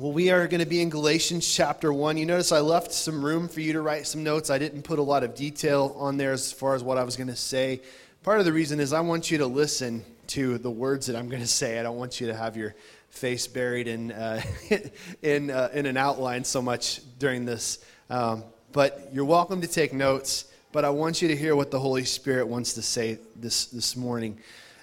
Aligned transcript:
Well, 0.00 0.12
we 0.12 0.30
are 0.30 0.48
going 0.48 0.60
to 0.60 0.66
be 0.66 0.80
in 0.80 0.88
Galatians 0.88 1.46
chapter 1.46 1.92
1. 1.92 2.16
You 2.16 2.24
notice 2.24 2.52
I 2.52 2.60
left 2.60 2.90
some 2.90 3.22
room 3.22 3.48
for 3.48 3.60
you 3.60 3.74
to 3.74 3.82
write 3.82 4.06
some 4.06 4.24
notes. 4.24 4.48
I 4.48 4.56
didn't 4.56 4.80
put 4.80 4.98
a 4.98 5.02
lot 5.02 5.22
of 5.24 5.34
detail 5.34 5.94
on 5.98 6.16
there 6.16 6.32
as 6.32 6.50
far 6.50 6.74
as 6.74 6.82
what 6.82 6.96
I 6.96 7.04
was 7.04 7.18
going 7.18 7.26
to 7.26 7.36
say. 7.36 7.82
Part 8.22 8.38
of 8.38 8.46
the 8.46 8.52
reason 8.54 8.80
is 8.80 8.94
I 8.94 9.00
want 9.00 9.30
you 9.30 9.36
to 9.36 9.46
listen 9.46 10.02
to 10.28 10.56
the 10.56 10.70
words 10.70 11.04
that 11.08 11.16
I'm 11.16 11.28
going 11.28 11.42
to 11.42 11.46
say. 11.46 11.78
I 11.78 11.82
don't 11.82 11.98
want 11.98 12.18
you 12.18 12.28
to 12.28 12.34
have 12.34 12.56
your 12.56 12.74
face 13.10 13.46
buried 13.46 13.88
in, 13.88 14.12
uh, 14.12 14.40
in, 15.22 15.50
uh, 15.50 15.68
in 15.74 15.84
an 15.84 15.98
outline 15.98 16.44
so 16.44 16.62
much 16.62 17.02
during 17.18 17.44
this. 17.44 17.84
Um, 18.08 18.44
but 18.72 19.10
you're 19.12 19.26
welcome 19.26 19.60
to 19.60 19.68
take 19.68 19.92
notes, 19.92 20.46
but 20.72 20.86
I 20.86 20.88
want 20.88 21.20
you 21.20 21.28
to 21.28 21.36
hear 21.36 21.54
what 21.54 21.70
the 21.70 21.78
Holy 21.78 22.06
Spirit 22.06 22.48
wants 22.48 22.72
to 22.72 22.80
say 22.80 23.18
this, 23.36 23.66
this 23.66 23.96
morning. 23.96 24.38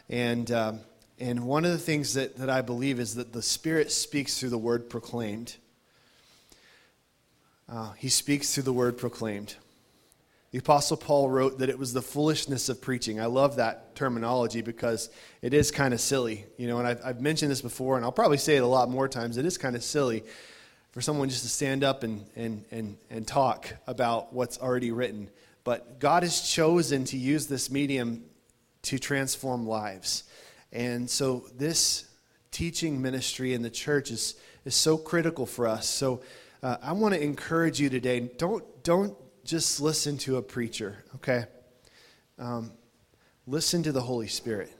And. 0.09 0.51
Um, 0.51 0.79
and 1.19 1.45
one 1.45 1.65
of 1.65 1.71
the 1.71 1.77
things 1.77 2.13
that, 2.13 2.37
that 2.37 2.49
I 2.49 2.61
believe 2.61 2.99
is 2.99 3.15
that 3.15 3.33
the 3.33 3.41
Spirit 3.41 3.91
speaks 3.91 4.39
through 4.39 4.49
the 4.49 4.57
word 4.57 4.89
proclaimed. 4.89 5.55
Uh, 7.67 7.91
he 7.93 8.09
speaks 8.09 8.53
through 8.53 8.63
the 8.63 8.73
word 8.73 8.97
proclaimed. 8.97 9.55
The 10.51 10.59
Apostle 10.59 10.95
Paul 10.95 11.29
wrote 11.29 11.59
that 11.59 11.69
it 11.69 11.77
was 11.77 11.91
the 11.91 12.01
foolishness 12.01 12.69
of 12.69 12.81
preaching. 12.81 13.19
I 13.19 13.25
love 13.25 13.57
that 13.57 13.95
terminology 13.95 14.61
because 14.61 15.09
it 15.41 15.53
is 15.53 15.71
kind 15.71 15.93
of 15.93 15.99
silly. 15.99 16.45
You 16.57 16.67
know, 16.67 16.77
and 16.77 16.87
I've, 16.87 17.01
I've 17.03 17.21
mentioned 17.21 17.51
this 17.51 17.61
before, 17.61 17.97
and 17.97 18.05
I'll 18.05 18.11
probably 18.11 18.37
say 18.37 18.55
it 18.55 18.63
a 18.63 18.67
lot 18.67 18.89
more 18.89 19.07
times. 19.09 19.37
It 19.37 19.45
is 19.45 19.57
kind 19.57 19.75
of 19.75 19.83
silly 19.83 20.23
for 20.91 21.01
someone 21.01 21.29
just 21.29 21.43
to 21.43 21.49
stand 21.49 21.83
up 21.83 22.03
and, 22.03 22.25
and, 22.35 22.63
and, 22.71 22.97
and 23.09 23.27
talk 23.27 23.73
about 23.87 24.33
what's 24.33 24.57
already 24.59 24.91
written. 24.91 25.29
But 25.63 25.99
God 25.99 26.23
has 26.23 26.41
chosen 26.41 27.03
to 27.05 27.17
use 27.17 27.47
this 27.47 27.69
medium 27.69 28.23
to 28.83 28.97
transform 28.97 29.67
lives. 29.67 30.23
And 30.71 31.09
so 31.09 31.45
this 31.55 32.05
teaching 32.51 33.01
ministry 33.01 33.53
in 33.53 33.61
the 33.61 33.69
church 33.69 34.11
is, 34.11 34.35
is 34.65 34.75
so 34.75 34.97
critical 34.97 35.45
for 35.45 35.67
us. 35.67 35.87
So 35.87 36.21
uh, 36.63 36.77
I 36.81 36.93
want 36.93 37.13
to 37.13 37.21
encourage 37.21 37.79
you 37.79 37.89
today 37.89 38.31
don't, 38.37 38.63
don't 38.83 39.15
just 39.43 39.79
listen 39.79 40.17
to 40.19 40.37
a 40.37 40.41
preacher, 40.41 41.03
okay? 41.15 41.45
Um, 42.39 42.71
listen 43.45 43.83
to 43.83 43.91
the 43.91 44.01
Holy 44.01 44.27
Spirit. 44.27 44.71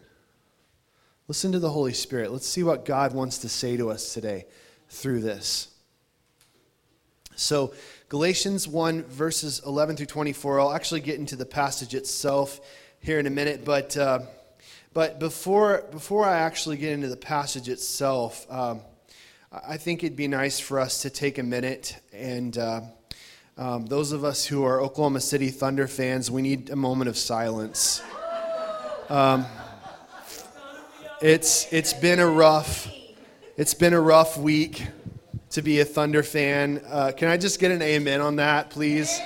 Listen 1.27 1.52
to 1.52 1.59
the 1.59 1.69
Holy 1.69 1.93
Spirit. 1.93 2.31
Let's 2.31 2.47
see 2.47 2.63
what 2.63 2.85
God 2.85 3.13
wants 3.13 3.39
to 3.39 3.49
say 3.49 3.77
to 3.77 3.89
us 3.89 4.13
today 4.13 4.45
through 4.89 5.21
this. 5.21 5.69
So, 7.35 7.73
Galatians 8.09 8.67
1, 8.67 9.03
verses 9.03 9.61
11 9.65 9.97
through 9.97 10.05
24. 10.08 10.59
I'll 10.59 10.73
actually 10.73 11.02
get 11.02 11.19
into 11.19 11.35
the 11.35 11.45
passage 11.45 11.93
itself 11.93 12.59
here 12.99 13.19
in 13.19 13.27
a 13.27 13.31
minute, 13.31 13.63
but. 13.63 13.95
Uh, 13.95 14.19
but 14.97 15.19
before, 15.19 15.83
before 15.91 16.25
I 16.25 16.39
actually 16.39 16.77
get 16.77 16.91
into 16.91 17.07
the 17.07 17.15
passage 17.15 17.69
itself, 17.69 18.51
um, 18.51 18.81
I 19.51 19.77
think 19.77 20.03
it'd 20.03 20.17
be 20.17 20.27
nice 20.27 20.59
for 20.59 20.79
us 20.79 21.03
to 21.03 21.11
take 21.11 21.37
a 21.37 21.43
minute 21.43 22.01
and 22.11 22.57
uh, 22.57 22.81
um, 23.59 23.85
those 23.85 24.11
of 24.11 24.23
us 24.23 24.43
who 24.43 24.63
are 24.63 24.81
Oklahoma 24.81 25.21
City 25.21 25.49
Thunder 25.49 25.85
fans, 25.85 26.31
we 26.31 26.41
need 26.41 26.71
a 26.71 26.75
moment 26.75 27.09
of 27.09 27.15
silence. 27.15 28.01
Um, 29.07 29.45
it's 31.21 31.71
it's 31.71 31.93
been 31.93 32.19
a 32.19 32.27
rough 32.27 32.91
it's 33.55 33.75
been 33.75 33.93
a 33.93 34.01
rough 34.01 34.35
week 34.35 34.83
to 35.51 35.61
be 35.61 35.79
a 35.79 35.85
Thunder 35.85 36.23
fan. 36.23 36.81
Uh, 36.89 37.11
can 37.15 37.29
I 37.29 37.37
just 37.37 37.59
get 37.59 37.69
an 37.69 37.83
amen 37.83 38.19
on 38.19 38.37
that, 38.37 38.71
please? 38.71 39.21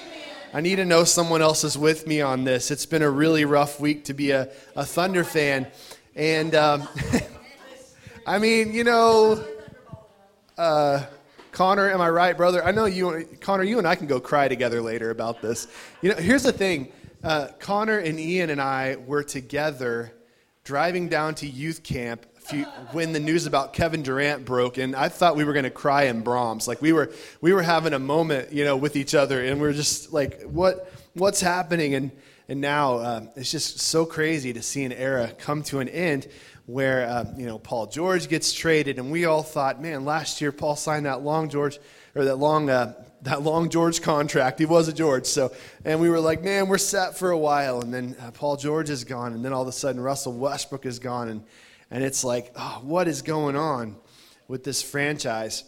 I 0.54 0.60
need 0.60 0.76
to 0.78 0.86
know 0.86 1.06
someone 1.06 1.42
else 1.42 1.64
is 1.64 1.78
with 1.78 2.06
me 2.06 2.20
on 2.20 2.44
this. 2.44 2.72
It's 2.72 2.86
been 2.86 3.02
a 3.02 3.10
really 3.10 3.46
rough 3.46 3.80
week 3.80 4.04
to 4.06 4.14
be 4.14 4.32
a, 4.32 4.50
a 4.76 4.86
Thunder 4.86 5.24
fan. 5.24 5.66
And 6.14 6.54
um, 6.56 6.90
I 8.28 8.38
mean, 8.38 8.74
you 8.74 8.84
know, 8.84 9.46
uh, 10.58 11.06
Connor, 11.54 11.90
am 11.90 12.02
I 12.02 12.10
right, 12.10 12.36
brother? 12.36 12.66
I 12.66 12.72
know 12.72 12.84
you, 12.84 13.30
Connor, 13.40 13.64
you 13.64 13.78
and 13.78 13.88
I 13.88 13.96
can 13.96 14.08
go 14.08 14.20
cry 14.20 14.50
together 14.50 14.82
later 14.82 15.10
about 15.10 15.42
this. 15.42 15.70
You 16.02 16.10
know, 16.10 16.16
here's 16.16 16.44
the 16.44 16.52
thing 16.52 16.92
uh, 17.24 17.48
Connor 17.60 18.00
and 18.00 18.20
Ian 18.20 18.50
and 18.50 18.61
I 18.61 18.98
were 18.98 19.23
together 19.23 20.11
driving 20.66 21.08
down 21.08 21.34
to 21.36 21.48
youth 21.48 21.82
camp 21.82 22.26
few, 22.44 22.66
when 22.92 23.14
the 23.14 23.20
news 23.20 23.46
about 23.46 23.74
Kevin 23.74 24.04
Durant 24.04 24.46
broke, 24.46 24.78
and 24.78 24.96
I 24.96 25.10
thought 25.10 25.36
we 25.36 25.44
were 25.44 25.54
going 25.54 25.64
to 25.64 25.70
cry 25.70 26.04
in 26.04 26.24
Braum's. 26.24 26.68
Like 26.68 26.82
we 26.82 26.94
were, 26.94 27.12
we 27.40 27.54
were 27.54 27.62
having 27.62 27.94
a 27.94 28.00
moment, 28.00 28.52
you 28.52 28.66
know, 28.66 28.78
with 28.78 28.96
each 28.96 29.16
other, 29.16 29.44
and 29.44 29.62
we 29.62 29.68
are 29.68 29.74
just 29.74 30.12
like, 30.12 30.42
what, 30.44 30.92
what's 31.14 31.42
happening? 31.42 31.96
And 31.96 32.12
and 32.52 32.60
now 32.60 32.96
uh, 32.98 33.26
it's 33.38 33.50
just 33.50 33.80
so 33.80 34.06
crazy 34.06 34.52
to 34.52 34.62
see 34.62 34.84
an 34.84 34.92
era 34.92 35.32
come 35.38 35.64
to 35.64 35.80
an 35.80 35.88
end 35.88 36.28
where 36.66 37.08
uh, 37.08 37.26
you 37.38 37.46
know 37.46 37.58
Paul 37.58 37.88
George 37.88 38.28
gets 38.28 38.52
traded, 38.52 39.00
and 39.00 39.10
we 39.10 39.23
all 39.23 39.42
thought, 39.42 39.82
man, 39.82 40.04
last 40.04 40.42
year 40.42 40.52
Paul 40.52 40.76
signed 40.76 41.06
that 41.06 41.22
long 41.22 41.48
George 41.48 41.80
or 42.14 42.26
that 42.26 42.36
long 42.36 42.70
uh, 42.70 42.94
that 43.22 43.42
long 43.42 43.70
George 43.70 44.02
contract. 44.02 44.60
He 44.60 44.66
was 44.66 44.90
a 44.90 44.94
George, 44.94 45.28
so 45.28 45.54
and 45.86 46.02
we 46.02 46.10
were 46.10 46.20
like, 46.20 46.44
man, 46.44 46.68
we're 46.68 46.78
set 46.78 47.18
for 47.18 47.32
a 47.32 47.38
while, 47.38 47.80
and 47.80 47.94
then 47.94 48.18
uh, 48.20 48.32
Paul 48.32 48.58
George 48.58 48.90
is 48.90 49.06
gone, 49.06 49.32
and 49.32 49.46
then 49.46 49.54
all 49.54 49.62
of 49.62 49.70
a 49.70 49.72
sudden 49.72 50.02
Russell 50.02 50.34
Westbrook 50.34 50.86
is 50.86 51.00
gone, 51.00 51.30
and 51.30 51.44
and 51.92 52.04
it's 52.04 52.24
like, 52.24 52.52
oh, 52.56 52.80
what 52.82 53.08
is 53.08 53.22
going 53.22 53.58
on 53.58 53.98
with 54.48 54.64
this 54.64 54.82
franchise? 54.82 55.66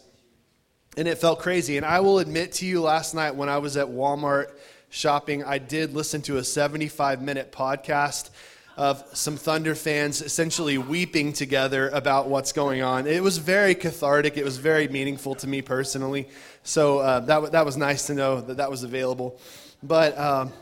And 0.96 1.06
it 1.06 1.18
felt 1.18 1.38
crazy. 1.38 1.76
And 1.76 1.84
I 1.84 2.00
will 2.00 2.18
admit 2.18 2.52
to 2.54 2.66
you, 2.66 2.80
last 2.80 3.14
night 3.14 3.36
when 3.36 3.48
I 3.48 3.58
was 3.58 3.76
at 3.76 3.88
Walmart 3.88 4.50
shopping, 4.88 5.44
I 5.44 5.58
did 5.58 5.92
listen 5.92 6.22
to 6.22 6.38
a 6.38 6.44
75 6.44 7.20
minute 7.20 7.52
podcast 7.52 8.30
of 8.76 9.04
some 9.12 9.36
Thunder 9.36 9.74
fans 9.74 10.20
essentially 10.20 10.78
weeping 10.78 11.32
together 11.32 11.90
about 11.90 12.28
what's 12.28 12.52
going 12.52 12.82
on. 12.82 13.06
It 13.06 13.22
was 13.22 13.38
very 13.38 13.74
cathartic. 13.74 14.36
It 14.36 14.44
was 14.44 14.56
very 14.56 14.88
meaningful 14.88 15.34
to 15.36 15.46
me 15.46 15.62
personally. 15.62 16.28
So 16.62 16.98
uh, 16.98 17.20
that, 17.20 17.52
that 17.52 17.64
was 17.64 17.76
nice 17.76 18.06
to 18.08 18.14
know 18.14 18.40
that 18.40 18.56
that 18.56 18.70
was 18.70 18.82
available. 18.82 19.38
But 19.82 20.18
um, 20.18 20.52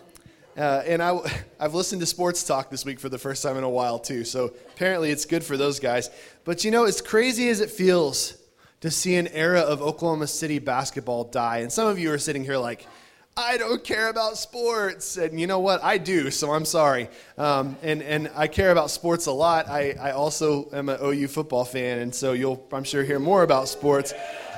uh, 0.56 0.82
and 0.86 1.02
I, 1.02 1.18
I've 1.60 1.74
listened 1.74 2.00
to 2.00 2.06
sports 2.06 2.42
talk 2.44 2.70
this 2.70 2.84
week 2.84 3.00
for 3.00 3.08
the 3.08 3.18
first 3.18 3.42
time 3.42 3.56
in 3.56 3.64
a 3.64 3.70
while, 3.70 3.98
too. 3.98 4.24
So 4.24 4.52
apparently 4.74 5.10
it's 5.10 5.24
good 5.24 5.44
for 5.44 5.56
those 5.56 5.80
guys. 5.80 6.10
But 6.44 6.64
you 6.64 6.70
know, 6.70 6.84
as 6.84 7.00
crazy 7.00 7.48
as 7.48 7.60
it 7.60 7.70
feels 7.70 8.36
to 8.80 8.90
see 8.90 9.14
an 9.14 9.28
era 9.28 9.60
of 9.60 9.80
Oklahoma 9.80 10.26
City 10.26 10.58
basketball 10.58 11.24
die, 11.24 11.58
and 11.58 11.72
some 11.72 11.86
of 11.86 11.98
you 11.98 12.12
are 12.12 12.18
sitting 12.18 12.44
here 12.44 12.58
like, 12.58 12.86
I 13.34 13.56
don't 13.56 13.82
care 13.82 14.08
about 14.08 14.36
sports. 14.36 15.16
And 15.16 15.40
you 15.40 15.46
know 15.46 15.60
what? 15.60 15.82
I 15.82 15.96
do, 15.96 16.30
so 16.30 16.52
I'm 16.52 16.66
sorry. 16.66 17.08
Um, 17.38 17.76
and, 17.82 18.02
and 18.02 18.30
I 18.34 18.46
care 18.46 18.70
about 18.70 18.90
sports 18.90 19.24
a 19.24 19.32
lot. 19.32 19.69
I, 19.69 19.92
I 19.98 20.10
also 20.10 20.69
am 20.72 20.90
an 20.90 20.98
OU 21.02 21.28
football 21.28 21.64
fan, 21.64 22.00
and 22.00 22.14
so 22.14 22.34
you'll, 22.34 22.62
I'm 22.72 22.84
sure, 22.84 23.02
hear 23.02 23.19
more 23.19 23.42
about 23.42 23.69
sports. 23.69 24.12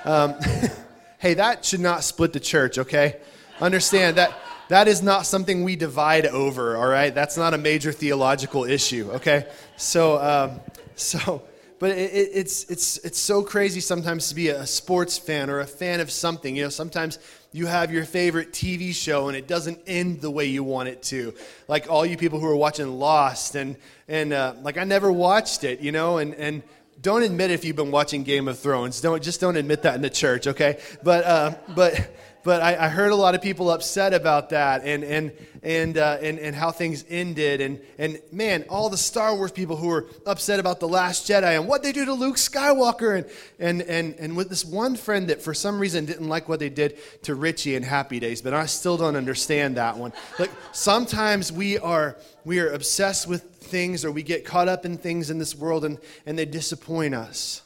Um, 0.04 0.34
hey, 1.18 1.34
that 1.34 1.64
should 1.64 1.80
not 1.80 2.02
split 2.02 2.32
the 2.32 2.40
church, 2.40 2.78
okay? 2.78 3.20
Understand 3.60 4.16
that 4.16 4.36
that 4.68 4.88
is 4.88 5.02
not 5.02 5.26
something 5.26 5.64
we 5.64 5.76
divide 5.76 6.26
over, 6.26 6.76
all 6.76 6.86
right? 6.86 7.14
That's 7.14 7.36
not 7.36 7.54
a 7.54 7.58
major 7.58 7.92
theological 7.92 8.64
issue, 8.64 9.10
okay? 9.12 9.46
So, 9.76 10.18
um, 10.20 10.60
so, 10.96 11.42
but 11.78 11.90
it, 11.90 12.12
it, 12.12 12.30
it's, 12.32 12.64
it's, 12.70 12.96
it's 12.98 13.18
so 13.18 13.42
crazy 13.42 13.80
sometimes 13.80 14.28
to 14.28 14.34
be 14.34 14.48
a 14.48 14.66
sports 14.66 15.18
fan 15.18 15.50
or 15.50 15.60
a 15.60 15.66
fan 15.66 16.00
of 16.00 16.10
something. 16.10 16.56
You 16.56 16.64
know, 16.64 16.68
sometimes 16.70 17.18
you 17.52 17.66
have 17.66 17.92
your 17.92 18.04
favorite 18.04 18.52
TV 18.52 18.94
show 18.94 19.28
and 19.28 19.36
it 19.36 19.46
doesn't 19.46 19.80
end 19.86 20.20
the 20.20 20.30
way 20.30 20.46
you 20.46 20.64
want 20.64 20.88
it 20.88 21.02
to. 21.04 21.34
Like 21.68 21.90
all 21.90 22.06
you 22.06 22.16
people 22.16 22.40
who 22.40 22.46
are 22.46 22.56
watching 22.56 22.98
Lost, 22.98 23.54
and, 23.54 23.76
and 24.08 24.32
uh, 24.32 24.54
like 24.62 24.78
I 24.78 24.84
never 24.84 25.12
watched 25.12 25.64
it, 25.64 25.80
you 25.80 25.92
know, 25.92 26.18
and, 26.18 26.34
and 26.34 26.62
don't 27.02 27.22
admit 27.22 27.50
if 27.50 27.64
you've 27.64 27.76
been 27.76 27.90
watching 27.90 28.22
Game 28.22 28.48
of 28.48 28.58
Thrones. 28.58 29.00
Don't, 29.00 29.22
just 29.22 29.40
don't 29.40 29.56
admit 29.56 29.82
that 29.82 29.94
in 29.94 30.00
the 30.00 30.10
church, 30.10 30.46
okay? 30.46 30.80
But, 31.02 31.24
uh, 31.24 31.54
but, 31.74 32.10
but 32.44 32.60
I, 32.60 32.84
I, 32.84 32.88
heard 32.88 33.10
a 33.10 33.16
lot 33.16 33.34
of 33.34 33.40
people 33.40 33.70
upset 33.70 34.12
about 34.12 34.50
that 34.50 34.82
and, 34.84 35.02
and, 35.02 35.32
and, 35.62 35.96
uh, 35.96 36.18
and, 36.20 36.38
and 36.38 36.54
how 36.54 36.70
things 36.70 37.02
ended. 37.08 37.62
And, 37.62 37.80
and 37.98 38.20
man, 38.30 38.66
all 38.68 38.90
the 38.90 38.98
Star 38.98 39.34
Wars 39.34 39.50
people 39.50 39.76
who 39.76 39.88
were 39.88 40.06
upset 40.26 40.60
about 40.60 40.78
The 40.78 40.86
Last 40.86 41.26
Jedi 41.26 41.58
and 41.58 41.66
what 41.66 41.82
they 41.82 41.90
do 41.90 42.04
to 42.04 42.12
Luke 42.12 42.36
Skywalker. 42.36 43.16
And, 43.16 43.26
and, 43.58 43.82
and, 43.82 44.14
and 44.18 44.36
with 44.36 44.50
this 44.50 44.64
one 44.64 44.94
friend 44.94 45.28
that 45.30 45.40
for 45.40 45.54
some 45.54 45.80
reason 45.80 46.04
didn't 46.04 46.28
like 46.28 46.48
what 46.48 46.60
they 46.60 46.68
did 46.68 46.98
to 47.22 47.34
Richie 47.34 47.74
in 47.76 47.82
Happy 47.82 48.20
Days, 48.20 48.42
but 48.42 48.52
I 48.52 48.66
still 48.66 48.98
don't 48.98 49.16
understand 49.16 49.78
that 49.78 49.96
one. 49.96 50.12
Like 50.38 50.50
sometimes 50.72 51.50
we 51.50 51.78
are, 51.78 52.18
we 52.44 52.60
are 52.60 52.70
obsessed 52.70 53.26
with 53.26 53.42
things 53.42 54.04
or 54.04 54.12
we 54.12 54.22
get 54.22 54.44
caught 54.44 54.68
up 54.68 54.84
in 54.84 54.98
things 54.98 55.30
in 55.30 55.38
this 55.38 55.56
world 55.56 55.84
and, 55.84 55.98
and 56.26 56.38
they 56.38 56.44
disappoint 56.44 57.14
us. 57.14 57.62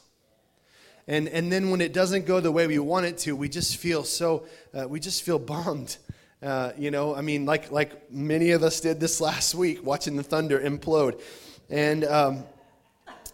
And, 1.09 1.27
and 1.27 1.51
then 1.51 1.71
when 1.71 1.81
it 1.81 1.91
doesn't 1.91 2.27
go 2.27 2.39
the 2.39 2.51
way 2.51 2.67
we 2.67 2.77
want 2.77 3.07
it 3.07 3.17
to, 3.19 3.35
we 3.35 3.49
just 3.49 3.77
feel 3.77 4.03
so, 4.03 4.45
uh, 4.75 4.87
we 4.87 4.99
just 4.99 5.23
feel 5.23 5.39
bummed. 5.39 5.97
Uh, 6.39 6.71
you 6.77 6.91
know, 6.91 7.15
I 7.15 7.21
mean, 7.21 7.47
like, 7.47 7.71
like 7.71 8.11
many 8.11 8.51
of 8.51 8.61
us 8.61 8.79
did 8.79 8.99
this 8.99 9.19
last 9.29 9.55
week, 9.55 9.83
watching 9.83 10.15
the 10.15 10.21
thunder 10.21 10.59
implode. 10.59 11.19
And, 11.67 12.05
um, 12.05 12.43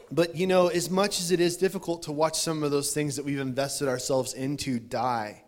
but, 0.10 0.38
you 0.38 0.48
know, 0.48 0.68
as 0.68 0.90
much 0.90 1.20
as 1.20 1.32
it 1.32 1.42
is 1.42 1.58
difficult 1.58 2.04
to 2.04 2.14
watch 2.14 2.40
some 2.40 2.64
of 2.64 2.72
those 2.72 2.94
things 2.94 3.18
that 3.18 3.26
we've 3.26 3.42
invested 3.42 3.90
ourselves 3.90 4.34
into 4.34 4.80
die, 4.80 5.44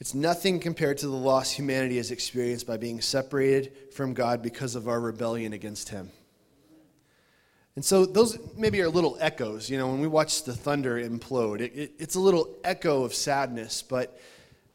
it's 0.00 0.12
nothing 0.12 0.58
compared 0.58 0.98
to 0.98 1.06
the 1.06 1.14
loss 1.14 1.52
humanity 1.52 1.98
has 1.98 2.10
experienced 2.10 2.66
by 2.66 2.78
being 2.78 3.00
separated 3.00 3.72
from 3.92 4.12
God 4.12 4.42
because 4.42 4.74
of 4.74 4.88
our 4.88 4.98
rebellion 4.98 5.52
against 5.52 5.90
Him. 5.90 6.10
And 7.76 7.84
so 7.84 8.06
those 8.06 8.38
maybe 8.56 8.80
are 8.80 8.88
little 8.88 9.18
echoes. 9.20 9.68
You 9.68 9.76
know, 9.76 9.88
when 9.88 10.00
we 10.00 10.08
watch 10.08 10.44
the 10.44 10.54
thunder 10.54 10.96
implode, 10.98 11.60
it, 11.60 11.72
it, 11.74 11.92
it's 11.98 12.14
a 12.14 12.20
little 12.20 12.48
echo 12.64 13.04
of 13.04 13.14
sadness, 13.14 13.82
but, 13.82 14.18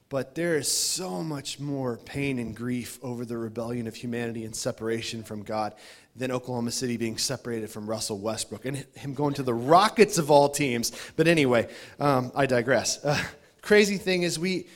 but 0.10 0.36
there 0.36 0.56
is 0.56 0.72
so 0.72 1.24
much 1.24 1.60
more 1.60 1.98
pain 1.98 2.38
and 2.38 2.56
grief 2.56 3.00
over 3.02 3.26
the 3.26 3.40
rebellion 3.40 3.88
of 3.88 3.96
humanity 3.96 4.46
and 4.46 4.56
separation 4.56 5.24
from 5.24 5.42
God 5.42 5.74
than 6.16 6.32
Oklahoma 6.32 6.70
City 6.70 6.96
being 6.96 7.18
separated 7.18 7.72
from 7.72 7.90
Russell 7.90 8.20
Westbrook 8.20 8.66
and 8.66 8.86
him 8.96 9.16
going 9.16 9.34
to 9.36 9.44
the 9.44 9.54
Rockets 9.54 10.20
of 10.20 10.30
all 10.30 10.50
teams. 10.50 10.92
But 11.16 11.28
anyway, 11.28 11.70
um, 12.00 12.32
I 12.36 12.46
digress. 12.46 13.04
Uh, 13.04 13.20
crazy 13.64 13.98
thing 13.98 14.22
is, 14.22 14.38
we, 14.38 14.68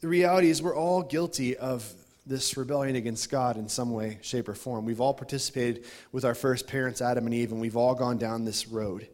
the 0.00 0.06
reality 0.08 0.48
is, 0.48 0.62
we're 0.62 0.76
all 0.76 1.02
guilty 1.02 1.56
of 1.56 1.92
this 2.26 2.56
rebellion 2.56 2.96
against 2.96 3.30
God 3.30 3.56
in 3.56 3.68
some 3.68 3.92
way, 3.92 4.18
shape, 4.22 4.48
or 4.48 4.54
form. 4.54 4.84
We've 4.84 5.00
all 5.00 5.14
participated 5.14 5.84
with 6.10 6.24
our 6.24 6.34
first 6.34 6.66
parents, 6.66 7.02
Adam 7.02 7.26
and 7.26 7.34
Eve, 7.34 7.52
and 7.52 7.60
we've 7.60 7.76
all 7.76 7.94
gone 7.94 8.18
down 8.18 8.44
this 8.44 8.66
road. 8.66 9.08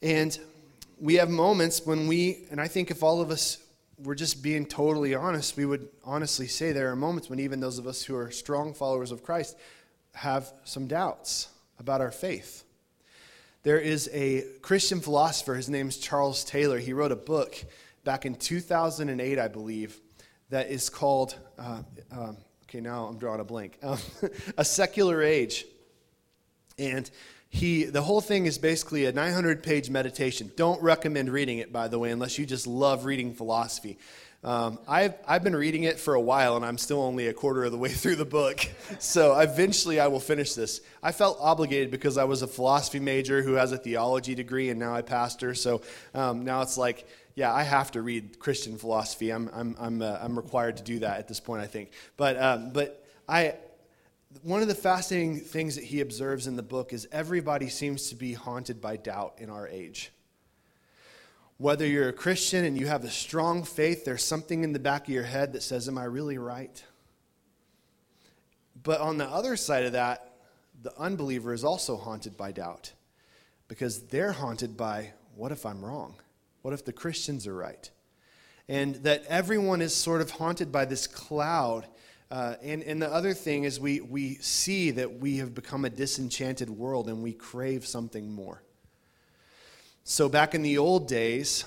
And 0.00 0.38
we 0.98 1.14
have 1.14 1.28
moments 1.28 1.84
when 1.84 2.06
we, 2.06 2.46
and 2.50 2.60
I 2.60 2.68
think 2.68 2.90
if 2.90 3.02
all 3.02 3.20
of 3.20 3.30
us 3.30 3.58
were 4.02 4.14
just 4.14 4.42
being 4.42 4.66
totally 4.66 5.14
honest, 5.14 5.56
we 5.56 5.66
would 5.66 5.88
honestly 6.04 6.46
say 6.46 6.72
there 6.72 6.90
are 6.90 6.96
moments 6.96 7.28
when 7.28 7.40
even 7.40 7.60
those 7.60 7.78
of 7.78 7.86
us 7.86 8.02
who 8.02 8.16
are 8.16 8.30
strong 8.30 8.74
followers 8.74 9.12
of 9.12 9.22
Christ 9.22 9.56
have 10.14 10.52
some 10.64 10.86
doubts 10.86 11.48
about 11.78 12.00
our 12.00 12.10
faith. 12.10 12.64
There 13.62 13.78
is 13.78 14.10
a 14.12 14.44
Christian 14.62 15.00
philosopher, 15.00 15.54
his 15.54 15.70
name's 15.70 15.96
Charles 15.96 16.44
Taylor. 16.44 16.78
He 16.78 16.92
wrote 16.92 17.12
a 17.12 17.16
book 17.16 17.56
back 18.04 18.26
in 18.26 18.34
2008, 18.34 19.38
I 19.38 19.48
believe, 19.48 19.98
that 20.50 20.70
is 20.70 20.88
called, 20.88 21.36
uh, 21.58 21.82
um, 22.12 22.36
okay, 22.64 22.80
now 22.80 23.06
I'm 23.06 23.18
drawing 23.18 23.40
a 23.40 23.44
blank, 23.44 23.78
um, 23.82 23.98
A 24.58 24.64
Secular 24.64 25.22
Age. 25.22 25.64
And 26.78 27.10
he, 27.48 27.84
the 27.84 28.02
whole 28.02 28.20
thing 28.20 28.46
is 28.46 28.58
basically 28.58 29.04
a 29.06 29.12
900 29.12 29.62
page 29.62 29.88
meditation. 29.88 30.50
Don't 30.56 30.82
recommend 30.82 31.30
reading 31.30 31.58
it, 31.58 31.72
by 31.72 31.88
the 31.88 31.98
way, 31.98 32.10
unless 32.10 32.38
you 32.38 32.46
just 32.46 32.66
love 32.66 33.04
reading 33.04 33.32
philosophy. 33.32 33.98
Um, 34.42 34.78
I've, 34.86 35.14
I've 35.26 35.42
been 35.42 35.56
reading 35.56 35.84
it 35.84 35.98
for 35.98 36.14
a 36.14 36.20
while, 36.20 36.56
and 36.56 36.66
I'm 36.66 36.76
still 36.76 37.00
only 37.00 37.28
a 37.28 37.32
quarter 37.32 37.64
of 37.64 37.72
the 37.72 37.78
way 37.78 37.88
through 37.90 38.16
the 38.16 38.26
book. 38.26 38.60
So 38.98 39.38
eventually 39.38 40.00
I 40.00 40.08
will 40.08 40.20
finish 40.20 40.54
this. 40.54 40.82
I 41.02 41.12
felt 41.12 41.38
obligated 41.40 41.90
because 41.90 42.18
I 42.18 42.24
was 42.24 42.42
a 42.42 42.46
philosophy 42.46 43.00
major 43.00 43.42
who 43.42 43.54
has 43.54 43.72
a 43.72 43.78
theology 43.78 44.34
degree, 44.34 44.68
and 44.68 44.78
now 44.78 44.94
I 44.94 45.00
pastor. 45.00 45.54
So 45.54 45.80
um, 46.12 46.44
now 46.44 46.60
it's 46.60 46.76
like, 46.76 47.06
yeah, 47.34 47.52
I 47.52 47.64
have 47.64 47.90
to 47.92 48.02
read 48.02 48.38
Christian 48.38 48.78
philosophy. 48.78 49.30
I'm, 49.30 49.50
I'm, 49.52 49.76
I'm, 49.78 50.02
uh, 50.02 50.18
I'm 50.20 50.36
required 50.36 50.76
to 50.76 50.82
do 50.82 51.00
that 51.00 51.18
at 51.18 51.28
this 51.28 51.40
point, 51.40 51.62
I 51.62 51.66
think. 51.66 51.90
But, 52.16 52.40
um, 52.40 52.70
but 52.72 53.04
I, 53.28 53.54
one 54.42 54.62
of 54.62 54.68
the 54.68 54.74
fascinating 54.74 55.40
things 55.40 55.74
that 55.74 55.84
he 55.84 56.00
observes 56.00 56.46
in 56.46 56.54
the 56.54 56.62
book 56.62 56.92
is 56.92 57.08
everybody 57.10 57.68
seems 57.68 58.08
to 58.10 58.14
be 58.14 58.34
haunted 58.34 58.80
by 58.80 58.96
doubt 58.96 59.34
in 59.38 59.50
our 59.50 59.66
age. 59.66 60.12
Whether 61.58 61.86
you're 61.86 62.08
a 62.08 62.12
Christian 62.12 62.64
and 62.64 62.78
you 62.78 62.86
have 62.86 63.04
a 63.04 63.10
strong 63.10 63.64
faith, 63.64 64.04
there's 64.04 64.24
something 64.24 64.64
in 64.64 64.72
the 64.72 64.78
back 64.78 65.08
of 65.08 65.14
your 65.14 65.22
head 65.24 65.52
that 65.52 65.62
says, 65.62 65.88
Am 65.88 65.98
I 65.98 66.04
really 66.04 66.38
right? 66.38 66.82
But 68.82 69.00
on 69.00 69.18
the 69.18 69.26
other 69.26 69.56
side 69.56 69.84
of 69.84 69.92
that, 69.92 70.32
the 70.82 70.96
unbeliever 70.98 71.52
is 71.52 71.64
also 71.64 71.96
haunted 71.96 72.36
by 72.36 72.52
doubt 72.52 72.92
because 73.68 74.02
they're 74.02 74.32
haunted 74.32 74.76
by, 74.76 75.12
What 75.36 75.52
if 75.52 75.64
I'm 75.64 75.84
wrong? 75.84 76.16
What 76.64 76.72
if 76.72 76.82
the 76.82 76.94
Christians 76.94 77.46
are 77.46 77.54
right? 77.54 77.90
And 78.70 78.94
that 79.02 79.22
everyone 79.28 79.82
is 79.82 79.94
sort 79.94 80.22
of 80.22 80.30
haunted 80.30 80.72
by 80.72 80.86
this 80.86 81.06
cloud. 81.06 81.86
Uh, 82.30 82.54
and, 82.62 82.82
and 82.84 83.02
the 83.02 83.12
other 83.12 83.34
thing 83.34 83.64
is, 83.64 83.78
we, 83.78 84.00
we 84.00 84.36
see 84.36 84.90
that 84.92 85.18
we 85.20 85.36
have 85.36 85.54
become 85.54 85.84
a 85.84 85.90
disenchanted 85.90 86.70
world 86.70 87.10
and 87.10 87.22
we 87.22 87.34
crave 87.34 87.86
something 87.86 88.32
more. 88.32 88.62
So, 90.04 90.30
back 90.30 90.54
in 90.54 90.62
the 90.62 90.78
old 90.78 91.06
days, 91.06 91.66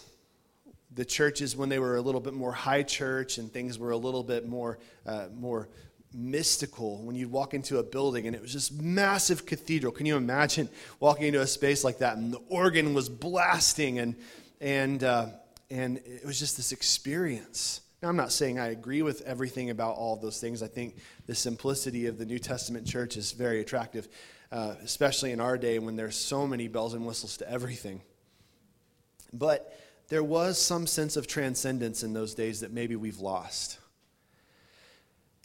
the 0.95 1.05
churches, 1.05 1.55
when 1.55 1.69
they 1.69 1.77
were 1.77 1.97
a 1.97 2.01
little 2.01 2.19
bit 2.19 2.33
more 2.33 2.51
high 2.51 2.81
church 2.81 3.37
and 3.37 3.53
things 3.53 3.77
were 3.77 3.91
a 3.91 3.97
little 3.97 4.23
bit 4.23 4.47
more, 4.47 4.79
uh, 5.05 5.27
more 5.31 5.69
mystical 6.11 7.03
when 7.03 7.15
you'd 7.15 7.31
walk 7.31 7.53
into 7.53 7.77
a 7.77 7.83
building 7.83 8.25
and 8.25 8.35
it 8.35 8.41
was 8.41 8.51
just 8.51 8.73
massive 8.81 9.45
cathedral. 9.45 9.93
Can 9.93 10.07
you 10.07 10.17
imagine 10.17 10.69
walking 10.99 11.27
into 11.27 11.41
a 11.41 11.45
space 11.45 11.83
like 11.83 11.99
that 11.99 12.17
and 12.17 12.33
the 12.33 12.41
organ 12.49 12.95
was 12.95 13.09
blasting 13.09 13.99
and 13.99 14.15
and, 14.61 15.03
uh, 15.03 15.27
and 15.69 15.97
it 15.97 16.25
was 16.25 16.39
just 16.39 16.57
this 16.57 16.71
experience. 16.71 17.81
Now, 18.01 18.09
I'm 18.09 18.15
not 18.15 18.31
saying 18.31 18.59
I 18.59 18.67
agree 18.67 19.01
with 19.01 19.21
everything 19.21 19.69
about 19.69 19.95
all 19.95 20.13
of 20.13 20.21
those 20.21 20.39
things. 20.39 20.61
I 20.61 20.67
think 20.67 20.97
the 21.25 21.35
simplicity 21.35 22.05
of 22.05 22.17
the 22.17 22.25
New 22.25 22.39
Testament 22.39 22.85
church 22.85 23.17
is 23.17 23.31
very 23.31 23.59
attractive, 23.59 24.07
uh, 24.51 24.75
especially 24.83 25.31
in 25.31 25.39
our 25.39 25.57
day 25.57 25.79
when 25.79 25.95
there's 25.95 26.15
so 26.15 26.45
many 26.45 26.67
bells 26.67 26.93
and 26.93 27.05
whistles 27.05 27.37
to 27.37 27.49
everything. 27.49 28.01
But 29.33 29.77
there 30.09 30.23
was 30.23 30.61
some 30.61 30.87
sense 30.87 31.17
of 31.17 31.27
transcendence 31.27 32.03
in 32.03 32.13
those 32.13 32.33
days 32.33 32.61
that 32.61 32.71
maybe 32.71 32.95
we've 32.95 33.19
lost. 33.19 33.79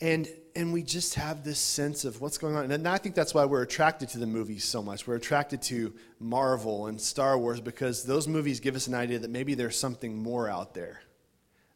And, 0.02 0.28
and 0.56 0.72
we 0.72 0.82
just 0.82 1.14
have 1.14 1.44
this 1.44 1.60
sense 1.60 2.04
of 2.04 2.20
what's 2.20 2.36
going 2.36 2.56
on. 2.56 2.72
And 2.72 2.88
I 2.88 2.98
think 2.98 3.14
that's 3.14 3.32
why 3.32 3.44
we're 3.44 3.62
attracted 3.62 4.08
to 4.10 4.18
the 4.18 4.26
movies 4.26 4.64
so 4.64 4.82
much. 4.82 5.06
We're 5.06 5.14
attracted 5.14 5.62
to 5.62 5.94
Marvel 6.18 6.88
and 6.88 7.00
Star 7.00 7.38
Wars 7.38 7.60
because 7.60 8.02
those 8.02 8.26
movies 8.26 8.58
give 8.58 8.74
us 8.74 8.88
an 8.88 8.94
idea 8.94 9.20
that 9.20 9.30
maybe 9.30 9.54
there's 9.54 9.78
something 9.78 10.20
more 10.20 10.48
out 10.48 10.74
there 10.74 11.02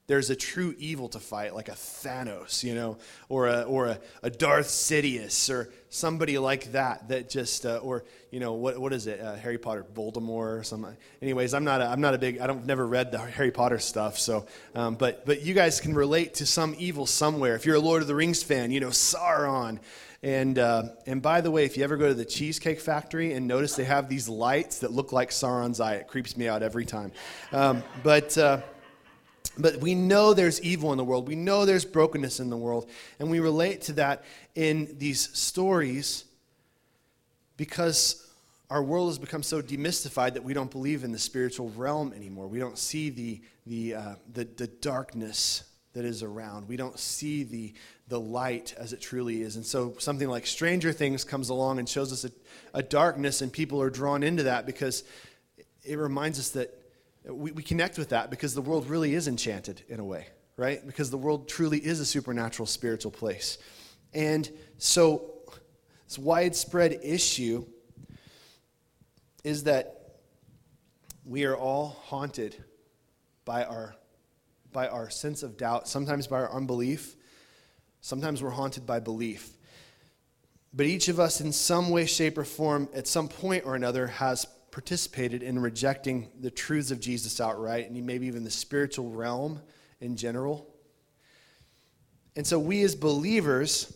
there's 0.06 0.30
a 0.30 0.36
true 0.36 0.74
evil 0.78 1.08
to 1.08 1.18
fight, 1.18 1.54
like 1.54 1.68
a 1.68 1.72
Thanos, 1.72 2.62
you 2.62 2.74
know, 2.74 2.96
or 3.28 3.48
a, 3.48 3.62
or 3.62 3.86
a, 3.86 3.98
a 4.22 4.30
Darth 4.30 4.68
Sidious, 4.68 5.50
or 5.50 5.72
somebody 5.90 6.38
like 6.38 6.72
that, 6.72 7.08
that 7.08 7.28
just, 7.28 7.66
uh, 7.66 7.78
or, 7.78 8.04
you 8.30 8.38
know, 8.38 8.52
what, 8.52 8.78
what 8.78 8.92
is 8.92 9.08
it, 9.08 9.20
uh, 9.20 9.34
Harry 9.34 9.58
Potter, 9.58 9.84
Voldemort 9.94 10.60
or 10.60 10.62
something. 10.62 10.96
Anyways, 11.20 11.54
I'm 11.54 11.64
not 11.64 11.80
a, 11.80 11.86
I'm 11.86 12.00
not 12.00 12.14
a 12.14 12.18
big, 12.18 12.38
I 12.38 12.46
don't, 12.46 12.66
never 12.66 12.86
read 12.86 13.10
the 13.10 13.18
Harry 13.18 13.50
Potter 13.50 13.80
stuff, 13.80 14.16
so, 14.18 14.46
um, 14.76 14.94
but, 14.94 15.26
but 15.26 15.42
you 15.42 15.54
guys 15.54 15.80
can 15.80 15.92
relate 15.94 16.34
to 16.34 16.46
some 16.46 16.76
evil 16.78 17.06
somewhere. 17.06 17.56
If 17.56 17.66
you're 17.66 17.76
a 17.76 17.80
Lord 17.80 18.02
of 18.02 18.08
the 18.08 18.14
Rings 18.14 18.42
fan, 18.42 18.70
you 18.70 18.80
know, 18.80 18.90
Sauron. 18.90 19.80
And, 20.22 20.58
uh, 20.58 20.84
and 21.06 21.20
by 21.20 21.40
the 21.40 21.50
way, 21.50 21.64
if 21.64 21.76
you 21.76 21.84
ever 21.84 21.96
go 21.96 22.08
to 22.08 22.14
the 22.14 22.24
Cheesecake 22.24 22.80
Factory 22.80 23.32
and 23.32 23.46
notice 23.46 23.76
they 23.76 23.84
have 23.84 24.08
these 24.08 24.28
lights 24.28 24.78
that 24.80 24.90
look 24.90 25.12
like 25.12 25.30
Sauron's 25.30 25.78
eye, 25.78 25.94
it 25.96 26.08
creeps 26.08 26.36
me 26.36 26.48
out 26.48 26.62
every 26.62 26.84
time. 26.84 27.12
Um, 27.52 27.82
but, 28.02 28.36
uh, 28.38 28.60
but 29.58 29.78
we 29.78 29.94
know 29.94 30.34
there's 30.34 30.60
evil 30.62 30.92
in 30.92 30.98
the 30.98 31.04
world. 31.04 31.28
We 31.28 31.36
know 31.36 31.64
there's 31.64 31.84
brokenness 31.84 32.40
in 32.40 32.50
the 32.50 32.56
world. 32.56 32.90
And 33.18 33.30
we 33.30 33.40
relate 33.40 33.82
to 33.82 33.92
that 33.94 34.24
in 34.54 34.96
these 34.98 35.36
stories 35.36 36.24
because 37.56 38.26
our 38.68 38.82
world 38.82 39.08
has 39.08 39.18
become 39.18 39.42
so 39.42 39.62
demystified 39.62 40.34
that 40.34 40.44
we 40.44 40.52
don't 40.52 40.70
believe 40.70 41.04
in 41.04 41.12
the 41.12 41.18
spiritual 41.18 41.70
realm 41.70 42.12
anymore. 42.12 42.48
We 42.48 42.58
don't 42.58 42.78
see 42.78 43.10
the, 43.10 43.40
the, 43.66 43.94
uh, 43.94 44.14
the, 44.32 44.44
the 44.44 44.66
darkness 44.66 45.64
that 45.92 46.04
is 46.04 46.22
around. 46.22 46.68
We 46.68 46.76
don't 46.76 46.98
see 46.98 47.42
the, 47.42 47.72
the 48.08 48.20
light 48.20 48.74
as 48.76 48.92
it 48.92 49.00
truly 49.00 49.42
is. 49.42 49.56
And 49.56 49.64
so 49.64 49.94
something 49.98 50.28
like 50.28 50.46
Stranger 50.46 50.92
Things 50.92 51.24
comes 51.24 51.48
along 51.48 51.78
and 51.78 51.88
shows 51.88 52.12
us 52.12 52.24
a, 52.24 52.32
a 52.74 52.82
darkness, 52.82 53.40
and 53.40 53.52
people 53.52 53.80
are 53.80 53.88
drawn 53.88 54.22
into 54.22 54.42
that 54.42 54.66
because 54.66 55.04
it 55.84 55.96
reminds 55.96 56.38
us 56.38 56.50
that 56.50 56.74
we, 57.28 57.52
we 57.52 57.62
connect 57.62 57.98
with 57.98 58.10
that 58.10 58.30
because 58.30 58.54
the 58.54 58.62
world 58.62 58.88
really 58.88 59.14
is 59.14 59.28
enchanted 59.28 59.82
in 59.88 60.00
a 60.00 60.04
way, 60.04 60.26
right? 60.56 60.84
Because 60.86 61.10
the 61.10 61.18
world 61.18 61.48
truly 61.48 61.78
is 61.78 62.00
a 62.00 62.04
supernatural 62.04 62.66
spiritual 62.66 63.10
place. 63.10 63.58
And 64.14 64.48
so, 64.78 65.32
this 66.06 66.18
widespread 66.18 67.00
issue 67.02 67.66
is 69.42 69.64
that 69.64 70.18
we 71.24 71.44
are 71.44 71.56
all 71.56 72.00
haunted 72.04 72.56
by 73.44 73.64
our, 73.64 73.96
by 74.72 74.88
our 74.88 75.10
sense 75.10 75.42
of 75.42 75.56
doubt, 75.56 75.88
sometimes 75.88 76.26
by 76.26 76.36
our 76.36 76.52
unbelief, 76.52 77.16
sometimes 78.00 78.42
we're 78.42 78.50
haunted 78.50 78.86
by 78.86 79.00
belief. 79.00 79.50
But 80.72 80.86
each 80.86 81.08
of 81.08 81.18
us, 81.18 81.40
in 81.40 81.52
some 81.52 81.90
way, 81.90 82.06
shape, 82.06 82.38
or 82.38 82.44
form, 82.44 82.88
at 82.94 83.08
some 83.08 83.28
point 83.28 83.64
or 83.64 83.74
another, 83.74 84.06
has 84.06 84.46
participated 84.76 85.42
in 85.42 85.58
rejecting 85.58 86.28
the 86.42 86.50
truths 86.50 86.90
of 86.90 87.00
Jesus 87.00 87.40
outright, 87.40 87.88
and 87.88 88.04
maybe 88.04 88.26
even 88.26 88.44
the 88.44 88.50
spiritual 88.50 89.08
realm 89.08 89.58
in 90.02 90.16
general. 90.16 90.68
And 92.36 92.46
so, 92.46 92.58
we 92.58 92.82
as 92.82 92.94
believers 92.94 93.90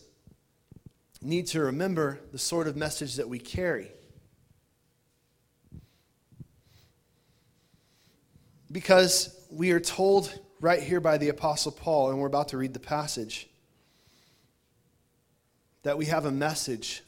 need 1.21 1.45
to 1.45 1.61
remember 1.61 2.19
the 2.31 2.39
sort 2.39 2.67
of 2.67 2.75
message 2.75 3.17
that 3.17 3.29
we 3.29 3.37
carry. 3.37 3.91
Because 8.71 9.39
we 9.51 9.69
are 9.73 9.79
told 9.79 10.33
right 10.61 10.81
here 10.81 10.99
by 10.99 11.19
the 11.19 11.29
Apostle 11.29 11.73
Paul, 11.73 12.09
and 12.09 12.17
we're 12.17 12.25
about 12.25 12.47
to 12.47 12.57
read 12.57 12.73
the 12.73 12.79
passage, 12.79 13.47
that 15.83 15.95
we 15.95 16.07
have 16.07 16.25
a 16.25 16.31
message 16.31 17.03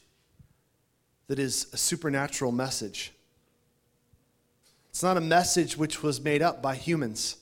that 1.26 1.40
is 1.40 1.74
a 1.74 1.78
supernatural 1.78 2.52
message. 2.52 3.14
It's 4.94 5.02
not 5.02 5.18
a 5.18 5.22
message 5.22 5.76
which 5.76 6.04
was 6.04 6.22
made 6.22 6.44
up 6.44 6.62
by 6.62 6.76
humans. 6.76 7.38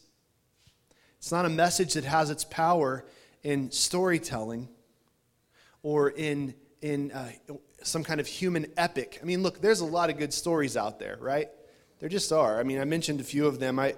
It's 1.17 1.33
not 1.33 1.43
a 1.43 1.49
message 1.49 1.95
that 1.95 2.05
has 2.05 2.29
its 2.29 2.45
power 2.45 3.03
in 3.43 3.71
storytelling 3.71 4.69
or 5.83 6.11
in, 6.11 6.55
in 6.81 7.11
uh, 7.11 7.29
some 7.83 8.05
kind 8.05 8.21
of 8.21 8.27
human 8.27 8.67
epic. 8.77 9.19
I 9.21 9.25
mean, 9.25 9.43
look, 9.43 9.59
there's 9.59 9.81
a 9.81 9.85
lot 9.85 10.09
of 10.09 10.17
good 10.17 10.33
stories 10.33 10.77
out 10.77 10.97
there, 10.97 11.17
right? 11.19 11.49
There 11.99 12.07
just 12.07 12.31
are. 12.31 12.57
I 12.57 12.63
mean, 12.63 12.79
I 12.79 12.85
mentioned 12.85 13.19
a 13.19 13.25
few 13.25 13.45
of 13.45 13.59
them. 13.59 13.79
I, 13.79 13.95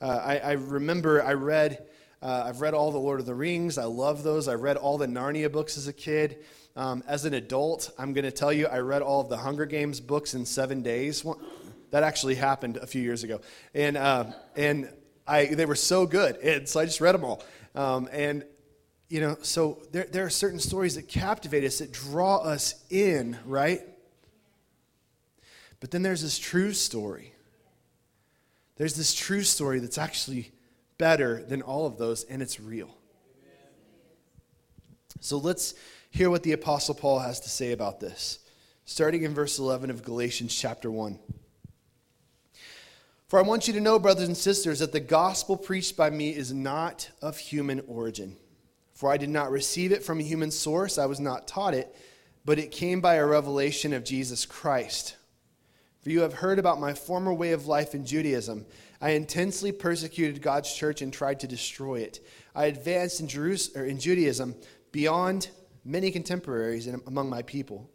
uh, 0.00 0.20
I, 0.24 0.38
I, 0.38 0.52
remember 0.54 1.22
I 1.22 1.34
read, 1.34 1.86
uh, 2.20 2.42
I've 2.46 2.60
read 2.60 2.74
all 2.74 2.90
the 2.90 2.98
Lord 2.98 3.20
of 3.20 3.26
the 3.26 3.36
Rings. 3.36 3.78
I 3.78 3.84
love 3.84 4.24
those. 4.24 4.48
I 4.48 4.54
read 4.54 4.76
all 4.76 4.98
the 4.98 5.06
Narnia 5.06 5.52
books 5.52 5.78
as 5.78 5.86
a 5.86 5.92
kid. 5.92 6.38
Um, 6.74 7.04
as 7.06 7.24
an 7.24 7.34
adult, 7.34 7.92
I'm 8.00 8.14
going 8.14 8.24
to 8.24 8.32
tell 8.32 8.52
you, 8.52 8.66
I 8.66 8.80
read 8.80 9.00
all 9.00 9.20
of 9.20 9.28
the 9.28 9.36
Hunger 9.36 9.64
Games 9.64 10.00
books 10.00 10.34
in 10.34 10.44
seven 10.44 10.82
days. 10.82 11.24
That 11.90 12.02
actually 12.02 12.34
happened 12.34 12.76
a 12.78 12.86
few 12.86 13.02
years 13.02 13.22
ago, 13.22 13.40
and 13.74 13.96
uh, 13.96 14.26
and 14.56 14.92
I 15.26 15.46
they 15.46 15.66
were 15.66 15.76
so 15.76 16.06
good, 16.06 16.36
and 16.38 16.68
so 16.68 16.80
I 16.80 16.84
just 16.84 17.00
read 17.00 17.14
them 17.14 17.24
all. 17.24 17.42
Um, 17.74 18.08
and 18.12 18.44
you 19.08 19.20
know, 19.20 19.36
so 19.42 19.82
there, 19.92 20.06
there 20.10 20.24
are 20.24 20.30
certain 20.30 20.58
stories 20.58 20.96
that 20.96 21.08
captivate 21.08 21.64
us, 21.64 21.78
that 21.78 21.92
draw 21.92 22.38
us 22.38 22.84
in, 22.90 23.38
right? 23.44 23.80
But 25.78 25.90
then 25.90 26.02
there's 26.02 26.22
this 26.22 26.38
true 26.38 26.72
story. 26.72 27.32
There's 28.76 28.94
this 28.94 29.14
true 29.14 29.42
story 29.42 29.78
that's 29.78 29.98
actually 29.98 30.52
better 30.98 31.42
than 31.42 31.62
all 31.62 31.86
of 31.86 31.98
those, 31.98 32.24
and 32.24 32.42
it's 32.42 32.58
real. 32.58 32.96
So 35.20 35.38
let's 35.38 35.74
hear 36.10 36.28
what 36.30 36.42
the 36.42 36.52
Apostle 36.52 36.94
Paul 36.94 37.20
has 37.20 37.40
to 37.40 37.48
say 37.48 37.72
about 37.72 38.00
this, 38.00 38.40
starting 38.84 39.22
in 39.22 39.34
verse 39.34 39.58
11 39.58 39.90
of 39.90 40.02
Galatians 40.02 40.54
chapter 40.54 40.90
1. 40.90 41.18
For 43.28 43.40
I 43.40 43.42
want 43.42 43.66
you 43.66 43.74
to 43.74 43.80
know, 43.80 43.98
brothers 43.98 44.28
and 44.28 44.36
sisters, 44.36 44.78
that 44.78 44.92
the 44.92 45.00
gospel 45.00 45.56
preached 45.56 45.96
by 45.96 46.10
me 46.10 46.30
is 46.30 46.52
not 46.52 47.10
of 47.20 47.38
human 47.38 47.80
origin. 47.88 48.36
For 48.94 49.10
I 49.10 49.16
did 49.16 49.30
not 49.30 49.50
receive 49.50 49.90
it 49.90 50.04
from 50.04 50.20
a 50.20 50.24
human 50.24 50.52
source, 50.52 50.96
I 50.96 51.06
was 51.06 51.18
not 51.18 51.48
taught 51.48 51.74
it, 51.74 51.94
but 52.44 52.58
it 52.58 52.70
came 52.70 53.00
by 53.00 53.16
a 53.16 53.26
revelation 53.26 53.92
of 53.92 54.04
Jesus 54.04 54.46
Christ. 54.46 55.16
For 56.02 56.10
you 56.10 56.20
have 56.20 56.34
heard 56.34 56.60
about 56.60 56.78
my 56.78 56.94
former 56.94 57.34
way 57.34 57.50
of 57.50 57.66
life 57.66 57.94
in 57.96 58.06
Judaism. 58.06 58.64
I 59.00 59.10
intensely 59.10 59.72
persecuted 59.72 60.40
God's 60.40 60.72
church 60.72 61.02
and 61.02 61.12
tried 61.12 61.40
to 61.40 61.48
destroy 61.48 61.96
it. 61.96 62.24
I 62.54 62.66
advanced 62.66 63.20
in, 63.20 63.28
in 63.74 63.98
Judaism 63.98 64.54
beyond 64.92 65.48
many 65.84 66.12
contemporaries 66.12 66.86
among 66.86 67.28
my 67.28 67.42
people 67.42 67.90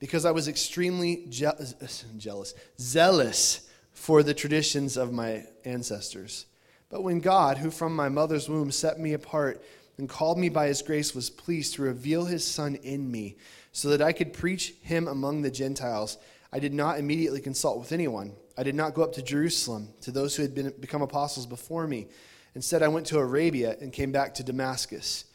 because 0.00 0.24
I 0.24 0.32
was 0.32 0.48
extremely 0.48 1.26
je- 1.28 1.46
jealous, 2.18 2.54
zealous 2.80 3.68
for 4.02 4.24
the 4.24 4.34
traditions 4.34 4.96
of 4.96 5.12
my 5.12 5.44
ancestors. 5.64 6.46
But 6.90 7.04
when 7.04 7.20
God, 7.20 7.58
who 7.58 7.70
from 7.70 7.94
my 7.94 8.08
mother's 8.08 8.48
womb 8.48 8.72
set 8.72 8.98
me 8.98 9.12
apart, 9.12 9.62
and 9.96 10.08
called 10.08 10.38
me 10.38 10.48
by 10.48 10.66
his 10.66 10.82
grace, 10.82 11.14
was 11.14 11.30
pleased 11.30 11.74
to 11.74 11.82
reveal 11.82 12.24
his 12.24 12.44
Son 12.44 12.74
in 12.74 13.12
me, 13.12 13.36
so 13.70 13.90
that 13.90 14.02
I 14.02 14.10
could 14.10 14.32
preach 14.32 14.74
him 14.82 15.06
among 15.06 15.42
the 15.42 15.52
Gentiles. 15.52 16.18
I 16.52 16.58
did 16.58 16.74
not 16.74 16.98
immediately 16.98 17.40
consult 17.40 17.78
with 17.78 17.92
anyone. 17.92 18.32
I 18.58 18.64
did 18.64 18.74
not 18.74 18.94
go 18.94 19.04
up 19.04 19.12
to 19.12 19.22
Jerusalem 19.22 19.90
to 20.00 20.10
those 20.10 20.34
who 20.34 20.42
had 20.42 20.52
been, 20.52 20.74
become 20.80 21.02
apostles 21.02 21.46
before 21.46 21.86
me. 21.86 22.08
Instead, 22.56 22.82
I 22.82 22.88
went 22.88 23.06
to 23.06 23.20
Arabia 23.20 23.76
and 23.80 23.92
came 23.92 24.10
back 24.10 24.34
to 24.34 24.42
Damascus. 24.42 25.26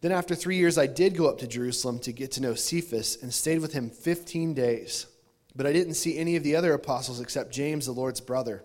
Then, 0.00 0.12
after 0.12 0.34
three 0.34 0.56
years, 0.56 0.78
I 0.78 0.86
did 0.86 1.14
go 1.14 1.28
up 1.28 1.36
to 1.40 1.46
Jerusalem 1.46 1.98
to 1.98 2.12
get 2.12 2.32
to 2.32 2.40
know 2.40 2.54
Cephas 2.54 3.18
and 3.20 3.34
stayed 3.34 3.60
with 3.60 3.74
him 3.74 3.90
15 3.90 4.54
days. 4.54 5.08
But 5.56 5.66
I 5.66 5.72
didn't 5.72 5.94
see 5.94 6.18
any 6.18 6.36
of 6.36 6.42
the 6.42 6.54
other 6.54 6.74
apostles 6.74 7.20
except 7.20 7.50
James, 7.50 7.86
the 7.86 7.92
Lord's 7.92 8.20
brother. 8.20 8.62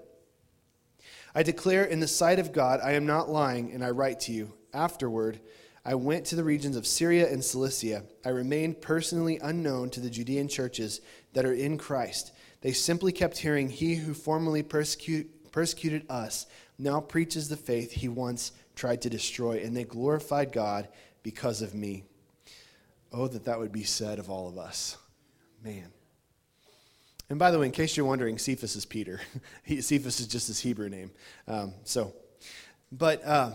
I 1.33 1.43
declare 1.43 1.85
in 1.85 2.01
the 2.01 2.07
sight 2.07 2.39
of 2.39 2.51
God, 2.51 2.81
I 2.83 2.91
am 2.91 3.05
not 3.05 3.29
lying, 3.29 3.71
and 3.71 3.83
I 3.83 3.91
write 3.91 4.19
to 4.21 4.33
you. 4.33 4.53
Afterward, 4.73 5.39
I 5.85 5.95
went 5.95 6.25
to 6.25 6.35
the 6.35 6.43
regions 6.43 6.75
of 6.75 6.85
Syria 6.85 7.31
and 7.31 7.43
Cilicia. 7.43 8.03
I 8.25 8.29
remained 8.29 8.81
personally 8.81 9.39
unknown 9.41 9.89
to 9.91 10.01
the 10.01 10.09
Judean 10.09 10.49
churches 10.49 10.99
that 11.33 11.45
are 11.45 11.53
in 11.53 11.77
Christ. 11.77 12.33
They 12.59 12.73
simply 12.73 13.13
kept 13.13 13.37
hearing, 13.37 13.69
He 13.69 13.95
who 13.95 14.13
formerly 14.13 14.61
persecute, 14.61 15.51
persecuted 15.51 16.05
us 16.09 16.45
now 16.77 16.99
preaches 16.99 17.47
the 17.47 17.57
faith 17.57 17.91
he 17.91 18.09
once 18.09 18.51
tried 18.75 19.01
to 19.03 19.09
destroy, 19.09 19.61
and 19.63 19.75
they 19.75 19.83
glorified 19.83 20.51
God 20.51 20.87
because 21.23 21.61
of 21.61 21.75
me. 21.75 22.03
Oh, 23.13 23.27
that 23.27 23.45
that 23.45 23.59
would 23.59 23.71
be 23.71 23.83
said 23.83 24.19
of 24.19 24.29
all 24.29 24.47
of 24.47 24.57
us. 24.57 24.97
Man. 25.63 25.91
And 27.31 27.39
by 27.39 27.49
the 27.49 27.57
way, 27.57 27.65
in 27.65 27.71
case 27.71 27.95
you're 27.95 28.05
wondering, 28.05 28.37
Cephas 28.37 28.75
is 28.75 28.85
Peter. 28.85 29.21
Cephas 29.65 30.19
is 30.19 30.27
just 30.27 30.47
his 30.47 30.59
Hebrew 30.59 30.89
name. 30.89 31.11
Um, 31.47 31.73
so, 31.85 32.13
but. 32.91 33.25
Uh, 33.25 33.51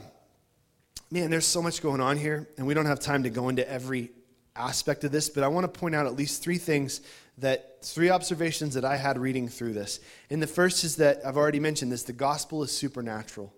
man, 1.10 1.30
there's 1.30 1.46
so 1.46 1.62
much 1.62 1.82
going 1.82 2.00
on 2.00 2.16
here, 2.16 2.48
and 2.56 2.66
we 2.66 2.74
don't 2.74 2.86
have 2.86 3.00
time 3.00 3.22
to 3.22 3.30
go 3.30 3.48
into 3.48 3.68
every 3.70 4.10
aspect 4.56 5.04
of 5.04 5.12
this, 5.12 5.28
but 5.28 5.44
I 5.44 5.48
want 5.48 5.72
to 5.72 5.80
point 5.80 5.94
out 5.94 6.06
at 6.06 6.16
least 6.16 6.42
three 6.42 6.58
things 6.58 7.00
that, 7.38 7.78
three 7.82 8.10
observations 8.10 8.74
that 8.74 8.84
I 8.84 8.96
had 8.96 9.18
reading 9.18 9.48
through 9.48 9.74
this. 9.74 10.00
And 10.30 10.42
the 10.42 10.46
first 10.46 10.82
is 10.82 10.96
that 10.96 11.24
I've 11.24 11.36
already 11.36 11.60
mentioned 11.60 11.92
this 11.92 12.02
the 12.02 12.12
gospel 12.12 12.62
is 12.62 12.72
supernatural. 12.72 13.52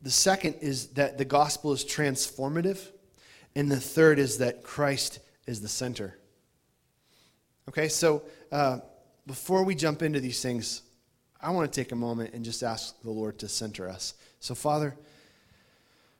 The 0.00 0.10
second 0.10 0.56
is 0.60 0.88
that 0.94 1.18
the 1.18 1.24
gospel 1.24 1.72
is 1.72 1.84
transformative. 1.84 2.80
And 3.54 3.70
the 3.70 3.78
third 3.78 4.18
is 4.18 4.38
that 4.38 4.64
Christ 4.64 5.18
is 5.46 5.60
the 5.60 5.68
center. 5.68 6.16
Okay, 7.68 7.88
so 7.88 8.22
uh, 8.50 8.80
before 9.26 9.64
we 9.64 9.76
jump 9.76 10.02
into 10.02 10.18
these 10.18 10.42
things, 10.42 10.82
I 11.40 11.50
want 11.50 11.72
to 11.72 11.80
take 11.80 11.92
a 11.92 11.96
moment 11.96 12.34
and 12.34 12.44
just 12.44 12.62
ask 12.64 13.00
the 13.02 13.10
Lord 13.10 13.38
to 13.38 13.48
center 13.48 13.88
us. 13.88 14.14
So, 14.40 14.54
Father, 14.54 14.96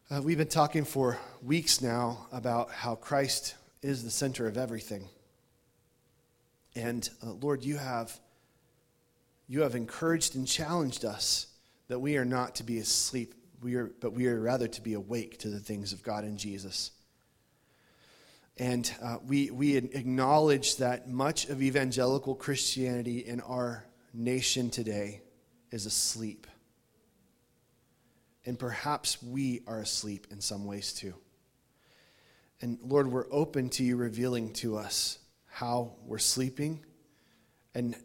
uh, 0.08 0.22
we've 0.22 0.38
been 0.38 0.46
talking 0.46 0.84
for 0.84 1.18
weeks 1.42 1.80
now 1.80 2.26
about 2.30 2.70
how 2.70 2.94
Christ 2.94 3.56
is 3.82 4.04
the 4.04 4.10
center 4.10 4.46
of 4.46 4.56
everything. 4.56 5.08
And 6.76 7.08
uh, 7.24 7.32
Lord, 7.32 7.64
you 7.64 7.76
have, 7.76 8.16
you 9.48 9.62
have 9.62 9.74
encouraged 9.74 10.36
and 10.36 10.46
challenged 10.46 11.04
us 11.04 11.48
that 11.88 11.98
we 11.98 12.16
are 12.16 12.24
not 12.24 12.54
to 12.56 12.62
be 12.62 12.78
asleep, 12.78 13.34
we 13.62 13.74
are, 13.74 13.90
but 14.00 14.12
we 14.12 14.28
are 14.28 14.40
rather 14.40 14.68
to 14.68 14.80
be 14.80 14.94
awake 14.94 15.38
to 15.38 15.48
the 15.48 15.60
things 15.60 15.92
of 15.92 16.04
God 16.04 16.22
and 16.22 16.38
Jesus. 16.38 16.92
And 18.62 18.94
uh, 19.02 19.16
we, 19.26 19.50
we 19.50 19.74
acknowledge 19.76 20.76
that 20.76 21.08
much 21.08 21.48
of 21.48 21.60
evangelical 21.60 22.36
Christianity 22.36 23.18
in 23.18 23.40
our 23.40 23.84
nation 24.14 24.70
today 24.70 25.22
is 25.72 25.84
asleep. 25.84 26.46
And 28.46 28.56
perhaps 28.56 29.20
we 29.20 29.62
are 29.66 29.80
asleep 29.80 30.28
in 30.30 30.40
some 30.40 30.64
ways 30.64 30.92
too. 30.92 31.12
And 32.60 32.78
Lord, 32.84 33.08
we're 33.08 33.26
open 33.32 33.68
to 33.70 33.82
you 33.82 33.96
revealing 33.96 34.52
to 34.52 34.76
us 34.76 35.18
how 35.46 35.96
we're 36.04 36.18
sleeping 36.18 36.84
and 37.74 37.96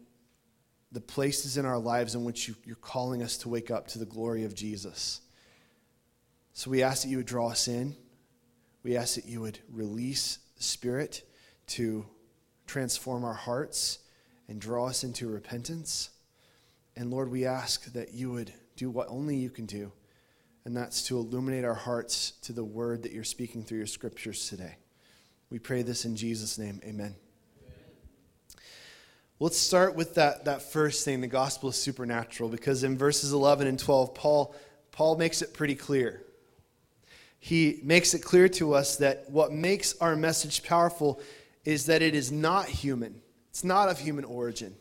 the 0.90 1.00
places 1.00 1.56
in 1.56 1.66
our 1.66 1.78
lives 1.78 2.16
in 2.16 2.24
which 2.24 2.48
you, 2.48 2.56
are 2.72 2.74
calling 2.74 3.22
us 3.22 3.36
to 3.38 3.48
wake 3.48 3.70
up 3.70 3.86
to 3.90 4.00
the 4.00 4.06
glory 4.06 4.42
of 4.42 4.56
Jesus. 4.56 5.20
So 6.52 6.68
we 6.68 6.82
ask 6.82 7.04
that 7.04 7.10
you 7.10 7.18
would 7.18 7.26
draw 7.26 7.50
us 7.50 7.68
in. 7.68 7.94
We 8.82 8.96
ask 8.96 9.14
that 9.14 9.26
you 9.26 9.40
would 9.42 9.60
release 9.70 10.40
Spirit 10.58 11.22
to 11.68 12.06
transform 12.66 13.24
our 13.24 13.34
hearts 13.34 14.00
and 14.48 14.60
draw 14.60 14.86
us 14.86 15.04
into 15.04 15.28
repentance. 15.28 16.10
And 16.96 17.10
Lord, 17.10 17.30
we 17.30 17.46
ask 17.46 17.92
that 17.92 18.14
you 18.14 18.30
would 18.32 18.52
do 18.76 18.90
what 18.90 19.08
only 19.08 19.36
you 19.36 19.50
can 19.50 19.66
do 19.66 19.92
and 20.68 20.76
that's 20.76 21.00
to 21.04 21.16
illuminate 21.16 21.64
our 21.64 21.72
hearts 21.72 22.32
to 22.42 22.52
the 22.52 22.62
word 22.62 23.02
that 23.02 23.12
you're 23.12 23.24
speaking 23.24 23.64
through 23.64 23.78
your 23.78 23.86
scriptures 23.86 24.50
today. 24.50 24.76
We 25.48 25.58
pray 25.58 25.80
this 25.80 26.04
in 26.04 26.14
Jesus' 26.14 26.58
name. 26.58 26.82
Amen. 26.84 27.14
Let's 29.40 29.56
start 29.56 29.94
with 29.94 30.16
that, 30.16 30.44
that 30.44 30.60
first 30.60 31.06
thing 31.06 31.22
the 31.22 31.26
gospel 31.26 31.70
is 31.70 31.76
supernatural, 31.76 32.50
because 32.50 32.84
in 32.84 32.98
verses 32.98 33.32
11 33.32 33.66
and 33.66 33.78
12, 33.78 34.14
Paul, 34.14 34.54
Paul 34.92 35.16
makes 35.16 35.40
it 35.40 35.54
pretty 35.54 35.74
clear. 35.74 36.22
He 37.38 37.80
makes 37.82 38.14
it 38.14 38.20
clear 38.20 38.48
to 38.50 38.74
us 38.74 38.96
that 38.96 39.30
what 39.30 39.52
makes 39.52 39.96
our 40.00 40.16
message 40.16 40.62
powerful 40.62 41.20
is 41.64 41.86
that 41.86 42.02
it 42.02 42.14
is 42.14 42.32
not 42.32 42.66
human, 42.66 43.20
it's 43.50 43.64
not 43.64 43.88
of 43.88 43.98
human 43.98 44.24
origin. 44.24 44.74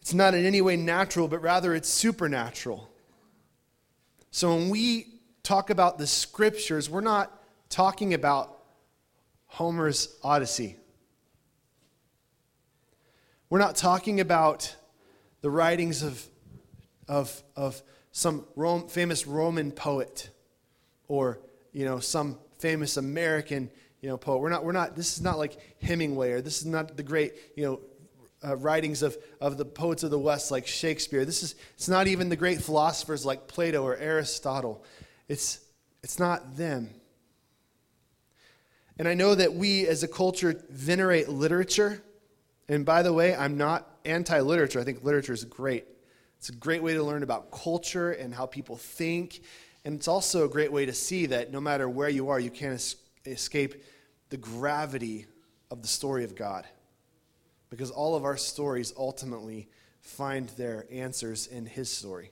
It's 0.00 0.12
not 0.12 0.34
in 0.34 0.44
any 0.44 0.60
way 0.60 0.76
natural, 0.76 1.28
but 1.28 1.40
rather 1.40 1.74
it's 1.74 1.88
supernatural. 1.88 2.90
So 4.30 4.54
when 4.54 4.68
we 4.68 5.14
talk 5.42 5.70
about 5.70 5.96
the 5.96 6.06
scriptures, 6.06 6.90
we're 6.90 7.00
not 7.00 7.32
talking 7.70 8.12
about 8.12 8.58
Homer's 9.46 10.18
Odyssey. 10.22 10.76
We're 13.48 13.60
not 13.60 13.76
talking 13.76 14.20
about 14.20 14.76
the 15.40 15.48
writings 15.48 16.02
of, 16.02 16.26
of, 17.08 17.42
of 17.56 17.82
some 18.16 18.46
Rome, 18.54 18.86
famous 18.86 19.26
Roman 19.26 19.72
poet 19.72 20.30
or 21.08 21.40
you 21.72 21.84
know 21.84 21.98
some 21.98 22.38
famous 22.60 22.96
American 22.96 23.68
you 24.00 24.08
know 24.08 24.16
poet. 24.16 24.38
We're 24.38 24.50
not, 24.50 24.64
we're 24.64 24.72
not, 24.72 24.94
this 24.94 25.16
is 25.16 25.20
not 25.20 25.36
like 25.36 25.58
Hemingway 25.82 26.30
or 26.30 26.40
this 26.40 26.60
is 26.60 26.66
not 26.66 26.96
the 26.96 27.02
great 27.02 27.34
you 27.56 27.64
know 27.64 27.80
uh, 28.46 28.56
writings 28.56 29.02
of, 29.02 29.18
of 29.40 29.58
the 29.58 29.64
poets 29.64 30.04
of 30.04 30.12
the 30.12 30.18
West 30.18 30.52
like 30.52 30.64
Shakespeare. 30.66 31.24
This 31.24 31.42
is, 31.42 31.56
it's 31.74 31.88
not 31.88 32.06
even 32.06 32.28
the 32.28 32.36
great 32.36 32.60
philosophers 32.60 33.26
like 33.26 33.48
Plato 33.48 33.82
or 33.82 33.96
Aristotle. 33.96 34.84
It's, 35.28 35.58
it's 36.04 36.18
not 36.18 36.56
them. 36.56 36.90
And 38.96 39.08
I 39.08 39.14
know 39.14 39.34
that 39.34 39.54
we 39.54 39.88
as 39.88 40.04
a 40.04 40.08
culture 40.08 40.62
venerate 40.70 41.28
literature. 41.28 42.00
And 42.68 42.86
by 42.86 43.02
the 43.02 43.12
way, 43.12 43.34
I'm 43.34 43.56
not 43.56 43.90
anti 44.04 44.38
literature. 44.38 44.78
I 44.78 44.84
think 44.84 45.02
literature 45.02 45.32
is 45.32 45.44
great. 45.44 45.86
It's 46.44 46.50
a 46.50 46.56
great 46.56 46.82
way 46.82 46.92
to 46.92 47.02
learn 47.02 47.22
about 47.22 47.50
culture 47.50 48.12
and 48.12 48.34
how 48.34 48.44
people 48.44 48.76
think. 48.76 49.40
And 49.86 49.94
it's 49.94 50.08
also 50.08 50.44
a 50.44 50.48
great 50.50 50.70
way 50.70 50.84
to 50.84 50.92
see 50.92 51.24
that 51.24 51.50
no 51.50 51.58
matter 51.58 51.88
where 51.88 52.10
you 52.10 52.28
are, 52.28 52.38
you 52.38 52.50
can't 52.50 52.74
es- 52.74 52.96
escape 53.24 53.82
the 54.28 54.36
gravity 54.36 55.24
of 55.70 55.80
the 55.80 55.88
story 55.88 56.22
of 56.22 56.36
God. 56.36 56.66
Because 57.70 57.90
all 57.90 58.14
of 58.14 58.26
our 58.26 58.36
stories 58.36 58.92
ultimately 58.98 59.70
find 60.02 60.50
their 60.50 60.84
answers 60.92 61.46
in 61.46 61.64
His 61.64 61.90
story. 61.90 62.30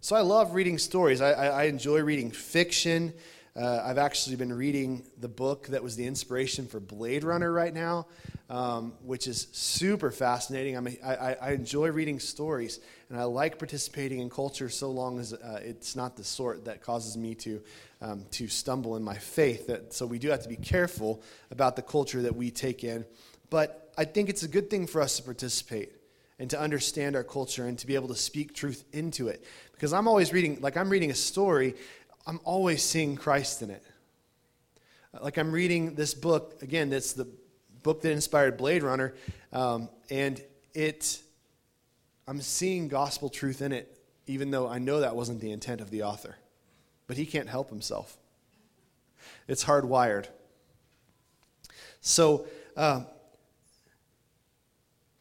So 0.00 0.14
I 0.14 0.20
love 0.20 0.54
reading 0.54 0.78
stories. 0.78 1.20
I, 1.20 1.32
I, 1.32 1.46
I 1.46 1.62
enjoy 1.64 2.02
reading 2.02 2.30
fiction. 2.30 3.12
Uh, 3.58 3.82
I've 3.84 3.98
actually 3.98 4.36
been 4.36 4.52
reading 4.52 5.02
the 5.18 5.26
book 5.26 5.66
that 5.68 5.82
was 5.82 5.96
the 5.96 6.06
inspiration 6.06 6.68
for 6.68 6.78
Blade 6.78 7.24
Runner 7.24 7.50
right 7.50 7.74
now, 7.74 8.06
um, 8.48 8.92
which 9.02 9.26
is 9.26 9.48
super 9.50 10.12
fascinating. 10.12 10.76
I'm 10.76 10.86
a, 10.86 10.96
I, 11.04 11.32
I 11.32 11.52
enjoy 11.54 11.90
reading 11.90 12.20
stories, 12.20 12.78
and 13.08 13.18
I 13.18 13.24
like 13.24 13.58
participating 13.58 14.20
in 14.20 14.30
culture 14.30 14.68
so 14.68 14.92
long 14.92 15.18
as 15.18 15.32
uh, 15.32 15.58
it's 15.60 15.96
not 15.96 16.14
the 16.16 16.22
sort 16.22 16.66
that 16.66 16.82
causes 16.82 17.16
me 17.16 17.34
to, 17.34 17.60
um, 18.00 18.26
to 18.30 18.46
stumble 18.46 18.94
in 18.94 19.02
my 19.02 19.16
faith. 19.16 19.66
That, 19.66 19.92
so 19.92 20.06
we 20.06 20.20
do 20.20 20.28
have 20.28 20.44
to 20.44 20.48
be 20.48 20.54
careful 20.54 21.20
about 21.50 21.74
the 21.74 21.82
culture 21.82 22.22
that 22.22 22.36
we 22.36 22.52
take 22.52 22.84
in. 22.84 23.04
But 23.50 23.92
I 23.98 24.04
think 24.04 24.28
it's 24.28 24.44
a 24.44 24.48
good 24.48 24.70
thing 24.70 24.86
for 24.86 25.00
us 25.00 25.16
to 25.16 25.24
participate 25.24 25.90
and 26.38 26.48
to 26.50 26.60
understand 26.60 27.16
our 27.16 27.24
culture 27.24 27.66
and 27.66 27.76
to 27.78 27.86
be 27.86 27.96
able 27.96 28.08
to 28.08 28.14
speak 28.14 28.54
truth 28.54 28.84
into 28.92 29.26
it. 29.26 29.42
Because 29.72 29.92
I'm 29.92 30.08
always 30.08 30.32
reading, 30.32 30.58
like 30.60 30.76
I'm 30.76 30.90
reading 30.90 31.10
a 31.10 31.14
story, 31.14 31.74
I'm 32.28 32.40
always 32.44 32.82
seeing 32.82 33.16
Christ 33.16 33.62
in 33.62 33.70
it. 33.70 33.82
Like 35.18 35.38
I'm 35.38 35.50
reading 35.50 35.94
this 35.94 36.12
book, 36.12 36.58
again, 36.60 36.90
that's 36.90 37.14
the 37.14 37.26
book 37.82 38.02
that 38.02 38.12
inspired 38.12 38.58
Blade 38.58 38.82
Runner, 38.82 39.14
um, 39.50 39.88
and 40.10 40.38
it, 40.74 41.22
I'm 42.26 42.42
seeing 42.42 42.88
gospel 42.88 43.30
truth 43.30 43.62
in 43.62 43.72
it, 43.72 43.98
even 44.26 44.50
though 44.50 44.68
I 44.68 44.78
know 44.78 45.00
that 45.00 45.16
wasn't 45.16 45.40
the 45.40 45.50
intent 45.52 45.80
of 45.80 45.88
the 45.90 46.02
author. 46.02 46.36
But 47.06 47.16
he 47.16 47.24
can't 47.24 47.48
help 47.48 47.70
himself. 47.70 48.18
It's 49.48 49.64
hardwired. 49.64 50.26
So, 52.02 52.46
uh, 52.76 53.04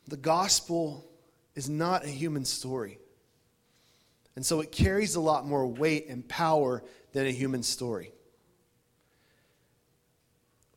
the 0.10 0.18
gospel 0.18 1.10
is 1.56 1.70
not 1.70 2.04
a 2.04 2.10
human 2.10 2.44
story. 2.44 3.00
And 4.38 4.46
so 4.46 4.62
it 4.62 4.72
carries 4.72 5.15
a 5.15 5.20
lot 5.20 5.48
more 5.48 5.65
weight 5.65 6.10
and 6.10 6.25
power 6.27 6.84
than 7.12 7.25
a 7.25 7.32
human 7.32 7.63
story. 7.63 8.12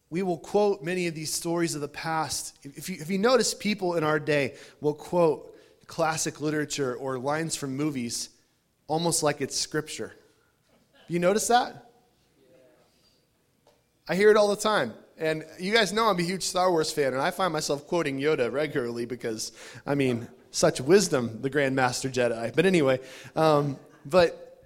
We 0.09 0.23
will 0.23 0.39
quote 0.39 0.83
many 0.83 1.09
of 1.09 1.15
these 1.15 1.31
stories 1.31 1.75
of 1.75 1.83
the 1.83 1.89
past. 1.89 2.59
If 2.63 2.89
you, 2.89 2.97
if 2.99 3.11
you 3.11 3.19
notice, 3.19 3.53
people 3.53 3.97
in 3.97 4.03
our 4.03 4.19
day 4.19 4.55
will 4.81 4.95
quote 4.95 5.55
classic 5.87 6.41
literature 6.41 6.95
or 6.95 7.19
lines 7.19 7.55
from 7.55 7.77
movies 7.77 8.31
almost 8.87 9.23
like 9.23 9.43
it's 9.43 9.61
scripture. 9.61 10.15
You 11.07 11.19
notice 11.19 11.49
that? 11.49 11.91
I 14.09 14.17
hear 14.17 14.31
it 14.31 14.39
all 14.39 14.49
the 14.49 14.57
time. 14.57 14.95
And 15.19 15.45
you 15.59 15.75
guys 15.75 15.93
know 15.93 16.07
I'm 16.07 16.19
a 16.19 16.23
huge 16.23 16.45
Star 16.45 16.71
Wars 16.71 16.91
fan, 16.91 17.13
and 17.13 17.21
I 17.21 17.31
find 17.31 17.53
myself 17.53 17.87
quoting 17.87 18.19
Yoda 18.19 18.51
regularly 18.51 19.05
because, 19.05 19.53
I 19.87 19.95
mean, 19.95 20.29
such 20.51 20.81
wisdom, 20.81 21.41
the 21.43 21.51
Grand 21.51 21.77
Master 21.77 22.09
Jedi. 22.09 22.55
But 22.55 22.67
anyway, 22.67 23.01
um, 23.37 23.79
but, 24.05 24.65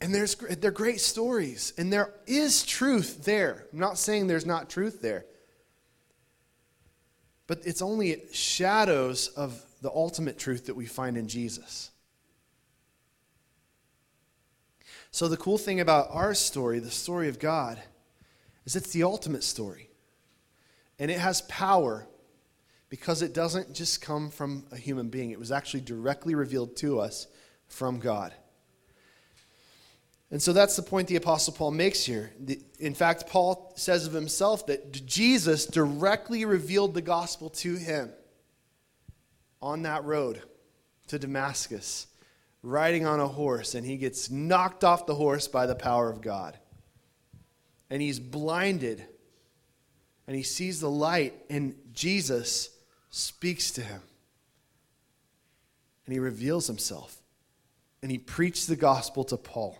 and 0.00 0.14
there's, 0.14 0.34
they're 0.34 0.70
great 0.70 1.00
stories, 1.00 1.72
and 1.76 1.92
there 1.92 2.14
is 2.26 2.62
truth 2.62 3.24
there. 3.24 3.66
I'm 3.72 3.78
not 3.78 3.98
saying 3.98 4.26
there's 4.26 4.46
not 4.46 4.70
truth 4.70 5.00
there. 5.00 5.24
But 7.46 7.66
it's 7.66 7.82
only 7.82 8.22
shadows 8.32 9.28
of 9.28 9.60
the 9.82 9.90
ultimate 9.90 10.38
truth 10.38 10.66
that 10.66 10.76
we 10.76 10.86
find 10.86 11.16
in 11.16 11.26
Jesus. 11.26 11.90
So, 15.10 15.26
the 15.26 15.36
cool 15.36 15.58
thing 15.58 15.80
about 15.80 16.08
our 16.10 16.34
story, 16.34 16.78
the 16.78 16.90
story 16.90 17.28
of 17.28 17.40
God, 17.40 17.80
is 18.64 18.76
it's 18.76 18.92
the 18.92 19.02
ultimate 19.02 19.42
story. 19.42 19.90
And 21.00 21.10
it 21.10 21.18
has 21.18 21.42
power 21.42 22.06
because 22.90 23.22
it 23.22 23.32
doesn't 23.32 23.72
just 23.72 24.02
come 24.02 24.28
from 24.28 24.66
a 24.70 24.76
human 24.76 25.08
being, 25.08 25.30
it 25.30 25.38
was 25.38 25.50
actually 25.50 25.80
directly 25.80 26.34
revealed 26.34 26.76
to 26.76 27.00
us 27.00 27.26
from 27.68 27.98
God. 27.98 28.34
And 30.30 30.40
so 30.40 30.52
that's 30.52 30.76
the 30.76 30.82
point 30.82 31.08
the 31.08 31.16
Apostle 31.16 31.54
Paul 31.54 31.70
makes 31.70 32.04
here. 32.04 32.32
In 32.78 32.94
fact, 32.94 33.26
Paul 33.26 33.72
says 33.76 34.06
of 34.06 34.12
himself 34.12 34.66
that 34.66 35.06
Jesus 35.06 35.64
directly 35.64 36.44
revealed 36.44 36.92
the 36.92 37.02
gospel 37.02 37.48
to 37.50 37.76
him 37.76 38.12
on 39.62 39.82
that 39.82 40.04
road 40.04 40.42
to 41.08 41.18
Damascus, 41.18 42.06
riding 42.62 43.06
on 43.06 43.18
a 43.18 43.26
horse, 43.26 43.74
and 43.74 43.86
he 43.86 43.96
gets 43.96 44.30
knocked 44.30 44.84
off 44.84 45.06
the 45.06 45.14
horse 45.14 45.48
by 45.48 45.64
the 45.64 45.74
power 45.74 46.10
of 46.10 46.20
God 46.20 46.58
and 47.90 48.00
he's 48.00 48.20
blinded 48.20 49.04
and 50.26 50.36
he 50.36 50.44
sees 50.44 50.78
the 50.78 50.90
light, 50.90 51.34
and 51.50 51.74
Jesus 51.92 52.70
speaks 53.10 53.70
to 53.72 53.82
him. 53.82 54.00
And 56.06 56.12
he 56.12 56.18
reveals 56.18 56.66
himself. 56.66 57.18
And 58.02 58.10
he 58.10 58.18
preached 58.18 58.66
the 58.66 58.76
gospel 58.76 59.24
to 59.24 59.36
Paul. 59.36 59.78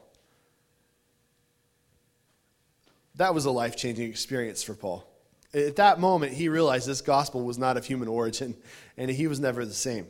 That 3.16 3.34
was 3.34 3.44
a 3.44 3.50
life 3.50 3.76
changing 3.76 4.08
experience 4.08 4.62
for 4.62 4.74
Paul. 4.74 5.06
At 5.52 5.76
that 5.76 5.98
moment, 5.98 6.34
he 6.34 6.48
realized 6.48 6.86
this 6.86 7.00
gospel 7.00 7.42
was 7.42 7.58
not 7.58 7.76
of 7.76 7.84
human 7.84 8.06
origin, 8.06 8.56
and 8.96 9.10
he 9.10 9.26
was 9.26 9.40
never 9.40 9.64
the 9.64 9.74
same. 9.74 10.06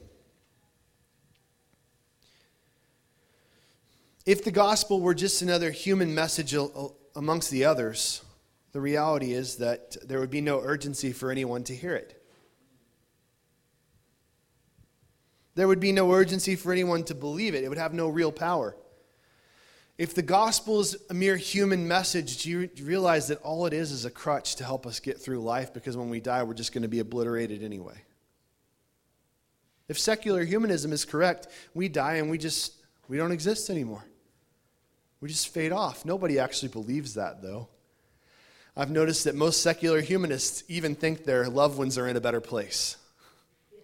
If 4.27 4.45
the 4.45 4.51
gospel 4.51 5.01
were 5.01 5.15
just 5.15 5.41
another 5.41 5.71
human 5.71 6.15
message 6.15 6.55
amongst 7.17 7.51
the 7.51 7.65
others, 7.65 8.23
the 8.73 8.81
reality 8.81 9.33
is 9.33 9.57
that 9.57 9.97
there 10.07 10.21
would 10.21 10.31
be 10.31 10.43
no 10.43 10.61
urgency 10.61 11.13
for 11.13 11.31
anyone 11.31 11.65
to 11.65 11.75
hear 11.75 11.95
it. 11.95 12.20
There 15.55 15.69
would 15.69 15.81
be 15.81 15.93
no 15.93 16.13
urgency 16.13 16.57
for 16.57 16.73
anyone 16.73 17.05
to 17.05 17.15
believe 17.15 17.55
it. 17.55 17.65
It 17.65 17.69
would 17.69 17.79
have 17.79 17.93
no 17.93 18.09
real 18.09 18.33
power. 18.33 18.77
If 19.99 20.15
the 20.15 20.23
gospel 20.23 20.81
is 20.81 20.97
a 21.11 21.15
mere 21.15 21.37
human 21.37 21.87
message, 21.87 22.43
do 22.43 22.51
you 22.51 22.71
realize 22.83 23.29
that 23.29 23.43
all 23.43 23.67
it 23.67 23.75
is 23.75 23.93
is 23.93 24.07
a 24.07 24.11
crutch 24.11 24.57
to 24.57 24.65
help 24.65 24.87
us 24.87 24.99
get 24.99 25.21
through 25.21 25.41
life 25.41 25.75
because 25.75 25.97
when 25.97 26.09
we 26.09 26.21
die, 26.21 26.43
we're 26.43 26.55
just 26.55 26.73
going 26.73 26.83
to 26.83 26.89
be 26.89 27.01
obliterated 27.01 27.63
anyway? 27.63 28.03
If 29.89 29.99
secular 29.99 30.45
humanism 30.45 30.93
is 30.93 31.05
correct, 31.05 31.49
we 31.75 31.89
die 31.89 32.15
and 32.15 32.31
we 32.31 32.39
just 32.39 32.75
we 33.09 33.17
don't 33.17 33.33
exist 33.33 33.71
anymore. 33.71 34.05
We 35.21 35.29
just 35.29 35.49
fade 35.49 35.73
off. 35.73 36.05
Nobody 36.05 36.39
actually 36.39 36.69
believes 36.69 37.15
that, 37.15 37.43
though. 37.43 37.69
I've 38.77 38.91
noticed 38.91 39.25
that 39.25 39.35
most 39.35 39.63
secular 39.63 40.01
humanists 40.01 40.63
even 40.69 40.95
think 40.95 41.25
their 41.25 41.49
loved 41.49 41.77
ones 41.77 41.99
are 41.99 42.07
in 42.07 42.17
a 42.17 42.21
better 42.21 42.41
place. 42.41 42.97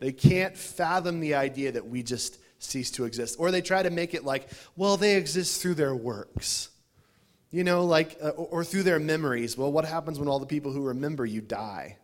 They 0.00 0.12
can't 0.12 0.56
fathom 0.56 1.20
the 1.20 1.34
idea 1.34 1.72
that 1.72 1.86
we 1.86 2.02
just 2.02 2.38
cease 2.58 2.90
to 2.92 3.04
exist. 3.04 3.36
Or 3.38 3.50
they 3.50 3.62
try 3.62 3.82
to 3.82 3.90
make 3.90 4.14
it 4.14 4.24
like, 4.24 4.48
well, 4.76 4.96
they 4.96 5.16
exist 5.16 5.60
through 5.60 5.74
their 5.74 5.94
works. 5.94 6.70
You 7.50 7.64
know, 7.64 7.84
like, 7.84 8.18
uh, 8.22 8.30
or 8.30 8.64
through 8.64 8.82
their 8.82 8.98
memories. 8.98 9.56
Well, 9.56 9.72
what 9.72 9.84
happens 9.84 10.18
when 10.18 10.28
all 10.28 10.38
the 10.38 10.46
people 10.46 10.72
who 10.72 10.82
remember 10.82 11.24
you 11.24 11.40
die? 11.40 11.96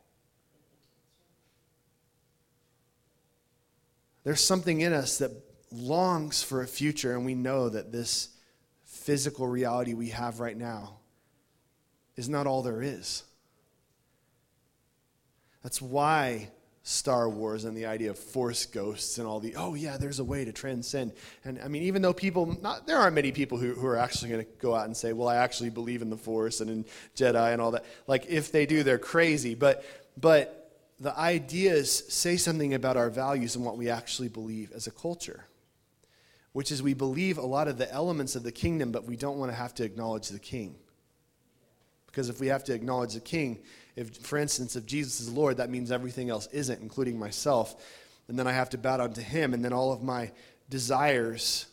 There's 4.25 4.41
something 4.41 4.81
in 4.81 4.93
us 4.93 5.19
that 5.19 5.33
longs 5.73 6.43
for 6.43 6.63
a 6.63 6.67
future, 6.67 7.15
and 7.15 7.25
we 7.25 7.35
know 7.35 7.69
that 7.69 7.91
this 7.91 8.29
physical 8.85 9.49
reality 9.49 9.95
we 9.95 10.11
have 10.11 10.39
right 10.39 10.57
now 10.57 10.99
is 12.17 12.29
not 12.29 12.47
all 12.47 12.63
there 12.63 12.83
is. 12.83 13.25
That's 15.63 15.83
why 15.83 16.51
Star 16.85 17.29
Wars 17.29 17.65
and 17.65 17.77
the 17.77 17.87
idea 17.87 18.11
of 18.11 18.19
force 18.19 18.67
ghosts 18.67 19.19
and 19.19 19.27
all 19.27 19.39
the, 19.39 19.55
oh, 19.57 19.75
yeah, 19.75 19.97
there's 19.97 20.19
a 20.19 20.25
way 20.25 20.45
to 20.45 20.53
transcend. 20.53 21.13
And 21.45 21.61
I 21.61 21.69
mean, 21.69 21.85
even 21.85 22.03
though 22.03 22.13
people, 22.13 22.59
not, 22.61 22.87
there 22.87 22.99
aren't 22.99 23.15
many 23.15 23.31
people 23.31 23.59
who, 23.59 23.75
who 23.75 23.87
are 23.87 23.97
actually 23.97 24.31
going 24.31 24.45
to 24.45 24.51
go 24.59 24.75
out 24.75 24.87
and 24.87 24.97
say, 24.97 25.13
well, 25.13 25.29
I 25.29 25.37
actually 25.37 25.71
believe 25.71 26.03
in 26.03 26.11
the 26.11 26.17
force 26.17 26.61
and 26.61 26.69
in 26.69 26.85
Jedi 27.17 27.53
and 27.53 27.63
all 27.63 27.71
that. 27.73 27.85
Like, 28.07 28.27
if 28.29 28.51
they 28.51 28.67
do, 28.67 28.83
they're 28.83 28.99
crazy. 28.99 29.55
But, 29.55 29.85
but 30.21 30.77
the 30.99 31.17
ideas 31.17 32.05
say 32.09 32.37
something 32.37 32.75
about 32.75 32.97
our 32.97 33.11
values 33.11 33.55
and 33.55 33.65
what 33.65 33.77
we 33.77 33.89
actually 33.89 34.29
believe 34.29 34.73
as 34.73 34.87
a 34.87 34.93
culture 34.93 35.47
which 36.53 36.71
is 36.71 36.83
we 36.83 36.95
believe 36.95 37.39
a 37.39 37.43
lot 37.43 37.67
of 37.67 37.79
the 37.79 37.91
elements 37.93 38.37
of 38.37 38.43
the 38.43 38.53
kingdom, 38.53 38.93
but 38.93 39.05
we 39.05 39.17
don't 39.17 39.39
want 39.39 39.51
to 39.51 39.57
have 39.57 39.75
to 39.75 39.85
acknowledge 39.85 40.29
the 40.29 40.39
king. 40.39 40.77
Because 42.07 42.29
if 42.29 42.41
we 42.41 42.49
have 42.49 42.65
to 42.65 42.75
acknowledge 42.75 43.15
the 43.15 43.21
king, 43.21 43.61
if, 43.97 44.17
for 44.19 44.39
instance, 44.39 44.77
if 44.77 44.87
Jesus 44.87 45.21
is 45.21 45.31
Lord, 45.31 45.59
that 45.59 45.71
means 45.71 45.93
everything 45.93 46.31
else 46.31 46.49
isn't, 46.53 46.81
including 46.81 47.19
myself. 47.19 47.77
And 48.29 48.39
then 48.39 48.47
I 48.47 48.53
have 48.53 48.71
to 48.71 48.79
bow 48.79 48.99
down 48.99 49.13
to 49.15 49.23
him, 49.23 49.55
and 49.55 49.65
then 49.65 49.73
all 49.73 49.93
of 49.93 50.03
my 50.03 50.31
desires 50.71 51.67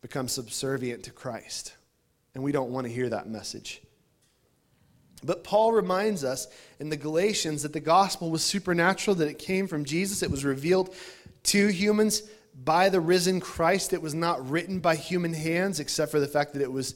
become 0.00 0.28
subservient 0.28 1.04
to 1.04 1.10
Christ. 1.10 1.74
And 2.34 2.42
we 2.42 2.52
don't 2.52 2.70
want 2.70 2.86
to 2.86 2.92
hear 2.92 3.08
that 3.08 3.28
message. 3.28 3.82
But 5.24 5.44
Paul 5.44 5.72
reminds 5.72 6.24
us 6.24 6.48
in 6.80 6.88
the 6.88 6.96
Galatians 6.96 7.62
that 7.62 7.72
the 7.72 7.80
gospel 7.80 8.30
was 8.30 8.42
supernatural, 8.42 9.14
that 9.16 9.28
it 9.28 9.38
came 9.38 9.68
from 9.68 9.84
Jesus, 9.84 10.22
it 10.22 10.30
was 10.30 10.44
revealed 10.44 10.94
to 11.44 11.68
humans 11.68 12.22
by 12.64 12.88
the 12.88 13.00
risen 13.00 13.40
Christ. 13.40 13.92
It 13.92 14.02
was 14.02 14.14
not 14.14 14.48
written 14.48 14.80
by 14.80 14.96
human 14.96 15.32
hands, 15.32 15.80
except 15.80 16.10
for 16.10 16.20
the 16.20 16.26
fact 16.26 16.52
that 16.54 16.62
it 16.62 16.72
was, 16.72 16.94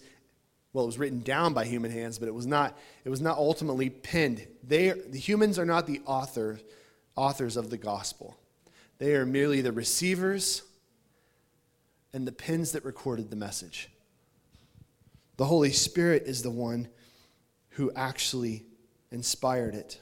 well, 0.72 0.84
it 0.84 0.88
was 0.88 0.98
written 0.98 1.20
down 1.20 1.54
by 1.54 1.64
human 1.64 1.90
hands, 1.90 2.18
but 2.18 2.28
it 2.28 2.34
was 2.34 2.46
not, 2.46 2.78
it 3.04 3.08
was 3.08 3.20
not 3.20 3.38
ultimately 3.38 3.88
penned. 3.88 4.46
They, 4.62 4.90
the 4.90 5.18
humans 5.18 5.58
are 5.58 5.64
not 5.64 5.86
the 5.86 6.02
author, 6.04 6.60
authors 7.16 7.56
of 7.56 7.70
the 7.70 7.78
gospel. 7.78 8.36
They 8.98 9.14
are 9.14 9.26
merely 9.26 9.60
the 9.60 9.72
receivers 9.72 10.62
and 12.12 12.26
the 12.26 12.32
pens 12.32 12.72
that 12.72 12.84
recorded 12.84 13.30
the 13.30 13.36
message. 13.36 13.90
The 15.36 15.44
Holy 15.44 15.72
Spirit 15.72 16.24
is 16.26 16.42
the 16.42 16.50
one 16.50 16.88
who 17.70 17.92
actually 17.94 18.64
inspired 19.10 19.74
it. 19.74 20.00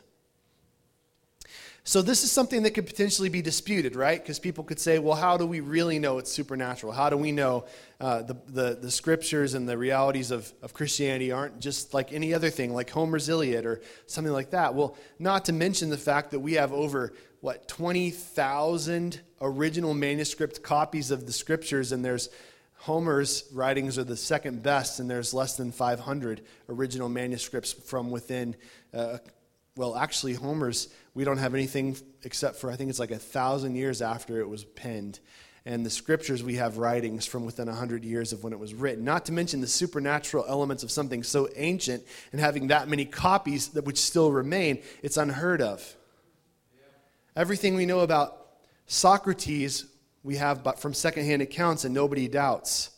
So, 1.86 2.00
this 2.00 2.24
is 2.24 2.32
something 2.32 2.62
that 2.62 2.70
could 2.70 2.86
potentially 2.86 3.28
be 3.28 3.42
disputed, 3.42 3.94
right? 3.94 4.18
Because 4.18 4.38
people 4.38 4.64
could 4.64 4.80
say, 4.80 4.98
well, 4.98 5.14
how 5.14 5.36
do 5.36 5.44
we 5.44 5.60
really 5.60 5.98
know 5.98 6.16
it's 6.16 6.32
supernatural? 6.32 6.94
How 6.94 7.10
do 7.10 7.18
we 7.18 7.30
know 7.30 7.66
uh, 8.00 8.22
the, 8.22 8.36
the, 8.46 8.78
the, 8.80 8.90
scriptures 8.90 9.52
and 9.52 9.68
the 9.68 9.76
realities 9.76 10.30
of, 10.30 10.50
of 10.62 10.72
Christianity 10.72 11.30
aren't 11.30 11.60
just 11.60 11.92
like 11.92 12.10
any 12.14 12.32
other 12.32 12.48
thing, 12.48 12.72
like 12.72 12.88
Homer's 12.88 13.28
Iliad 13.28 13.66
or 13.66 13.82
something 14.06 14.32
like 14.32 14.50
that? 14.52 14.74
Well, 14.74 14.96
not 15.18 15.44
to 15.44 15.52
mention 15.52 15.90
the 15.90 15.98
fact 15.98 16.30
that 16.30 16.40
we 16.40 16.54
have 16.54 16.72
over, 16.72 17.12
what, 17.42 17.68
20,000 17.68 19.20
original 19.42 19.92
manuscript 19.92 20.62
copies 20.62 21.10
of 21.10 21.26
the 21.26 21.32
scriptures, 21.32 21.92
and 21.92 22.02
there's 22.02 22.30
Homer's 22.76 23.44
writings 23.52 23.98
are 23.98 24.04
the 24.04 24.16
second 24.16 24.62
best, 24.62 25.00
and 25.00 25.10
there's 25.10 25.34
less 25.34 25.58
than 25.58 25.70
500 25.70 26.40
original 26.70 27.10
manuscripts 27.10 27.74
from 27.74 28.10
within. 28.10 28.56
Uh, 28.94 29.18
well, 29.76 29.96
actually, 29.96 30.34
Homer's, 30.34 30.88
we 31.14 31.24
don't 31.24 31.38
have 31.38 31.54
anything 31.54 31.96
except 32.22 32.56
for, 32.56 32.70
I 32.70 32.76
think 32.76 32.90
it's 32.90 32.98
like 32.98 33.10
a 33.10 33.18
thousand 33.18 33.74
years 33.74 34.02
after 34.02 34.40
it 34.40 34.48
was 34.48 34.64
penned. 34.64 35.18
And 35.66 35.84
the 35.84 35.90
scriptures, 35.90 36.42
we 36.42 36.56
have 36.56 36.76
writings 36.76 37.24
from 37.24 37.46
within 37.46 37.66
100 37.68 38.04
years 38.04 38.32
of 38.32 38.44
when 38.44 38.52
it 38.52 38.58
was 38.58 38.74
written. 38.74 39.04
Not 39.04 39.24
to 39.26 39.32
mention 39.32 39.60
the 39.60 39.66
supernatural 39.66 40.44
elements 40.46 40.82
of 40.82 40.90
something 40.90 41.22
so 41.22 41.48
ancient 41.56 42.04
and 42.32 42.40
having 42.40 42.68
that 42.68 42.86
many 42.86 43.04
copies 43.04 43.68
that 43.68 43.84
which 43.84 43.98
still 43.98 44.30
remain, 44.30 44.82
it's 45.02 45.16
unheard 45.16 45.62
of. 45.62 45.96
Everything 47.34 47.74
we 47.74 47.86
know 47.86 48.00
about 48.00 48.40
Socrates 48.86 49.86
we 50.22 50.36
have 50.36 50.62
but 50.62 50.78
from 50.78 50.94
secondhand 50.94 51.42
accounts, 51.42 51.84
and 51.84 51.94
nobody 51.94 52.28
doubts 52.28 52.90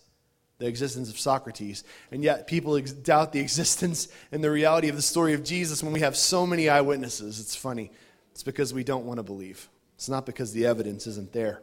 the 0.58 0.66
existence 0.66 1.10
of 1.10 1.18
Socrates. 1.18 1.84
And 2.10 2.22
yet, 2.22 2.46
people 2.46 2.76
ex- 2.76 2.92
doubt 2.92 3.32
the 3.32 3.40
existence 3.48 4.08
and 4.32 4.42
the 4.42 4.50
reality 4.50 4.88
of 4.88 4.96
the 4.96 5.02
story 5.02 5.34
of 5.34 5.44
Jesus 5.44 5.82
when 5.82 5.92
we 5.92 6.00
have 6.00 6.16
so 6.16 6.46
many 6.46 6.68
eyewitnesses. 6.68 7.40
It's 7.40 7.56
funny. 7.56 7.90
It's 8.32 8.42
because 8.42 8.74
we 8.74 8.84
don't 8.84 9.06
want 9.06 9.18
to 9.18 9.22
believe, 9.22 9.68
it's 9.94 10.08
not 10.10 10.26
because 10.26 10.52
the 10.52 10.66
evidence 10.66 11.06
isn't 11.06 11.32
there. 11.32 11.62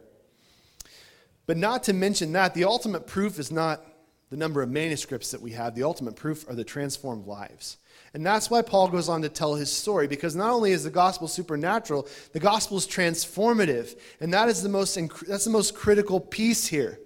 But 1.46 1.56
not 1.56 1.84
to 1.84 1.92
mention 1.92 2.32
that, 2.32 2.54
the 2.54 2.64
ultimate 2.64 3.06
proof 3.06 3.38
is 3.38 3.52
not 3.52 3.84
the 4.30 4.36
number 4.36 4.62
of 4.62 4.70
manuscripts 4.70 5.30
that 5.30 5.40
we 5.40 5.52
have, 5.52 5.74
the 5.74 5.84
ultimate 5.84 6.16
proof 6.16 6.48
are 6.48 6.54
the 6.54 6.64
transformed 6.64 7.26
lives. 7.26 7.76
And 8.14 8.24
that's 8.24 8.50
why 8.50 8.62
Paul 8.62 8.88
goes 8.88 9.08
on 9.08 9.22
to 9.22 9.28
tell 9.28 9.54
his 9.54 9.70
story, 9.70 10.08
because 10.08 10.34
not 10.34 10.50
only 10.50 10.72
is 10.72 10.84
the 10.84 10.90
gospel 10.90 11.28
supernatural, 11.28 12.08
the 12.32 12.40
gospel 12.40 12.76
is 12.76 12.86
transformative. 12.86 13.96
And 14.20 14.32
that 14.32 14.48
is 14.48 14.62
the 14.62 14.68
most, 14.68 14.98
that's 15.28 15.44
the 15.44 15.50
most 15.50 15.74
critical 15.74 16.18
piece 16.18 16.66
here. 16.66 16.98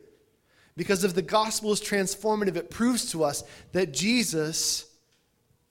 Because 0.78 1.02
if 1.02 1.12
the 1.12 1.22
gospel 1.22 1.72
is 1.72 1.80
transformative, 1.80 2.54
it 2.54 2.70
proves 2.70 3.10
to 3.10 3.24
us 3.24 3.42
that 3.72 3.92
Jesus 3.92 4.86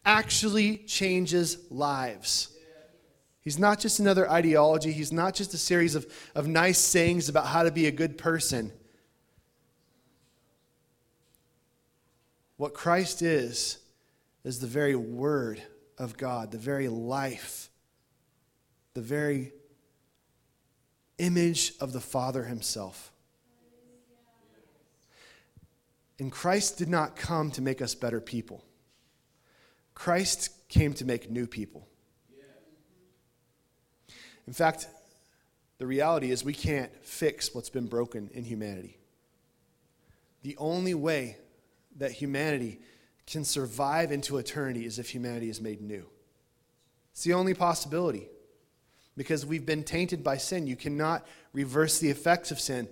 actually 0.03 0.79
changes 0.79 1.59
lives. 1.71 2.49
He's 3.39 3.57
not 3.57 3.79
just 3.79 3.99
another 4.01 4.29
ideology, 4.29 4.91
he's 4.91 5.13
not 5.13 5.33
just 5.33 5.53
a 5.53 5.57
series 5.57 5.95
of, 5.95 6.05
of 6.35 6.49
nice 6.49 6.77
sayings 6.77 7.29
about 7.29 7.47
how 7.47 7.63
to 7.63 7.71
be 7.71 7.85
a 7.87 7.91
good 7.91 8.17
person. 8.17 8.73
What 12.57 12.73
Christ 12.73 13.21
is, 13.21 13.77
is 14.43 14.59
the 14.59 14.67
very 14.67 14.95
Word 14.97 15.61
of 15.97 16.17
God, 16.17 16.51
the 16.51 16.57
very 16.57 16.89
life, 16.89 17.69
the 18.93 19.01
very 19.01 19.53
image 21.17 21.71
of 21.79 21.93
the 21.93 22.01
Father 22.01 22.43
Himself. 22.43 23.13
And 26.19 26.31
Christ 26.31 26.77
did 26.77 26.89
not 26.89 27.15
come 27.15 27.51
to 27.51 27.61
make 27.61 27.81
us 27.81 27.93
better 27.95 28.19
people. 28.19 28.63
Christ 29.93 30.49
came 30.69 30.93
to 30.95 31.05
make 31.05 31.29
new 31.29 31.47
people. 31.47 31.87
In 34.47 34.53
fact, 34.53 34.87
the 35.77 35.85
reality 35.85 36.31
is 36.31 36.43
we 36.43 36.53
can't 36.53 36.91
fix 37.03 37.53
what's 37.53 37.69
been 37.69 37.87
broken 37.87 38.29
in 38.33 38.43
humanity. 38.43 38.97
The 40.43 40.55
only 40.57 40.93
way 40.93 41.37
that 41.97 42.11
humanity 42.11 42.79
can 43.25 43.43
survive 43.43 44.11
into 44.11 44.37
eternity 44.37 44.85
is 44.85 44.99
if 44.99 45.09
humanity 45.09 45.49
is 45.49 45.59
made 45.59 45.81
new. 45.81 46.05
It's 47.11 47.23
the 47.23 47.33
only 47.33 47.53
possibility 47.53 48.29
because 49.17 49.45
we've 49.45 49.65
been 49.65 49.83
tainted 49.83 50.23
by 50.23 50.37
sin. 50.37 50.67
You 50.67 50.75
cannot 50.75 51.27
reverse 51.51 51.99
the 51.99 52.09
effects 52.09 52.51
of 52.51 52.59
sin. 52.59 52.87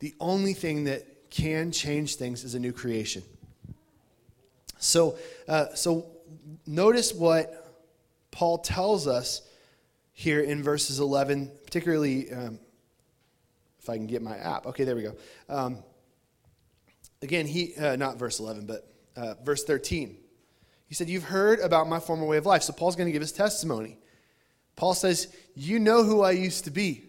The 0.00 0.14
only 0.20 0.52
thing 0.52 0.84
that 0.84 1.06
can 1.30 1.72
change 1.72 2.16
things 2.16 2.44
is 2.44 2.54
a 2.54 2.60
new 2.60 2.72
creation. 2.72 3.22
So, 4.78 5.18
uh, 5.46 5.74
so 5.74 6.06
notice 6.66 7.14
what 7.14 7.82
Paul 8.30 8.58
tells 8.58 9.06
us 9.06 9.42
here 10.12 10.40
in 10.40 10.62
verses 10.62 11.00
11, 11.00 11.50
particularly 11.64 12.32
um, 12.32 12.58
if 13.80 13.88
I 13.88 13.96
can 13.96 14.06
get 14.06 14.22
my 14.22 14.36
app. 14.36 14.66
Okay, 14.66 14.84
there 14.84 14.96
we 14.96 15.02
go. 15.02 15.16
Um, 15.48 15.78
again, 17.22 17.46
he, 17.46 17.74
uh, 17.76 17.96
not 17.96 18.18
verse 18.18 18.40
11, 18.40 18.66
but 18.66 18.92
uh, 19.16 19.34
verse 19.44 19.64
13. 19.64 20.16
He 20.86 20.94
said, 20.94 21.08
You've 21.08 21.24
heard 21.24 21.60
about 21.60 21.88
my 21.88 22.00
former 22.00 22.26
way 22.26 22.36
of 22.36 22.46
life. 22.46 22.62
So 22.62 22.72
Paul's 22.72 22.96
going 22.96 23.06
to 23.06 23.12
give 23.12 23.22
his 23.22 23.32
testimony. 23.32 23.98
Paul 24.76 24.94
says, 24.94 25.34
You 25.54 25.78
know 25.78 26.02
who 26.02 26.22
I 26.22 26.32
used 26.32 26.64
to 26.64 26.70
be. 26.70 27.04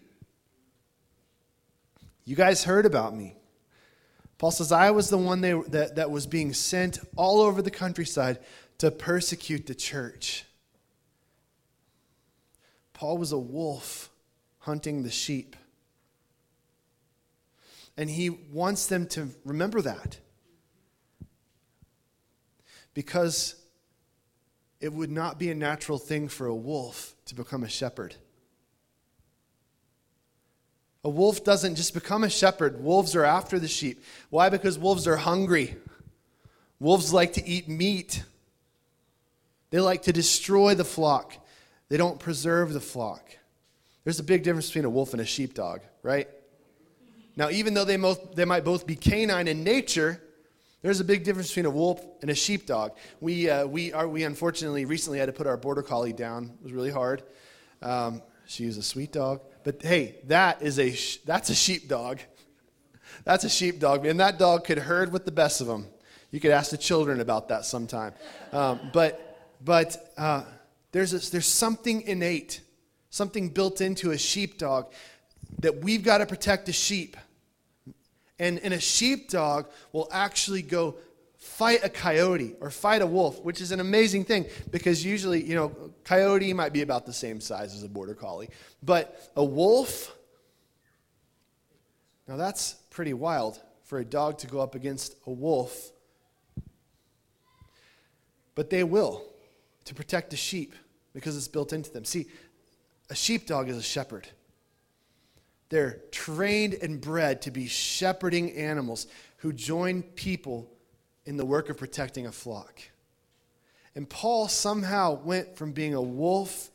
You 2.24 2.36
guys 2.36 2.64
heard 2.64 2.86
about 2.86 3.16
me. 3.16 3.34
Paul 4.42 4.50
says, 4.50 4.72
I 4.72 4.90
was 4.90 5.08
the 5.08 5.18
one 5.18 5.40
they, 5.40 5.52
that, 5.52 5.94
that 5.94 6.10
was 6.10 6.26
being 6.26 6.52
sent 6.52 6.98
all 7.14 7.40
over 7.40 7.62
the 7.62 7.70
countryside 7.70 8.40
to 8.78 8.90
persecute 8.90 9.68
the 9.68 9.74
church. 9.76 10.44
Paul 12.92 13.18
was 13.18 13.30
a 13.30 13.38
wolf 13.38 14.10
hunting 14.58 15.04
the 15.04 15.12
sheep. 15.12 15.54
And 17.96 18.10
he 18.10 18.30
wants 18.30 18.86
them 18.86 19.06
to 19.10 19.28
remember 19.44 19.80
that 19.80 20.18
because 22.94 23.54
it 24.80 24.92
would 24.92 25.12
not 25.12 25.38
be 25.38 25.52
a 25.52 25.54
natural 25.54 25.98
thing 25.98 26.26
for 26.26 26.48
a 26.48 26.56
wolf 26.56 27.14
to 27.26 27.36
become 27.36 27.62
a 27.62 27.68
shepherd. 27.68 28.16
A 31.04 31.10
wolf 31.10 31.42
doesn't 31.42 31.74
just 31.74 31.94
become 31.94 32.22
a 32.22 32.30
shepherd, 32.30 32.82
wolves 32.82 33.16
are 33.16 33.24
after 33.24 33.58
the 33.58 33.68
sheep. 33.68 34.02
Why? 34.30 34.48
Because 34.48 34.78
wolves 34.78 35.06
are 35.06 35.16
hungry. 35.16 35.76
Wolves 36.78 37.12
like 37.12 37.34
to 37.34 37.46
eat 37.46 37.68
meat, 37.68 38.24
they 39.70 39.80
like 39.80 40.02
to 40.02 40.12
destroy 40.12 40.74
the 40.74 40.84
flock, 40.84 41.36
they 41.88 41.96
don't 41.96 42.18
preserve 42.18 42.72
the 42.72 42.80
flock. 42.80 43.22
There's 44.04 44.18
a 44.18 44.24
big 44.24 44.42
difference 44.42 44.66
between 44.66 44.84
a 44.84 44.90
wolf 44.90 45.12
and 45.12 45.20
a 45.20 45.24
sheepdog, 45.24 45.80
right? 46.02 46.28
Now, 47.36 47.50
even 47.50 47.72
though 47.74 47.84
they, 47.84 47.96
most, 47.96 48.34
they 48.34 48.44
might 48.44 48.64
both 48.64 48.86
be 48.86 48.96
canine 48.96 49.46
in 49.46 49.62
nature, 49.62 50.20
there's 50.82 50.98
a 50.98 51.04
big 51.04 51.22
difference 51.22 51.48
between 51.48 51.66
a 51.66 51.70
wolf 51.70 52.04
and 52.20 52.30
a 52.30 52.34
sheepdog. 52.34 52.92
We, 53.20 53.48
uh, 53.48 53.66
we, 53.66 53.92
are, 53.92 54.08
we 54.08 54.24
unfortunately 54.24 54.84
recently 54.84 55.18
had 55.18 55.26
to 55.26 55.32
put 55.32 55.46
our 55.46 55.56
border 55.56 55.82
collie 55.82 56.12
down. 56.12 56.52
It 56.60 56.64
was 56.64 56.72
really 56.72 56.90
hard. 56.90 57.22
Um, 57.80 58.22
she 58.46 58.64
is 58.64 58.76
a 58.76 58.82
sweet 58.82 59.12
dog. 59.12 59.40
But 59.64 59.82
hey, 59.82 60.16
that 60.26 60.62
is 60.62 60.78
a, 60.78 60.94
that's 61.24 61.50
a 61.50 61.54
sheepdog. 61.54 62.18
That's 63.24 63.44
a 63.44 63.48
sheepdog. 63.48 64.06
And 64.06 64.18
that 64.20 64.38
dog 64.38 64.64
could 64.64 64.78
herd 64.78 65.12
with 65.12 65.24
the 65.24 65.32
best 65.32 65.60
of 65.60 65.66
them. 65.66 65.86
You 66.30 66.40
could 66.40 66.50
ask 66.50 66.70
the 66.70 66.78
children 66.78 67.20
about 67.20 67.48
that 67.48 67.64
sometime. 67.64 68.14
Um, 68.52 68.90
but 68.92 69.32
but 69.64 70.12
uh, 70.16 70.42
there's, 70.92 71.14
a, 71.14 71.30
there's 71.30 71.46
something 71.46 72.02
innate, 72.02 72.60
something 73.10 73.48
built 73.50 73.80
into 73.80 74.10
a 74.10 74.18
sheepdog 74.18 74.92
that 75.60 75.82
we've 75.82 76.02
got 76.02 76.18
to 76.18 76.26
protect 76.26 76.66
the 76.66 76.72
sheep. 76.72 77.16
And, 78.38 78.58
and 78.60 78.74
a 78.74 78.80
sheepdog 78.80 79.66
will 79.92 80.08
actually 80.10 80.62
go 80.62 80.96
fight 81.42 81.80
a 81.82 81.88
coyote 81.88 82.54
or 82.60 82.70
fight 82.70 83.02
a 83.02 83.06
wolf, 83.06 83.42
which 83.42 83.60
is 83.60 83.72
an 83.72 83.80
amazing 83.80 84.24
thing 84.24 84.46
because 84.70 85.04
usually, 85.04 85.42
you 85.42 85.56
know, 85.56 85.72
coyote 86.04 86.52
might 86.52 86.72
be 86.72 86.82
about 86.82 87.04
the 87.04 87.12
same 87.12 87.40
size 87.40 87.74
as 87.74 87.82
a 87.82 87.88
border 87.88 88.14
collie. 88.14 88.48
But 88.80 89.30
a 89.34 89.44
wolf, 89.44 90.16
now 92.28 92.36
that's 92.36 92.74
pretty 92.90 93.12
wild 93.12 93.60
for 93.84 93.98
a 93.98 94.04
dog 94.04 94.38
to 94.38 94.46
go 94.46 94.60
up 94.60 94.76
against 94.76 95.16
a 95.26 95.30
wolf. 95.30 95.90
But 98.54 98.70
they 98.70 98.84
will. 98.84 99.24
to 99.86 99.94
protect 99.94 100.30
the 100.30 100.36
sheep 100.36 100.74
because 101.12 101.36
it's 101.36 101.48
built 101.48 101.72
into 101.72 101.90
them. 101.90 102.04
See, 102.04 102.28
a 103.10 103.16
sheepdog 103.16 103.68
is 103.68 103.76
a 103.76 103.82
shepherd. 103.82 104.28
They're 105.70 105.98
trained 106.12 106.74
and 106.74 107.00
bred 107.00 107.42
to 107.42 107.50
be 107.50 107.66
shepherding 107.66 108.52
animals 108.52 109.08
who 109.38 109.52
join 109.52 110.02
people 110.02 110.70
in 111.24 111.36
the 111.36 111.44
work 111.44 111.68
of 111.68 111.76
protecting 111.76 112.26
a 112.26 112.32
flock. 112.32 112.80
And 113.94 114.08
Paul 114.08 114.48
somehow 114.48 115.20
went 115.22 115.56
from 115.56 115.72
being 115.72 115.94
a 115.94 116.02
wolf 116.02 116.70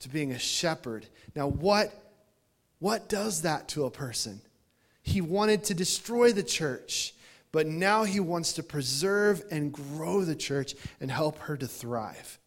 to 0.00 0.08
being 0.08 0.32
a 0.32 0.38
shepherd. 0.38 1.06
Now, 1.34 1.48
what, 1.48 1.92
what 2.78 3.08
does 3.08 3.42
that 3.42 3.68
to 3.68 3.84
a 3.84 3.90
person? 3.90 4.40
He 5.02 5.20
wanted 5.20 5.64
to 5.64 5.74
destroy 5.74 6.32
the 6.32 6.42
church, 6.42 7.14
but 7.52 7.66
now 7.66 8.04
he 8.04 8.20
wants 8.20 8.54
to 8.54 8.62
preserve 8.62 9.42
and 9.50 9.72
grow 9.72 10.22
the 10.24 10.34
church 10.34 10.74
and 11.00 11.10
help 11.10 11.38
her 11.40 11.56
to 11.56 11.66
thrive. 11.66 12.38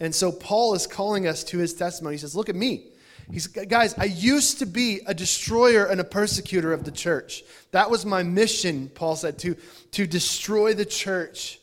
And 0.00 0.14
so 0.14 0.30
Paul 0.30 0.74
is 0.74 0.86
calling 0.86 1.26
us 1.26 1.42
to 1.44 1.58
his 1.58 1.74
testimony. 1.74 2.14
He 2.14 2.20
says, 2.20 2.36
Look 2.36 2.48
at 2.48 2.56
me. 2.56 2.88
He's, 3.30 3.48
guys, 3.48 3.94
I 3.98 4.04
used 4.04 4.60
to 4.60 4.66
be 4.66 5.00
a 5.06 5.12
destroyer 5.12 5.86
and 5.86 6.00
a 6.00 6.04
persecutor 6.04 6.72
of 6.72 6.84
the 6.84 6.92
church. 6.92 7.42
That 7.72 7.90
was 7.90 8.06
my 8.06 8.22
mission, 8.22 8.88
Paul 8.88 9.16
said, 9.16 9.38
to, 9.40 9.56
to 9.92 10.06
destroy 10.06 10.74
the 10.74 10.84
church. 10.84 11.58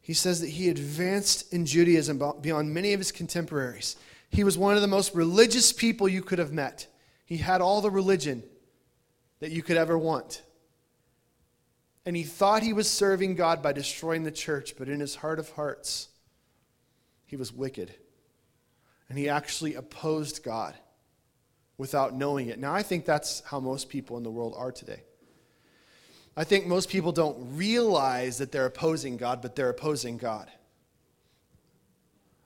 He 0.00 0.14
says 0.14 0.40
that 0.40 0.48
he 0.48 0.68
advanced 0.68 1.52
in 1.52 1.66
Judaism 1.66 2.20
beyond 2.40 2.72
many 2.72 2.94
of 2.94 3.00
his 3.00 3.12
contemporaries. 3.12 3.96
He 4.30 4.42
was 4.42 4.56
one 4.56 4.74
of 4.74 4.82
the 4.82 4.88
most 4.88 5.14
religious 5.14 5.72
people 5.72 6.08
you 6.08 6.22
could 6.22 6.38
have 6.38 6.52
met. 6.52 6.86
He 7.26 7.36
had 7.36 7.60
all 7.60 7.80
the 7.80 7.90
religion 7.90 8.42
that 9.40 9.50
you 9.50 9.62
could 9.62 9.76
ever 9.76 9.98
want. 9.98 10.42
And 12.06 12.16
he 12.16 12.24
thought 12.24 12.62
he 12.62 12.72
was 12.72 12.88
serving 12.88 13.34
God 13.34 13.62
by 13.62 13.72
destroying 13.72 14.24
the 14.24 14.32
church, 14.32 14.74
but 14.78 14.88
in 14.88 15.00
his 15.00 15.16
heart 15.16 15.38
of 15.38 15.50
hearts, 15.50 16.08
he 17.30 17.36
was 17.36 17.52
wicked. 17.52 17.94
And 19.08 19.16
he 19.16 19.28
actually 19.28 19.76
opposed 19.76 20.42
God 20.42 20.74
without 21.78 22.12
knowing 22.12 22.48
it. 22.48 22.58
Now, 22.58 22.74
I 22.74 22.82
think 22.82 23.04
that's 23.04 23.40
how 23.46 23.60
most 23.60 23.88
people 23.88 24.16
in 24.16 24.24
the 24.24 24.30
world 24.30 24.52
are 24.56 24.72
today. 24.72 25.04
I 26.36 26.42
think 26.42 26.66
most 26.66 26.88
people 26.88 27.12
don't 27.12 27.56
realize 27.56 28.38
that 28.38 28.50
they're 28.50 28.66
opposing 28.66 29.16
God, 29.16 29.42
but 29.42 29.54
they're 29.54 29.68
opposing 29.68 30.16
God. 30.16 30.50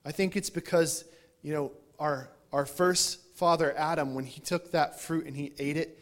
I 0.04 0.12
think 0.12 0.36
it's 0.36 0.50
because, 0.50 1.06
you 1.42 1.54
know, 1.54 1.72
our, 1.98 2.28
our 2.52 2.66
first 2.66 3.20
father, 3.36 3.74
Adam, 3.78 4.14
when 4.14 4.26
he 4.26 4.42
took 4.42 4.72
that 4.72 5.00
fruit 5.00 5.24
and 5.24 5.34
he 5.34 5.54
ate 5.58 5.78
it, 5.78 5.98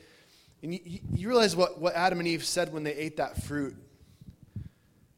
and 0.61 0.75
you, 0.75 1.01
you 1.15 1.29
realize 1.29 1.55
what, 1.55 1.81
what 1.81 1.95
Adam 1.95 2.19
and 2.19 2.27
Eve 2.27 2.45
said 2.45 2.73
when 2.73 2.83
they 2.83 2.95
ate 2.95 3.19
that 3.19 3.45
fruit. 3.45 3.77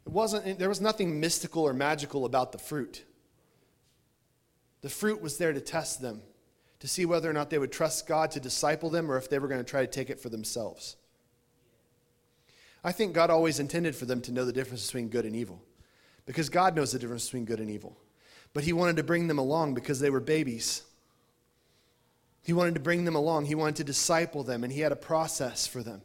It 0.06 0.12
wasn't, 0.12 0.58
there 0.58 0.68
was 0.68 0.82
nothing 0.82 1.18
mystical 1.18 1.62
or 1.62 1.72
magical 1.72 2.26
about 2.26 2.52
the 2.52 2.58
fruit. 2.58 3.04
The 4.84 4.90
fruit 4.90 5.22
was 5.22 5.38
there 5.38 5.54
to 5.54 5.62
test 5.62 6.02
them, 6.02 6.20
to 6.80 6.86
see 6.86 7.06
whether 7.06 7.30
or 7.30 7.32
not 7.32 7.48
they 7.48 7.58
would 7.58 7.72
trust 7.72 8.06
God 8.06 8.30
to 8.32 8.38
disciple 8.38 8.90
them 8.90 9.10
or 9.10 9.16
if 9.16 9.30
they 9.30 9.38
were 9.38 9.48
going 9.48 9.64
to 9.64 9.70
try 9.70 9.80
to 9.80 9.90
take 9.90 10.10
it 10.10 10.20
for 10.20 10.28
themselves. 10.28 10.96
I 12.84 12.92
think 12.92 13.14
God 13.14 13.30
always 13.30 13.58
intended 13.58 13.96
for 13.96 14.04
them 14.04 14.20
to 14.20 14.30
know 14.30 14.44
the 14.44 14.52
difference 14.52 14.84
between 14.84 15.08
good 15.08 15.24
and 15.24 15.34
evil 15.34 15.62
because 16.26 16.50
God 16.50 16.76
knows 16.76 16.92
the 16.92 16.98
difference 16.98 17.24
between 17.24 17.46
good 17.46 17.60
and 17.60 17.70
evil. 17.70 17.96
But 18.52 18.64
He 18.64 18.74
wanted 18.74 18.96
to 18.96 19.02
bring 19.02 19.26
them 19.26 19.38
along 19.38 19.72
because 19.72 20.00
they 20.00 20.10
were 20.10 20.20
babies. 20.20 20.82
He 22.42 22.52
wanted 22.52 22.74
to 22.74 22.80
bring 22.80 23.06
them 23.06 23.16
along. 23.16 23.46
He 23.46 23.54
wanted 23.54 23.76
to 23.76 23.84
disciple 23.84 24.44
them, 24.44 24.64
and 24.64 24.70
he 24.70 24.80
had 24.80 24.92
a 24.92 24.96
process 24.96 25.66
for 25.66 25.82
them. 25.82 26.02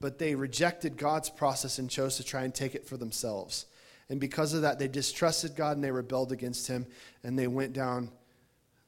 But 0.00 0.18
they 0.18 0.34
rejected 0.34 0.98
God's 0.98 1.30
process 1.30 1.78
and 1.78 1.88
chose 1.88 2.18
to 2.18 2.24
try 2.24 2.44
and 2.44 2.54
take 2.54 2.74
it 2.74 2.86
for 2.86 2.98
themselves. 2.98 3.64
And 4.12 4.20
because 4.20 4.52
of 4.52 4.60
that, 4.60 4.78
they 4.78 4.88
distrusted 4.88 5.56
God 5.56 5.76
and 5.78 5.82
they 5.82 5.90
rebelled 5.90 6.32
against 6.32 6.68
him, 6.68 6.86
and 7.24 7.38
they 7.38 7.46
went 7.46 7.72
down 7.72 8.10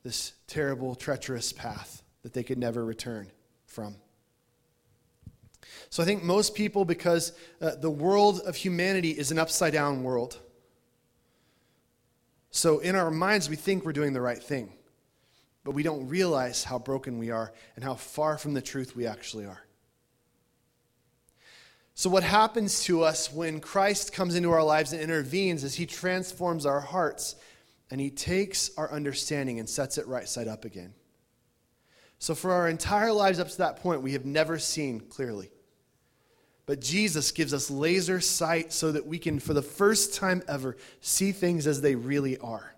this 0.03 0.35
terrible, 0.47 0.95
treacherous 0.95 1.51
path 1.51 2.03
that 2.23 2.35
they 2.35 2.43
could 2.43 2.59
never 2.59 2.85
return 2.85 3.31
from. 3.67 3.97
So 5.89 6.03
I 6.03 6.07
think 6.07 6.23
most 6.23 6.55
people, 6.55 6.85
because 6.85 7.33
uh, 7.63 7.75
the 7.77 7.91
world 7.91 8.41
of 8.41 8.55
humanity 8.55 9.13
is 9.13 9.31
an 9.31 9.39
upside 9.39 9.73
down 9.73 10.03
world. 10.03 10.39
So 12.51 12.81
in 12.81 12.95
our 12.95 13.11
minds, 13.11 13.49
we 13.49 13.57
think 13.57 13.85
we're 13.85 13.95
doing 13.95 14.13
the 14.13 14.21
right 14.21 14.43
thing 14.43 14.75
but 15.65 15.71
we 15.71 15.83
don't 15.83 16.07
realize 16.09 16.63
how 16.63 16.79
broken 16.79 17.19
we 17.19 17.31
are 17.31 17.53
and 17.75 17.83
how 17.83 17.95
far 17.95 18.37
from 18.37 18.53
the 18.53 18.61
truth 18.61 18.95
we 18.95 19.07
actually 19.07 19.47
are. 19.47 19.64
So, 21.95 22.11
what 22.11 22.25
happens 22.25 22.83
to 22.85 23.05
us 23.05 23.33
when 23.33 23.61
Christ 23.61 24.13
comes 24.13 24.35
into 24.35 24.51
our 24.51 24.65
lives 24.65 24.93
and 24.93 25.01
intervenes 25.01 25.63
is 25.63 25.77
he 25.77 25.87
transforms 25.87 26.67
our 26.67 26.81
hearts 26.81 27.37
and 27.91 28.01
he 28.01 28.11
takes 28.11 28.71
our 28.77 28.91
understanding 28.91 29.61
and 29.61 29.69
sets 29.69 29.97
it 29.97 30.09
right 30.09 30.29
side 30.29 30.49
up 30.49 30.65
again. 30.65 30.93
So, 32.19 32.35
for 32.35 32.53
our 32.53 32.69
entire 32.69 33.13
lives 33.13 33.39
up 33.39 33.49
to 33.49 33.59
that 33.59 33.77
point, 33.77 34.03
we 34.03 34.13
have 34.13 34.25
never 34.25 34.59
seen 34.59 34.99
clearly. 34.99 35.53
But 36.67 36.81
Jesus 36.81 37.31
gives 37.31 37.55
us 37.55 37.71
laser 37.71 38.21
sight 38.21 38.73
so 38.73 38.91
that 38.91 39.07
we 39.07 39.19
can, 39.19 39.39
for 39.39 39.55
the 39.55 39.63
first 39.63 40.15
time 40.15 40.43
ever, 40.49 40.77
see 41.01 41.31
things 41.31 41.67
as 41.67 41.81
they 41.81 41.95
really 41.95 42.39
are. 42.39 42.75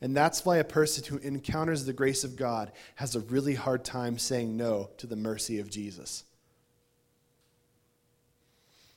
And 0.00 0.16
that's 0.16 0.44
why 0.44 0.58
a 0.58 0.64
person 0.64 1.04
who 1.04 1.16
encounters 1.18 1.84
the 1.84 1.92
grace 1.92 2.22
of 2.22 2.36
God 2.36 2.70
has 2.94 3.16
a 3.16 3.20
really 3.20 3.54
hard 3.54 3.84
time 3.84 4.18
saying 4.18 4.56
no 4.56 4.90
to 4.98 5.06
the 5.06 5.16
mercy 5.16 5.58
of 5.58 5.68
Jesus. 5.68 6.24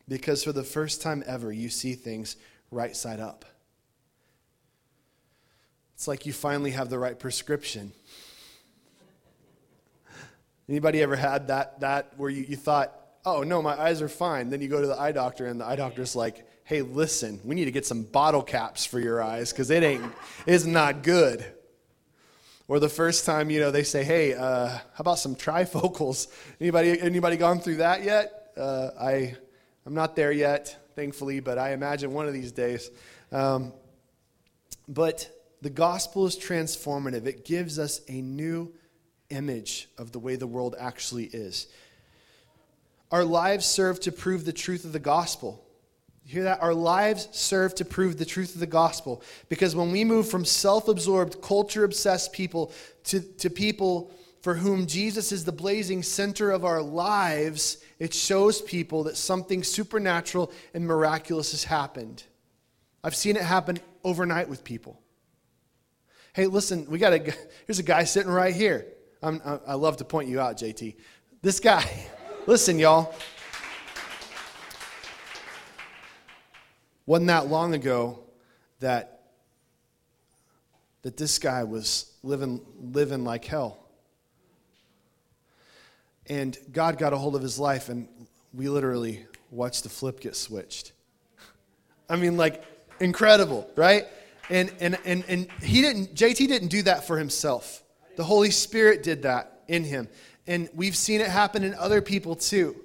Because 0.07 0.43
for 0.43 0.51
the 0.51 0.63
first 0.63 1.01
time 1.01 1.23
ever, 1.25 1.51
you 1.51 1.69
see 1.69 1.93
things 1.93 2.35
right 2.71 2.95
side 2.95 3.19
up. 3.19 3.45
It's 5.95 6.07
like 6.07 6.25
you 6.25 6.33
finally 6.33 6.71
have 6.71 6.89
the 6.89 6.99
right 6.99 7.17
prescription. 7.17 7.93
Anybody 10.67 11.01
ever 11.01 11.15
had 11.15 11.47
that, 11.47 11.79
that 11.81 12.13
where 12.17 12.29
you, 12.29 12.45
you 12.47 12.55
thought, 12.55 12.93
oh, 13.25 13.43
no, 13.43 13.61
my 13.61 13.79
eyes 13.79 14.01
are 14.01 14.09
fine. 14.09 14.49
Then 14.49 14.61
you 14.61 14.67
go 14.67 14.81
to 14.81 14.87
the 14.87 14.99
eye 14.99 15.11
doctor, 15.11 15.45
and 15.47 15.61
the 15.61 15.65
eye 15.65 15.75
doctor's 15.75 16.15
like, 16.15 16.45
hey, 16.65 16.81
listen, 16.81 17.39
we 17.43 17.55
need 17.55 17.65
to 17.65 17.71
get 17.71 17.85
some 17.85 18.03
bottle 18.03 18.41
caps 18.41 18.85
for 18.85 18.99
your 18.99 19.21
eyes 19.21 19.51
because 19.51 19.69
it 19.69 19.83
ain't, 19.83 20.03
it's 20.45 20.65
not 20.65 21.03
good. 21.03 21.45
Or 22.67 22.79
the 22.79 22.89
first 22.89 23.25
time, 23.25 23.49
you 23.49 23.59
know, 23.59 23.71
they 23.71 23.83
say, 23.83 24.03
hey, 24.03 24.33
uh, 24.33 24.67
how 24.67 24.81
about 24.97 25.19
some 25.19 25.35
trifocals? 25.35 26.27
Anybody, 26.61 26.99
anybody 26.99 27.35
gone 27.35 27.59
through 27.59 27.77
that 27.77 28.03
yet? 28.03 28.51
Uh, 28.57 28.89
I, 28.99 29.35
I'm 29.85 29.93
not 29.93 30.15
there 30.15 30.31
yet, 30.31 30.91
thankfully, 30.95 31.39
but 31.39 31.57
I 31.57 31.73
imagine 31.73 32.13
one 32.13 32.27
of 32.27 32.33
these 32.33 32.51
days. 32.51 32.89
Um, 33.31 33.73
but 34.87 35.29
the 35.61 35.69
gospel 35.69 36.25
is 36.25 36.37
transformative. 36.37 37.25
It 37.25 37.45
gives 37.45 37.79
us 37.79 38.01
a 38.07 38.21
new 38.21 38.73
image 39.29 39.89
of 39.97 40.11
the 40.11 40.19
way 40.19 40.35
the 40.35 40.47
world 40.47 40.75
actually 40.79 41.25
is. 41.25 41.67
Our 43.11 43.23
lives 43.23 43.65
serve 43.65 43.99
to 44.01 44.11
prove 44.11 44.45
the 44.45 44.53
truth 44.53 44.85
of 44.85 44.93
the 44.93 44.99
gospel. 44.99 45.63
You 46.25 46.33
hear 46.33 46.43
that? 46.43 46.61
Our 46.61 46.73
lives 46.73 47.27
serve 47.31 47.75
to 47.75 47.85
prove 47.85 48.17
the 48.17 48.25
truth 48.25 48.53
of 48.53 48.59
the 48.59 48.67
gospel. 48.67 49.21
Because 49.49 49.75
when 49.75 49.91
we 49.91 50.03
move 50.03 50.29
from 50.29 50.45
self 50.45 50.87
absorbed, 50.87 51.41
culture 51.41 51.83
obsessed 51.83 52.31
people 52.31 52.71
to, 53.05 53.19
to 53.19 53.49
people 53.49 54.11
for 54.43 54.55
whom 54.55 54.87
Jesus 54.87 55.31
is 55.31 55.45
the 55.45 55.53
blazing 55.53 56.03
center 56.03 56.51
of 56.51 56.65
our 56.65 56.81
lives, 56.81 57.77
it 57.97 58.13
shows 58.13 58.61
people 58.61 59.05
that 59.05 59.15
something 59.15 59.63
supernatural 59.63 60.51
and 60.73 60.85
miraculous 60.85 61.51
has 61.51 61.63
happened. 61.63 62.23
I've 63.05 63.15
seen 63.15 63.37
it 63.37 63.41
happen 63.41 63.79
overnight 64.03 64.49
with 64.49 64.65
people. 64.65 65.01
Hey, 66.33 66.47
listen, 66.47 66.85
we 66.89 66.99
got 66.99 67.13
a 67.13 67.19
here's 67.65 67.79
a 67.79 67.83
guy 67.83 68.03
sitting 68.03 68.29
right 68.29 68.53
here. 68.53 68.85
I'm, 69.21 69.41
I 69.65 69.75
love 69.75 69.95
to 69.97 70.03
point 70.03 70.27
you 70.27 70.41
out, 70.41 70.57
JT. 70.57 70.97
This 71.41 71.61
guy, 71.61 71.89
listen, 72.45 72.77
y'all. 72.77 73.15
Wasn't 77.05 77.29
that 77.29 77.47
long 77.47 77.73
ago 77.73 78.25
that, 78.81 79.21
that 81.03 81.15
this 81.15 81.39
guy 81.39 81.63
was 81.63 82.11
living, 82.23 82.59
living 82.77 83.23
like 83.23 83.45
hell. 83.45 83.82
And 86.27 86.57
God 86.71 86.97
got 86.97 87.13
a 87.13 87.17
hold 87.17 87.35
of 87.35 87.41
his 87.41 87.59
life, 87.59 87.89
and 87.89 88.07
we 88.53 88.69
literally 88.69 89.25
watched 89.51 89.83
the 89.83 89.89
flip 89.89 90.19
get 90.19 90.35
switched. 90.35 90.93
I 92.09 92.15
mean, 92.15 92.37
like, 92.37 92.63
incredible, 92.99 93.69
right? 93.75 94.07
And, 94.49 94.71
and, 94.79 94.97
and, 95.05 95.23
and 95.27 95.47
he 95.61 95.81
didn't, 95.81 96.15
JT 96.15 96.47
didn't 96.47 96.67
do 96.69 96.83
that 96.83 97.07
for 97.07 97.17
himself. 97.17 97.83
The 98.15 98.23
Holy 98.23 98.51
Spirit 98.51 99.03
did 99.03 99.23
that 99.23 99.63
in 99.67 99.83
him. 99.83 100.07
And 100.47 100.69
we've 100.73 100.95
seen 100.95 101.21
it 101.21 101.27
happen 101.27 101.63
in 101.63 101.73
other 101.75 102.01
people 102.01 102.35
too. 102.35 102.75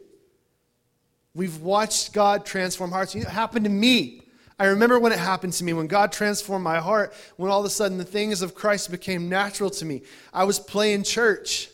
We've 1.35 1.61
watched 1.61 2.13
God 2.13 2.47
transform 2.47 2.91
hearts. 2.91 3.15
you 3.15 3.23
It 3.23 3.29
happened 3.29 3.65
to 3.65 3.71
me. 3.71 4.23
I 4.59 4.67
remember 4.67 4.99
when 4.99 5.13
it 5.13 5.19
happened 5.19 5.53
to 5.55 5.65
me, 5.65 5.73
when 5.73 5.87
God 5.87 6.11
transformed 6.11 6.65
my 6.65 6.79
heart, 6.79 7.13
when 7.37 7.51
all 7.51 7.61
of 7.61 7.67
a 7.67 7.71
sudden 7.71 7.97
the 7.97 8.05
things 8.05 8.43
of 8.43 8.55
Christ 8.55 8.91
became 8.91 9.29
natural 9.29 9.71
to 9.71 9.85
me. 9.85 10.03
I 10.33 10.45
was 10.45 10.59
playing 10.59 11.05
church. 11.05 11.69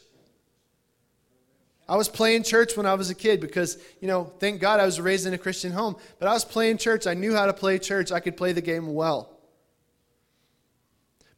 I 1.89 1.97
was 1.97 2.09
playing 2.09 2.45
church 2.45 2.77
when 2.77 2.87
I 2.87 2.95
was 2.95 3.11
a 3.11 3.15
kid 3.15 3.41
because, 3.41 3.77
you 4.01 4.09
know, 4.09 4.33
thank 4.39 4.61
God 4.61 4.81
I 4.81 4.87
was 4.87 5.01
raised 5.01 5.27
in 5.27 5.35
a 5.35 5.39
Christian 5.39 5.71
home. 5.71 5.97
But 6.19 6.29
I 6.29 6.33
was 6.33 6.45
playing 6.45 6.79
church. 6.79 7.07
I 7.07 7.15
knew 7.15 7.35
how 7.35 7.47
to 7.47 7.53
play 7.53 7.79
church. 7.79 8.11
I 8.11 8.21
could 8.21 8.37
play 8.37 8.53
the 8.53 8.63
game 8.63 8.95
well. 8.95 9.31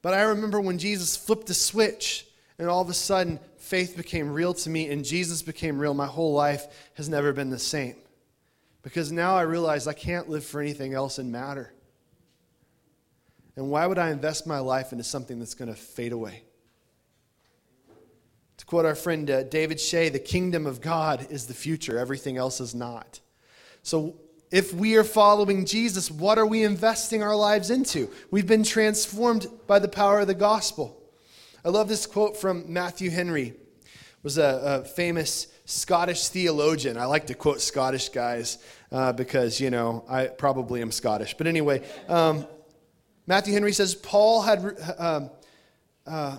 But 0.03 0.15
I 0.15 0.23
remember 0.23 0.61
when 0.61 0.79
Jesus 0.79 1.17
flipped 1.17 1.49
the 1.49 1.55
switch 1.55 2.27
and 2.59 2.69
all 2.69 2.81
of 2.81 2.89
a 2.89 2.95
sudden 2.95 3.41
faith 3.59 3.97
became 3.97 4.33
real 4.33 4.55
to 4.55 4.71
me 4.71 4.89
and 4.89 5.05
Jesus 5.05 5.43
became 5.43 5.81
real. 5.81 5.95
My 5.95 6.07
whole 6.07 6.33
life 6.33 6.67
has 6.95 7.09
never 7.09 7.33
been 7.33 7.51
the 7.51 7.59
same. 7.59 7.97
Because 8.83 9.11
now 9.11 9.37
I 9.37 9.43
realize 9.43 9.89
I 9.89 9.95
can't 9.95 10.29
live 10.29 10.45
for 10.45 10.61
anything 10.61 10.95
else 10.95 11.19
and 11.19 11.33
matter. 11.33 11.73
And 13.57 13.69
why 13.69 13.85
would 13.85 13.99
I 13.99 14.11
invest 14.11 14.47
my 14.47 14.61
life 14.61 14.93
into 14.93 15.03
something 15.03 15.41
that's 15.41 15.55
going 15.55 15.75
to 15.75 15.75
fade 15.75 16.13
away? 16.13 16.45
Quote 18.67 18.85
our 18.85 18.97
friend 18.97 19.31
uh, 19.31 19.45
David 19.45 19.81
Shea, 19.81 20.09
the 20.09 20.19
kingdom 20.19 20.67
of 20.67 20.81
God 20.81 21.29
is 21.31 21.47
the 21.47 21.55
future, 21.55 21.99
everything 21.99 22.37
else 22.37 22.61
is 22.61 22.75
not. 22.75 23.21
So, 23.83 24.17
if 24.51 24.73
we 24.73 24.97
are 24.97 25.05
following 25.05 25.65
Jesus, 25.65 26.11
what 26.11 26.39
are 26.39 26.47
we 26.47 26.63
investing 26.63 27.23
our 27.23 27.35
lives 27.35 27.71
into? 27.71 28.09
We've 28.31 28.47
been 28.47 28.63
transformed 28.63 29.49
by 29.67 29.81
the 29.81 29.89
power 29.89 30.21
of 30.21 30.29
the 30.29 30.35
gospel. 30.35 31.01
I 31.65 31.69
love 31.69 31.89
this 31.89 32.07
quote 32.07 32.37
from 32.37 32.73
Matthew 32.73 33.11
Henry. 33.11 33.55
Was 34.23 34.39
a, 34.39 34.83
a 34.83 34.85
famous 34.85 35.49
Scottish 35.67 36.29
theologian. 36.29 36.97
I 36.97 37.07
like 37.07 37.27
to 37.29 37.35
quote 37.35 37.61
Scottish 37.61 38.09
guys 38.09 38.59
uh, 38.91 39.13
because 39.13 39.61
you 39.61 39.71
know 39.71 40.05
I 40.09 40.27
probably 40.27 40.81
am 40.81 40.91
Scottish. 40.91 41.35
But 41.37 41.47
anyway, 41.47 41.85
um, 42.09 42.47
Matthew 43.27 43.53
Henry 43.53 43.73
says 43.73 43.95
Paul 43.95 44.43
had 44.43 44.77
um, 44.99 45.31
uh, 46.07 46.39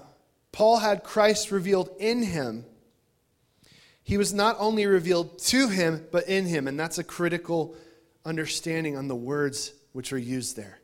Paul 0.58 0.80
had 0.80 1.04
Christ 1.04 1.52
revealed 1.52 1.92
in 2.00 2.24
him. 2.24 2.66
He 4.02 4.18
was 4.18 4.34
not 4.34 4.56
only 4.58 4.88
revealed 4.88 5.38
to 5.38 5.68
him, 5.68 6.08
but 6.12 6.28
in 6.28 6.48
him. 6.48 6.68
And 6.68 6.80
that's 6.80 6.98
a 6.98 7.04
critical 7.04 7.76
understanding 8.26 8.98
on 8.98 9.08
the 9.08 9.16
words 9.16 9.72
which 9.94 10.12
are 10.12 10.18
used 10.18 10.56
there. 10.56 10.80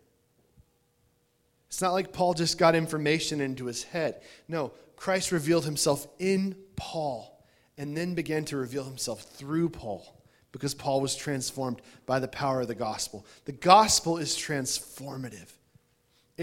It's 1.70 1.82
not 1.82 1.94
like 1.94 2.14
Paul 2.14 2.36
just 2.36 2.60
got 2.60 2.76
information 2.76 3.42
into 3.42 3.66
his 3.66 3.82
head. 3.82 4.22
No, 4.48 4.74
Christ 4.96 5.32
revealed 5.32 5.66
himself 5.66 6.06
in 6.20 6.56
Paul 6.76 7.44
and 7.76 7.98
then 7.98 8.14
began 8.14 8.46
to 8.46 8.58
reveal 8.58 8.84
himself 8.84 9.24
through 9.24 9.70
Paul 9.70 10.22
because 10.52 10.76
Paul 10.76 11.02
was 11.02 11.16
transformed 11.16 11.82
by 12.06 12.20
the 12.20 12.28
power 12.28 12.62
of 12.62 12.68
the 12.68 12.76
gospel. 12.76 13.26
The 13.46 13.54
gospel 13.54 14.20
is 14.20 14.36
transformative. 14.38 15.50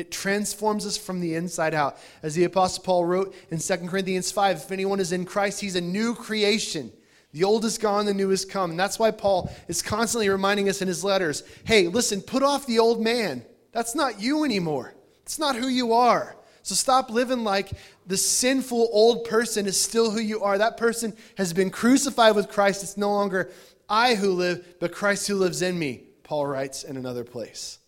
It 0.00 0.10
transforms 0.10 0.86
us 0.86 0.96
from 0.96 1.20
the 1.20 1.34
inside 1.34 1.74
out. 1.74 1.98
As 2.22 2.34
the 2.34 2.44
Apostle 2.44 2.82
Paul 2.82 3.04
wrote 3.04 3.34
in 3.50 3.58
2 3.58 3.76
Corinthians 3.86 4.32
5 4.32 4.56
if 4.56 4.72
anyone 4.72 4.98
is 4.98 5.12
in 5.12 5.26
Christ, 5.26 5.60
he's 5.60 5.76
a 5.76 5.80
new 5.80 6.14
creation. 6.14 6.90
The 7.32 7.44
old 7.44 7.66
is 7.66 7.76
gone, 7.76 8.06
the 8.06 8.14
new 8.14 8.30
has 8.30 8.46
come. 8.46 8.70
And 8.70 8.80
that's 8.80 8.98
why 8.98 9.10
Paul 9.10 9.52
is 9.68 9.82
constantly 9.82 10.30
reminding 10.30 10.70
us 10.70 10.80
in 10.80 10.88
his 10.88 11.04
letters 11.04 11.44
hey, 11.64 11.86
listen, 11.86 12.22
put 12.22 12.42
off 12.42 12.66
the 12.66 12.78
old 12.78 13.02
man. 13.02 13.44
That's 13.72 13.94
not 13.94 14.20
you 14.20 14.44
anymore. 14.44 14.94
It's 15.22 15.38
not 15.38 15.54
who 15.54 15.68
you 15.68 15.92
are. 15.92 16.34
So 16.62 16.74
stop 16.74 17.10
living 17.10 17.44
like 17.44 17.70
the 18.06 18.16
sinful 18.16 18.88
old 18.90 19.26
person 19.26 19.66
is 19.66 19.78
still 19.78 20.10
who 20.10 20.20
you 20.20 20.42
are. 20.42 20.56
That 20.56 20.78
person 20.78 21.14
has 21.36 21.52
been 21.52 21.68
crucified 21.68 22.34
with 22.34 22.48
Christ. 22.48 22.82
It's 22.82 22.96
no 22.96 23.12
longer 23.12 23.50
I 23.86 24.14
who 24.14 24.32
live, 24.32 24.76
but 24.80 24.92
Christ 24.92 25.28
who 25.28 25.34
lives 25.34 25.60
in 25.60 25.78
me, 25.78 26.04
Paul 26.22 26.46
writes 26.46 26.84
in 26.84 26.96
another 26.96 27.24
place. 27.24 27.79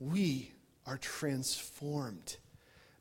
We 0.00 0.52
are 0.86 0.98
transformed 0.98 2.36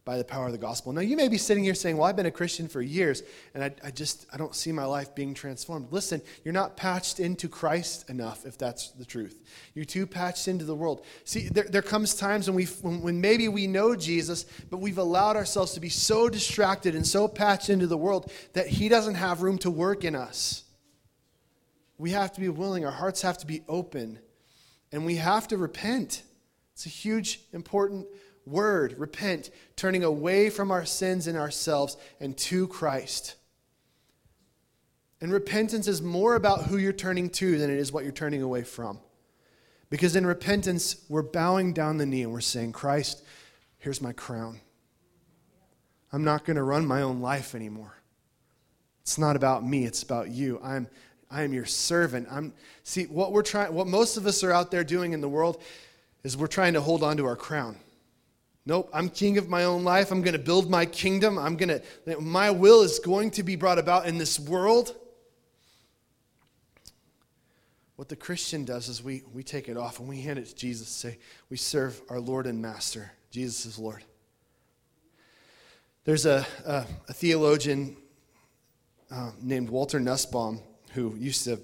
by 0.07 0.17
the 0.17 0.23
power 0.23 0.45
of 0.45 0.53
the 0.53 0.57
gospel. 0.57 0.93
Now, 0.93 1.01
you 1.01 1.17
may 1.17 1.27
be 1.27 1.37
sitting 1.37 1.65
here 1.65 1.75
saying, 1.75 1.97
Well, 1.97 2.07
I've 2.07 2.15
been 2.15 2.27
a 2.27 2.31
Christian 2.31 2.69
for 2.69 2.81
years, 2.81 3.23
and 3.53 3.61
I, 3.61 3.73
I, 3.83 3.91
just 3.91 4.25
I 4.33 4.37
don't 4.37 4.55
see 4.55 4.71
my 4.71 4.85
life 4.85 5.13
being 5.13 5.33
transformed. 5.33 5.91
Listen, 5.91 6.21
you're 6.45 6.53
not 6.53 6.77
patched 6.77 7.19
into 7.19 7.49
Christ 7.49 8.09
enough, 8.09 8.45
if 8.45 8.57
that's 8.57 8.91
the 8.91 9.03
truth. 9.03 9.41
You're 9.73 9.83
too 9.83 10.07
patched 10.07 10.47
into 10.47 10.63
the 10.63 10.73
world. 10.73 11.05
See, 11.25 11.49
there, 11.49 11.65
there 11.65 11.81
comes 11.81 12.15
times 12.15 12.47
when, 12.47 12.55
we 12.55 12.65
when, 12.65 13.01
when 13.01 13.19
maybe 13.19 13.49
we 13.49 13.67
know 13.67 13.97
Jesus, 13.97 14.45
but 14.69 14.77
we've 14.77 14.97
allowed 14.97 15.35
ourselves 15.35 15.73
to 15.73 15.81
be 15.81 15.89
so 15.89 16.29
distracted 16.29 16.95
and 16.95 17.05
so 17.05 17.27
patched 17.27 17.69
into 17.69 17.85
the 17.85 17.97
world 17.97 18.31
that 18.53 18.67
He 18.67 18.87
doesn't 18.87 19.15
have 19.15 19.41
room 19.41 19.57
to 19.57 19.69
work 19.69 20.05
in 20.05 20.15
us. 20.15 20.63
We 21.97 22.11
have 22.11 22.31
to 22.31 22.39
be 22.39 22.47
willing, 22.47 22.85
our 22.85 22.91
hearts 22.93 23.23
have 23.23 23.39
to 23.39 23.45
be 23.45 23.61
open, 23.67 24.19
and 24.93 25.05
we 25.05 25.17
have 25.17 25.49
to 25.49 25.57
repent. 25.57 26.23
It's 26.77 26.85
a 26.85 26.89
huge, 26.89 27.39
important 27.53 28.05
word 28.45 28.99
repent, 28.99 29.49
turning 29.75 30.03
away 30.03 30.51
from 30.51 30.69
our 30.69 30.85
sins 30.85 31.25
and 31.25 31.35
ourselves 31.35 31.97
and 32.19 32.37
to 32.37 32.67
Christ. 32.67 33.33
And 35.19 35.33
repentance 35.33 35.87
is 35.87 36.03
more 36.03 36.35
about 36.35 36.65
who 36.65 36.77
you're 36.77 36.93
turning 36.93 37.31
to 37.31 37.57
than 37.57 37.71
it 37.71 37.79
is 37.79 37.91
what 37.91 38.03
you're 38.03 38.13
turning 38.13 38.43
away 38.43 38.61
from. 38.61 38.99
Because 39.89 40.15
in 40.15 40.23
repentance, 40.23 41.03
we're 41.09 41.23
bowing 41.23 41.73
down 41.73 41.97
the 41.97 42.05
knee 42.05 42.21
and 42.21 42.31
we're 42.31 42.41
saying, 42.41 42.73
Christ, 42.73 43.23
here's 43.79 43.99
my 43.99 44.13
crown. 44.13 44.59
I'm 46.13 46.23
not 46.23 46.45
going 46.45 46.57
to 46.57 46.63
run 46.63 46.85
my 46.85 47.01
own 47.01 47.21
life 47.21 47.55
anymore. 47.55 47.97
It's 49.01 49.17
not 49.17 49.35
about 49.35 49.65
me, 49.65 49.85
it's 49.85 50.03
about 50.03 50.29
you. 50.29 50.59
I'm 50.63 50.87
I 51.29 51.41
am 51.41 51.53
your 51.53 51.65
servant. 51.65 52.27
I'm 52.31 52.53
see 52.83 53.05
what 53.05 53.31
we're 53.31 53.41
trying 53.41 53.73
what 53.73 53.87
most 53.87 54.15
of 54.15 54.27
us 54.27 54.43
are 54.43 54.51
out 54.51 54.69
there 54.69 54.83
doing 54.83 55.13
in 55.13 55.21
the 55.21 55.27
world 55.27 55.61
is 56.23 56.35
we're 56.35 56.47
trying 56.47 56.73
to 56.73 56.81
hold 56.81 57.03
on 57.03 57.17
to 57.17 57.25
our 57.25 57.35
crown. 57.35 57.77
Nope, 58.65 58.89
I'm 58.93 59.09
king 59.09 59.37
of 59.37 59.47
my 59.47 59.63
own 59.63 59.85
life. 59.85 60.11
I'm 60.11 60.21
going 60.21 60.33
to 60.33 60.39
build 60.39 60.69
my 60.69 60.85
kingdom. 60.85 61.39
I'm 61.39 61.55
going 61.55 61.79
to, 61.79 62.19
my 62.19 62.51
will 62.51 62.81
is 62.81 62.99
going 62.99 63.31
to 63.31 63.43
be 63.43 63.55
brought 63.55 63.79
about 63.79 64.07
in 64.07 64.17
this 64.17 64.37
world. 64.39 64.93
What 67.95 68.09
the 68.09 68.15
Christian 68.15 68.65
does 68.65 68.89
is 68.89 69.01
we, 69.01 69.23
we 69.33 69.41
take 69.41 69.69
it 69.69 69.77
off 69.77 69.99
and 69.99 70.07
we 70.09 70.21
hand 70.21 70.37
it 70.37 70.47
to 70.47 70.55
Jesus. 70.55 70.89
Say, 70.89 71.17
we 71.49 71.57
serve 71.57 72.01
our 72.09 72.19
Lord 72.19 72.45
and 72.45 72.61
Master. 72.61 73.11
Jesus 73.31 73.65
is 73.65 73.79
Lord. 73.79 74.03
There's 76.03 76.25
a, 76.25 76.45
a, 76.65 76.85
a 77.09 77.13
theologian 77.13 77.97
uh, 79.09 79.31
named 79.41 79.69
Walter 79.69 79.99
Nussbaum 79.99 80.61
who 80.91 81.15
used 81.15 81.45
to, 81.45 81.59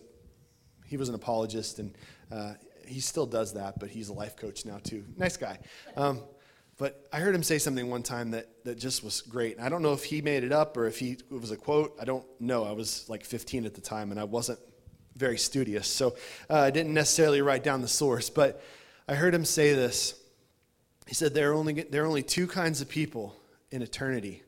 he 0.86 0.98
was 0.98 1.10
an 1.10 1.16
apologist 1.16 1.80
and 1.80 1.94
uh, 2.32 2.54
he 2.94 3.00
still 3.00 3.26
does 3.26 3.54
that, 3.54 3.80
but 3.80 3.90
he's 3.90 4.10
a 4.10 4.14
life 4.14 4.36
coach 4.36 4.66
now 4.66 4.80
too. 4.84 5.04
Nice 5.18 5.38
guy. 5.38 5.60
Um, 5.98 6.22
but 6.78 7.08
I 7.12 7.20
heard 7.20 7.36
him 7.36 7.44
say 7.44 7.60
something 7.60 7.90
one 7.90 8.04
time 8.04 8.32
that, 8.32 8.48
that 8.66 8.78
just 8.80 9.04
was 9.04 9.22
great. 9.22 9.60
I 9.60 9.70
don't 9.70 9.82
know 9.82 9.94
if 9.94 10.04
he 10.04 10.22
made 10.22 10.44
it 10.44 10.52
up 10.52 10.76
or 10.76 10.88
if 10.88 10.98
he, 11.00 11.12
it 11.12 11.32
was 11.32 11.52
a 11.52 11.58
quote. 11.58 11.96
I 12.02 12.06
don't 12.06 12.26
know. 12.40 12.64
I 12.64 12.72
was 12.72 13.08
like 13.10 13.24
15 13.24 13.66
at 13.66 13.76
the 13.76 13.82
time 13.82 14.12
and 14.12 14.20
I 14.20 14.24
wasn't 14.24 14.60
very 15.16 15.38
studious. 15.38 15.88
So 15.88 16.16
uh, 16.50 16.60
I 16.60 16.72
didn't 16.72 16.94
necessarily 16.94 17.42
write 17.42 17.64
down 17.64 17.82
the 17.82 17.88
source. 17.88 18.30
But 18.30 18.64
I 19.08 19.16
heard 19.16 19.36
him 19.36 19.46
say 19.46 19.74
this. 19.74 20.20
He 21.06 21.14
said, 21.14 21.34
there 21.34 21.52
are, 21.52 21.54
only, 21.54 21.74
there 21.74 22.04
are 22.04 22.08
only 22.08 22.24
two 22.24 22.48
kinds 22.48 22.82
of 22.82 22.90
people 22.90 23.36
in 23.72 23.82
eternity 23.82 24.44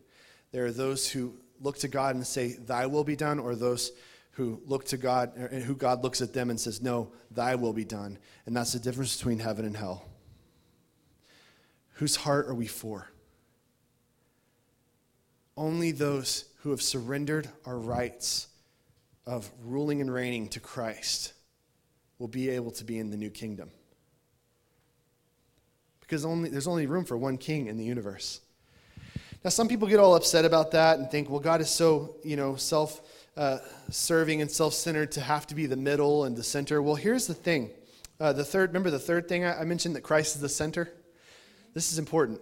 there 0.56 0.64
are 0.64 0.72
those 0.72 1.10
who 1.10 1.34
look 1.60 1.78
to 1.80 1.90
God 1.90 2.16
and 2.16 2.26
say, 2.26 2.54
Thy 2.54 2.86
will 2.86 3.04
be 3.04 3.18
done, 3.18 3.40
or 3.40 3.56
those 3.56 3.92
who 4.36 4.62
look 4.66 4.86
to 4.86 4.98
God, 4.98 5.32
er, 5.38 5.46
and 5.46 5.64
who 5.64 5.76
God 5.76 6.04
looks 6.04 6.22
at 6.22 6.34
them 6.34 6.50
and 6.50 6.60
says, 6.60 6.82
No, 6.82 7.12
thy 7.32 7.56
will 7.56 7.74
be 7.74 7.86
done. 7.86 8.18
And 8.46 8.56
that's 8.56 8.74
the 8.74 8.80
difference 8.80 9.16
between 9.16 9.40
heaven 9.40 9.66
and 9.66 9.76
hell. 9.76 10.06
Whose 11.94 12.18
heart 12.18 12.48
are 12.48 12.54
we 12.54 12.68
for? 12.68 13.10
Only 15.56 15.92
those 15.92 16.46
who 16.60 16.72
have 16.72 16.82
surrendered 16.82 17.48
our 17.66 17.78
rights 17.78 18.48
of 19.26 19.50
ruling 19.64 20.02
and 20.02 20.14
reigning 20.14 20.50
to 20.50 20.60
Christ 20.60 21.34
will 22.20 22.28
be 22.28 22.50
able 22.50 22.72
to 22.72 22.84
be 22.84 23.00
in 23.00 23.10
the 23.10 23.18
new 23.18 23.30
kingdom. 23.30 23.72
Because 26.02 26.26
only, 26.26 26.50
there's 26.50 26.68
only 26.68 26.88
room 26.88 27.06
for 27.06 27.18
one 27.18 27.38
king 27.38 27.68
in 27.68 27.78
the 27.78 27.86
universe. 27.86 28.42
Now, 29.46 29.50
some 29.50 29.68
people 29.70 29.88
get 29.88 30.00
all 30.00 30.16
upset 30.16 30.44
about 30.44 30.72
that 30.72 31.00
and 31.00 31.10
think, 31.10 31.30
well, 31.30 31.40
God 31.40 31.62
is 31.62 31.70
so, 31.70 32.18
you 32.24 32.36
know, 32.36 32.56
self 32.56 33.02
uh, 33.38 33.58
serving 33.90 34.42
and 34.42 34.50
self 34.50 34.74
centered 34.74 35.12
to 35.14 35.22
have 35.22 35.48
to 35.48 35.56
be 35.56 35.66
the 35.66 35.76
middle 35.76 36.26
and 36.26 36.36
the 36.36 36.44
center. 36.44 36.82
Well, 36.82 36.96
here's 36.96 37.28
the 37.28 37.34
thing. 37.34 37.70
Uh, 38.20 38.34
the 38.34 38.46
third, 38.46 38.70
remember 38.70 38.92
the 38.92 39.00
third 39.00 39.28
thing 39.28 39.44
I, 39.44 39.62
I 39.62 39.64
mentioned 39.66 39.96
that 39.96 40.02
Christ 40.02 40.36
is 40.36 40.42
the 40.42 40.50
center? 40.50 40.92
This 41.74 41.92
is 41.92 42.00
important 42.00 42.40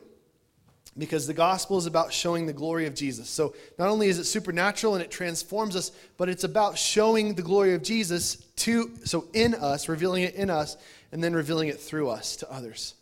because 0.97 1.25
the 1.25 1.33
gospel 1.33 1.77
is 1.77 1.85
about 1.85 2.13
showing 2.13 2.45
the 2.45 2.53
glory 2.53 2.85
of 2.85 2.93
Jesus. 2.93 3.29
So 3.29 3.55
not 3.79 3.89
only 3.89 4.07
is 4.07 4.19
it 4.19 4.25
supernatural 4.25 4.93
and 4.93 5.03
it 5.03 5.09
transforms 5.09 5.75
us, 5.75 5.91
but 6.17 6.29
it's 6.29 6.43
about 6.43 6.77
showing 6.77 7.33
the 7.33 7.41
glory 7.41 7.73
of 7.73 7.81
Jesus 7.81 8.35
to 8.57 8.91
so 9.03 9.25
in 9.33 9.55
us, 9.55 9.89
revealing 9.89 10.23
it 10.23 10.35
in 10.35 10.49
us, 10.49 10.77
and 11.11 11.23
then 11.23 11.33
revealing 11.33 11.69
it 11.69 11.79
through 11.79 12.09
us 12.09 12.35
to 12.37 12.51
others. 12.51 12.93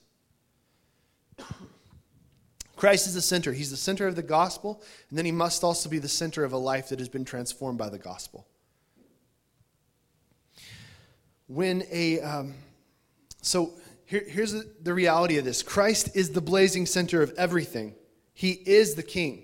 Christ 2.82 3.05
is 3.05 3.13
the 3.13 3.21
center. 3.21 3.53
He's 3.53 3.69
the 3.69 3.77
center 3.77 4.07
of 4.07 4.15
the 4.15 4.23
gospel, 4.23 4.82
and 5.09 5.15
then 5.19 5.23
he 5.23 5.32
must 5.32 5.63
also 5.63 5.88
be 5.88 5.99
the 5.99 6.07
center 6.07 6.43
of 6.43 6.51
a 6.51 6.57
life 6.57 6.89
that 6.89 6.97
has 6.97 7.09
been 7.09 7.23
transformed 7.23 7.77
by 7.77 7.89
the 7.89 7.99
gospel. 7.99 8.47
When 11.45 11.84
a, 11.91 12.19
um, 12.21 12.55
so 13.43 13.73
here, 14.05 14.23
here's 14.27 14.53
the, 14.53 14.67
the 14.82 14.95
reality 14.95 15.38
of 15.38 15.45
this 15.45 15.61
Christ 15.61 16.15
is 16.15 16.32
the 16.32 16.41
blazing 16.41 16.88
center 16.88 17.21
of 17.21 17.32
everything, 17.38 17.93
he 18.34 18.53
is 18.65 18.95
the 18.95 19.03
king. 19.03 19.43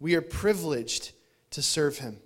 We 0.00 0.16
are 0.16 0.20
privileged 0.20 1.12
to 1.50 1.62
serve 1.62 1.98
him. 1.98 2.18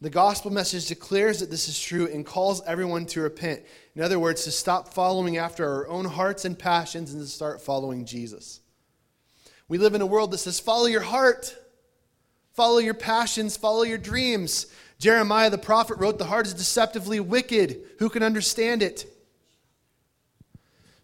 The 0.00 0.10
gospel 0.10 0.50
message 0.50 0.86
declares 0.86 1.38
that 1.38 1.48
this 1.48 1.68
is 1.68 1.80
true 1.80 2.08
and 2.12 2.26
calls 2.26 2.60
everyone 2.66 3.06
to 3.06 3.20
repent. 3.20 3.62
In 3.94 4.02
other 4.02 4.18
words, 4.18 4.42
to 4.46 4.50
stop 4.50 4.92
following 4.92 5.36
after 5.36 5.64
our 5.64 5.86
own 5.86 6.06
hearts 6.06 6.44
and 6.44 6.58
passions 6.58 7.12
and 7.12 7.22
to 7.22 7.28
start 7.28 7.62
following 7.62 8.04
Jesus. 8.04 8.62
We 9.68 9.78
live 9.78 9.94
in 9.94 10.00
a 10.00 10.06
world 10.06 10.30
that 10.30 10.38
says, 10.38 10.58
follow 10.58 10.86
your 10.86 11.02
heart, 11.02 11.56
follow 12.54 12.78
your 12.78 12.94
passions, 12.94 13.56
follow 13.56 13.82
your 13.82 13.98
dreams. 13.98 14.66
Jeremiah 14.98 15.50
the 15.50 15.58
prophet 15.58 15.98
wrote, 15.98 16.18
The 16.18 16.24
heart 16.24 16.46
is 16.46 16.54
deceptively 16.54 17.20
wicked. 17.20 17.82
Who 17.98 18.08
can 18.08 18.22
understand 18.22 18.82
it? 18.82 19.06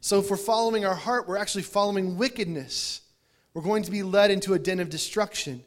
So, 0.01 0.19
if 0.19 0.31
we're 0.31 0.37
following 0.37 0.85
our 0.85 0.95
heart, 0.95 1.29
we're 1.29 1.37
actually 1.37 1.63
following 1.63 2.19
wickedness. 2.19 3.01
We're 3.55 3.63
going 3.63 3.85
to 3.85 3.91
be 3.91 4.03
led 4.03 4.33
into 4.33 4.53
a 4.55 4.59
den 4.59 4.81
of 4.81 4.91
destruction. 4.91 5.63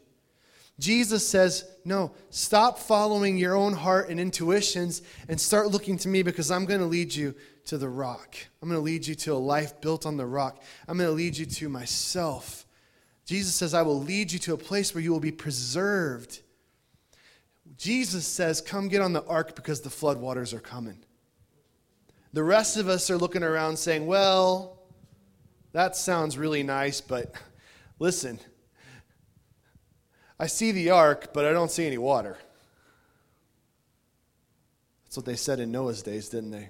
Jesus 0.77 1.27
says, 1.27 1.65
No, 1.85 2.11
stop 2.29 2.79
following 2.79 3.37
your 3.37 3.55
own 3.55 3.73
heart 3.73 4.09
and 4.09 4.19
intuitions 4.19 5.01
and 5.29 5.39
start 5.39 5.69
looking 5.69 5.97
to 5.99 6.09
me 6.09 6.21
because 6.21 6.51
I'm 6.51 6.65
going 6.65 6.81
to 6.81 6.85
lead 6.85 7.15
you 7.15 7.33
to 7.65 7.77
the 7.77 7.89
rock. 7.89 8.35
I'm 8.61 8.69
going 8.69 8.79
to 8.79 8.83
lead 8.83 9.07
you 9.07 9.15
to 9.15 9.33
a 9.33 9.35
life 9.35 9.79
built 9.81 10.05
on 10.05 10.17
the 10.17 10.25
rock. 10.25 10.61
I'm 10.87 10.97
going 10.97 11.09
to 11.09 11.15
lead 11.15 11.37
you 11.37 11.45
to 11.45 11.69
myself. 11.69 12.66
Jesus 13.27 13.53
says, 13.53 13.73
I 13.73 13.81
will 13.81 13.99
lead 13.99 14.31
you 14.31 14.39
to 14.39 14.53
a 14.53 14.57
place 14.57 14.95
where 14.95 15.03
you 15.03 15.11
will 15.11 15.19
be 15.19 15.33
preserved. 15.33 16.39
Jesus 17.77 18.25
says, 18.25 18.61
Come 18.61 18.87
get 18.87 19.01
on 19.01 19.11
the 19.11 19.25
ark 19.25 19.53
because 19.53 19.81
the 19.81 19.89
floodwaters 19.89 20.53
are 20.53 20.61
coming. 20.61 20.97
The 22.31 22.43
rest 22.43 22.77
of 22.77 22.87
us 22.87 23.11
are 23.11 23.17
looking 23.17 23.43
around 23.43 23.77
saying, 23.77 24.07
Well, 24.07 24.79
that 25.73 25.97
sounds 25.97 26.37
really 26.37 26.63
nice, 26.63 27.01
but 27.01 27.33
listen, 27.99 28.39
I 30.39 30.47
see 30.47 30.71
the 30.71 30.91
ark, 30.91 31.33
but 31.33 31.43
I 31.43 31.51
don't 31.51 31.69
see 31.69 31.85
any 31.85 31.97
water. 31.97 32.37
That's 35.03 35.17
what 35.17 35.25
they 35.25 35.35
said 35.35 35.59
in 35.59 35.69
Noah's 35.69 36.01
days, 36.01 36.29
didn't 36.29 36.51
they? 36.51 36.69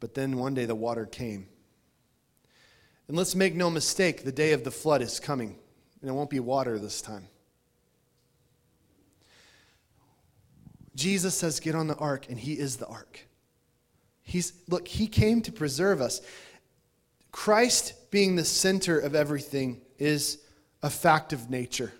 But 0.00 0.14
then 0.14 0.38
one 0.38 0.54
day 0.54 0.64
the 0.64 0.74
water 0.74 1.04
came. 1.04 1.48
And 3.08 3.16
let's 3.16 3.34
make 3.34 3.54
no 3.54 3.70
mistake, 3.70 4.22
the 4.22 4.32
day 4.32 4.52
of 4.52 4.64
the 4.64 4.70
flood 4.70 5.00
is 5.00 5.18
coming, 5.18 5.56
and 6.00 6.10
it 6.10 6.12
won't 6.12 6.30
be 6.30 6.40
water 6.40 6.78
this 6.78 7.00
time. 7.00 7.26
Jesus 10.94 11.34
says, 11.34 11.58
Get 11.58 11.74
on 11.74 11.86
the 11.86 11.96
ark, 11.96 12.26
and 12.28 12.38
he 12.38 12.52
is 12.52 12.76
the 12.76 12.86
ark. 12.86 13.26
He's, 14.22 14.52
look, 14.68 14.86
he 14.86 15.06
came 15.06 15.40
to 15.42 15.52
preserve 15.52 16.02
us. 16.02 16.20
Christ 17.32 18.10
being 18.10 18.36
the 18.36 18.44
center 18.44 18.98
of 18.98 19.14
everything 19.14 19.80
is 19.98 20.38
a 20.82 20.90
fact 20.90 21.32
of 21.32 21.48
nature. 21.48 21.92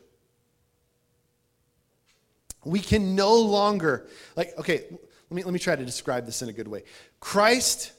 We 2.65 2.81
can 2.81 3.15
no 3.15 3.37
longer, 3.37 4.09
like, 4.37 4.53
okay, 4.59 4.85
let 4.91 5.37
me, 5.37 5.43
let 5.43 5.53
me 5.53 5.59
try 5.59 5.75
to 5.75 5.85
describe 5.85 6.27
this 6.27 6.43
in 6.43 6.51
a 6.51 6.53
good 6.53 6.69
way. 6.69 6.83
Christ 7.19 7.93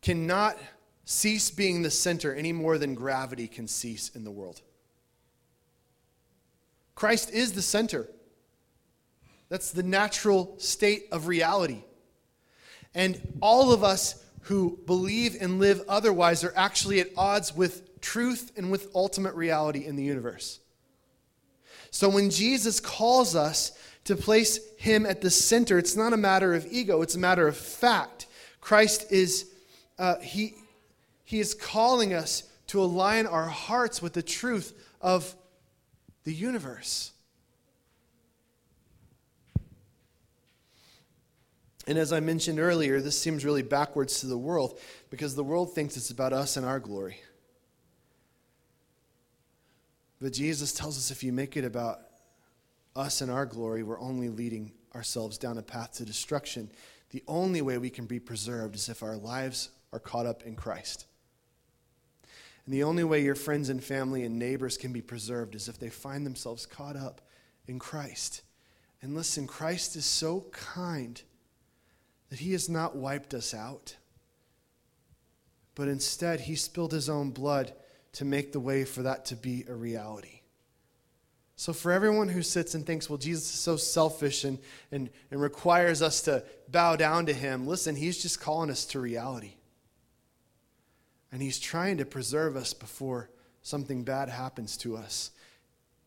cannot 0.00 0.56
cease 1.04 1.50
being 1.50 1.82
the 1.82 1.90
center 1.90 2.34
any 2.34 2.52
more 2.52 2.78
than 2.78 2.94
gravity 2.94 3.48
can 3.48 3.66
cease 3.66 4.10
in 4.14 4.24
the 4.24 4.30
world. 4.30 4.60
Christ 6.94 7.32
is 7.32 7.52
the 7.52 7.62
center. 7.62 8.08
That's 9.48 9.70
the 9.70 9.82
natural 9.82 10.54
state 10.58 11.04
of 11.12 11.26
reality. 11.26 11.82
And 12.94 13.20
all 13.40 13.72
of 13.72 13.82
us 13.82 14.24
who 14.42 14.78
believe 14.86 15.36
and 15.40 15.58
live 15.58 15.82
otherwise 15.88 16.44
are 16.44 16.52
actually 16.56 17.00
at 17.00 17.08
odds 17.16 17.54
with 17.54 18.00
truth 18.00 18.52
and 18.56 18.70
with 18.70 18.88
ultimate 18.94 19.34
reality 19.34 19.84
in 19.84 19.96
the 19.96 20.02
universe. 20.02 20.60
So 21.90 22.08
when 22.08 22.30
Jesus 22.30 22.80
calls 22.80 23.36
us 23.36 23.72
to 24.04 24.16
place 24.16 24.58
him 24.78 25.06
at 25.06 25.20
the 25.20 25.30
center, 25.30 25.78
it's 25.78 25.96
not 25.96 26.12
a 26.12 26.16
matter 26.16 26.54
of 26.54 26.66
ego, 26.70 27.02
it's 27.02 27.14
a 27.14 27.20
matter 27.20 27.46
of 27.46 27.56
fact. 27.56 28.26
Christ 28.60 29.12
is, 29.12 29.50
uh, 29.98 30.16
he, 30.16 30.54
he 31.32 31.40
is 31.40 31.54
calling 31.54 32.12
us 32.12 32.42
to 32.66 32.82
align 32.82 33.26
our 33.26 33.46
hearts 33.46 34.02
with 34.02 34.12
the 34.12 34.22
truth 34.22 34.78
of 35.00 35.34
the 36.24 36.34
universe. 36.34 37.10
And 41.86 41.96
as 41.96 42.12
I 42.12 42.20
mentioned 42.20 42.60
earlier, 42.60 43.00
this 43.00 43.18
seems 43.18 43.46
really 43.46 43.62
backwards 43.62 44.20
to 44.20 44.26
the 44.26 44.36
world 44.36 44.78
because 45.08 45.34
the 45.34 45.42
world 45.42 45.74
thinks 45.74 45.96
it's 45.96 46.10
about 46.10 46.34
us 46.34 46.58
and 46.58 46.66
our 46.66 46.78
glory. 46.78 47.16
But 50.20 50.34
Jesus 50.34 50.74
tells 50.74 50.98
us 50.98 51.10
if 51.10 51.24
you 51.24 51.32
make 51.32 51.56
it 51.56 51.64
about 51.64 52.00
us 52.94 53.22
and 53.22 53.30
our 53.30 53.46
glory, 53.46 53.82
we're 53.82 53.98
only 54.00 54.28
leading 54.28 54.70
ourselves 54.94 55.38
down 55.38 55.56
a 55.56 55.62
path 55.62 55.92
to 55.92 56.04
destruction. 56.04 56.70
The 57.08 57.22
only 57.26 57.62
way 57.62 57.78
we 57.78 57.88
can 57.88 58.04
be 58.04 58.20
preserved 58.20 58.74
is 58.74 58.90
if 58.90 59.02
our 59.02 59.16
lives 59.16 59.70
are 59.94 59.98
caught 59.98 60.26
up 60.26 60.42
in 60.42 60.56
Christ. 60.56 61.06
And 62.64 62.74
the 62.74 62.84
only 62.84 63.04
way 63.04 63.22
your 63.22 63.34
friends 63.34 63.68
and 63.68 63.82
family 63.82 64.24
and 64.24 64.38
neighbors 64.38 64.76
can 64.76 64.92
be 64.92 65.02
preserved 65.02 65.54
is 65.54 65.68
if 65.68 65.78
they 65.78 65.88
find 65.88 66.24
themselves 66.24 66.66
caught 66.66 66.96
up 66.96 67.20
in 67.66 67.78
Christ. 67.78 68.42
And 69.00 69.14
listen, 69.14 69.46
Christ 69.46 69.96
is 69.96 70.06
so 70.06 70.46
kind 70.52 71.20
that 72.30 72.38
he 72.38 72.52
has 72.52 72.68
not 72.68 72.96
wiped 72.96 73.34
us 73.34 73.52
out, 73.52 73.96
but 75.74 75.88
instead 75.88 76.40
he 76.40 76.54
spilled 76.54 76.92
his 76.92 77.10
own 77.10 77.30
blood 77.30 77.72
to 78.12 78.24
make 78.24 78.52
the 78.52 78.60
way 78.60 78.84
for 78.84 79.02
that 79.02 79.24
to 79.26 79.36
be 79.36 79.64
a 79.68 79.74
reality. 79.74 80.40
So, 81.56 81.72
for 81.72 81.92
everyone 81.92 82.28
who 82.28 82.42
sits 82.42 82.74
and 82.74 82.86
thinks, 82.86 83.08
well, 83.08 83.18
Jesus 83.18 83.54
is 83.54 83.60
so 83.60 83.76
selfish 83.76 84.44
and, 84.44 84.58
and, 84.90 85.10
and 85.30 85.40
requires 85.40 86.02
us 86.02 86.22
to 86.22 86.44
bow 86.68 86.96
down 86.96 87.26
to 87.26 87.32
him, 87.32 87.66
listen, 87.66 87.94
he's 87.94 88.20
just 88.20 88.40
calling 88.40 88.70
us 88.70 88.84
to 88.86 89.00
reality. 89.00 89.54
And 91.32 91.40
he's 91.40 91.58
trying 91.58 91.96
to 91.96 92.04
preserve 92.04 92.54
us 92.56 92.74
before 92.74 93.30
something 93.62 94.04
bad 94.04 94.28
happens 94.28 94.76
to 94.78 94.96
us. 94.96 95.30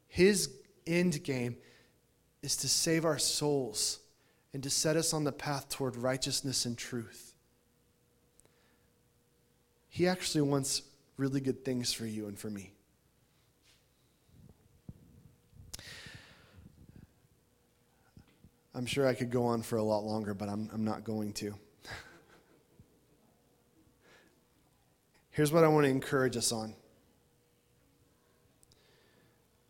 His 0.07 0.51
end 0.85 1.23
game 1.23 1.57
is 2.43 2.55
to 2.57 2.69
save 2.69 3.05
our 3.05 3.17
souls 3.17 3.99
and 4.53 4.61
to 4.63 4.69
set 4.69 4.95
us 4.95 5.13
on 5.13 5.23
the 5.23 5.31
path 5.31 5.67
toward 5.67 5.97
righteousness 5.97 6.65
and 6.65 6.77
truth. 6.77 7.33
He 9.89 10.07
actually 10.07 10.41
wants 10.41 10.83
really 11.17 11.41
good 11.41 11.65
things 11.65 11.91
for 11.91 12.05
you 12.05 12.27
and 12.27 12.37
for 12.37 12.49
me. 12.49 12.71
I'm 18.75 18.85
sure 18.85 19.07
I 19.07 19.13
could 19.13 19.31
go 19.31 19.45
on 19.45 19.61
for 19.61 19.77
a 19.77 19.83
lot 19.83 20.03
longer, 20.03 20.33
but 20.33 20.49
I'm, 20.49 20.69
I'm 20.73 20.83
not 20.83 21.05
going 21.05 21.31
to. 21.33 21.55
Here's 25.35 25.51
what 25.51 25.65
I 25.65 25.67
want 25.67 25.83
to 25.83 25.89
encourage 25.89 26.37
us 26.37 26.53
on. 26.53 26.73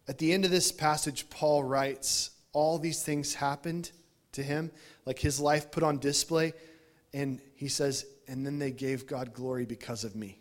At 0.08 0.20
the 0.20 0.32
end 0.32 0.46
of 0.46 0.52
this 0.52 0.72
passage, 0.72 1.28
Paul 1.32 1.64
writes, 1.64 2.30
All 2.54 2.78
these 2.78 3.02
things 3.02 3.34
happened 3.34 3.90
to 4.34 4.44
him, 4.44 4.70
like 5.08 5.18
his 5.18 5.40
life 5.40 5.72
put 5.72 5.82
on 5.82 5.98
display. 5.98 6.54
And 7.16 7.42
he 7.56 7.68
says, 7.68 8.06
And 8.28 8.46
then 8.46 8.60
they 8.60 8.70
gave 8.70 9.08
God 9.08 9.34
glory 9.34 9.66
because 9.66 10.04
of 10.04 10.16
me. 10.16 10.38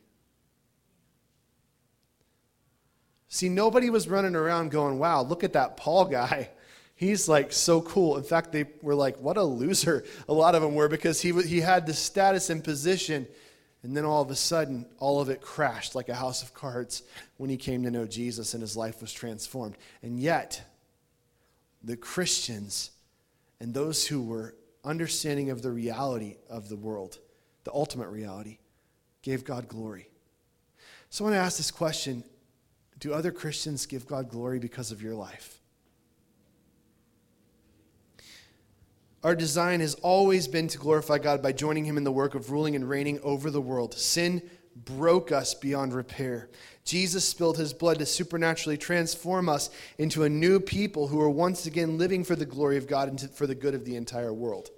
See, 3.29 3.49
nobody 3.49 3.89
was 3.89 4.07
running 4.07 4.37
around 4.37 4.73
going, 4.73 4.99
wow, 4.99 5.23
look 5.23 5.43
at 5.43 5.55
that 5.55 5.79
Paul 5.79 6.05
guy. 6.05 6.51
He's 6.97 7.31
like 7.31 7.51
so 7.51 7.81
cool. 7.81 8.19
In 8.19 8.25
fact, 8.25 8.53
they 8.53 8.67
were 8.83 8.95
like, 8.95 9.17
what 9.17 9.39
a 9.39 9.43
loser. 9.43 10.05
A 10.29 10.35
lot 10.35 10.55
of 10.55 10.61
them 10.61 10.75
were 10.75 10.89
because 10.89 11.23
he, 11.23 11.33
he 11.43 11.63
had 11.63 11.87
the 11.87 11.95
status 11.95 12.51
and 12.51 12.63
position. 12.63 13.27
And 13.85 13.95
then 13.95 14.07
all 14.07 14.23
of 14.23 14.31
a 14.31 14.35
sudden, 14.35 14.87
all 14.99 15.21
of 15.21 15.29
it 15.29 15.43
crashed 15.43 15.95
like 15.95 16.09
a 16.09 16.15
house 16.15 16.43
of 16.43 16.55
cards 16.55 17.03
when 17.37 17.51
he 17.51 17.59
came 17.59 17.83
to 17.83 17.91
know 17.91 18.07
Jesus 18.07 18.55
and 18.55 18.63
his 18.63 18.79
life 18.79 19.03
was 19.03 19.13
transformed. 19.13 19.77
And 20.03 20.19
yet, 20.19 20.63
the 21.83 21.99
Christians 21.99 22.91
and 23.61 23.75
those 23.75 24.07
who 24.07 24.23
were 24.23 24.55
understanding 24.85 25.51
of 25.51 25.61
the 25.61 25.71
reality 25.71 26.37
of 26.49 26.71
the 26.71 26.77
world, 26.77 27.19
the 27.65 27.75
ultimate 27.75 28.09
reality, 28.09 28.57
gave 29.21 29.45
God 29.45 29.69
glory. 29.69 30.09
So 31.11 31.25
I 31.25 31.29
want 31.29 31.37
to 31.39 31.45
ask 31.45 31.59
this 31.59 31.71
question 31.71 32.25
do 32.99 33.13
other 33.13 33.33
Christians 33.33 33.85
give 33.85 34.07
God 34.07 34.31
glory 34.31 34.59
because 34.59 34.93
of 34.93 35.03
your 35.03 35.15
life? 35.15 35.61
Our 39.25 39.35
design 39.35 39.81
has 39.81 39.95
always 39.95 40.47
been 40.47 40.69
to 40.69 40.77
glorify 40.77 41.17
God 41.17 41.43
by 41.43 41.53
joining 41.53 41.87
Him 41.87 41.97
in 41.97 42.05
the 42.05 42.13
work 42.13 42.35
of 42.35 42.51
ruling 42.51 42.77
and 42.77 42.87
reigning 42.87 43.19
over 43.23 43.51
the 43.51 43.61
world. 43.61 43.95
Sin 43.95 44.43
broke 44.77 45.33
us 45.33 45.55
beyond 45.55 45.95
repair. 45.95 46.51
Jesus 46.85 47.27
spilled 47.27 47.57
His 47.57 47.73
blood 47.73 47.99
to 48.01 48.07
supernaturally 48.07 48.77
transform 48.77 49.49
us 49.49 49.71
into 49.97 50.25
a 50.25 50.29
new 50.29 50.61
people 50.61 51.09
who 51.09 51.19
are 51.23 51.31
once 51.31 51.65
again 51.65 51.97
living 51.97 52.23
for 52.23 52.37
the 52.37 52.45
glory 52.45 52.77
of 52.77 52.87
God 52.87 53.09
and 53.09 53.31
for 53.31 53.47
the 53.47 53.55
good 53.55 53.75
of 53.75 53.87
the 53.87 53.97
entire 53.97 54.33
world. 54.33 54.69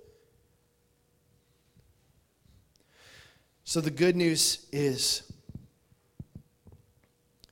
So, 3.64 3.80
the 3.80 3.90
good 3.90 4.14
news 4.14 4.64
is 4.70 5.24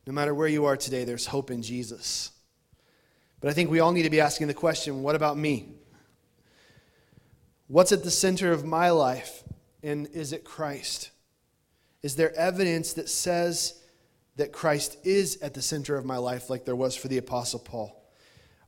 No 0.06 0.12
matter 0.12 0.34
where 0.34 0.48
you 0.48 0.66
are 0.66 0.76
today, 0.76 1.04
there's 1.04 1.26
hope 1.26 1.50
in 1.50 1.62
Jesus. 1.62 2.30
But 3.40 3.50
I 3.50 3.52
think 3.52 3.70
we 3.70 3.80
all 3.80 3.90
need 3.90 4.02
to 4.02 4.10
be 4.10 4.20
asking 4.20 4.46
the 4.46 4.54
question 4.54 5.02
what 5.02 5.16
about 5.16 5.36
me? 5.36 5.74
What's 7.66 7.92
at 7.92 8.04
the 8.04 8.10
center 8.10 8.52
of 8.52 8.64
my 8.64 8.90
life? 8.90 9.42
And 9.82 10.06
is 10.08 10.32
it 10.32 10.44
Christ? 10.44 11.10
Is 12.02 12.16
there 12.16 12.34
evidence 12.36 12.92
that 12.94 13.08
says 13.08 13.80
that 14.36 14.52
Christ 14.52 14.98
is 15.04 15.38
at 15.40 15.54
the 15.54 15.62
center 15.62 15.96
of 15.96 16.04
my 16.04 16.16
life, 16.16 16.50
like 16.50 16.64
there 16.64 16.76
was 16.76 16.96
for 16.96 17.08
the 17.08 17.18
Apostle 17.18 17.60
Paul? 17.60 18.02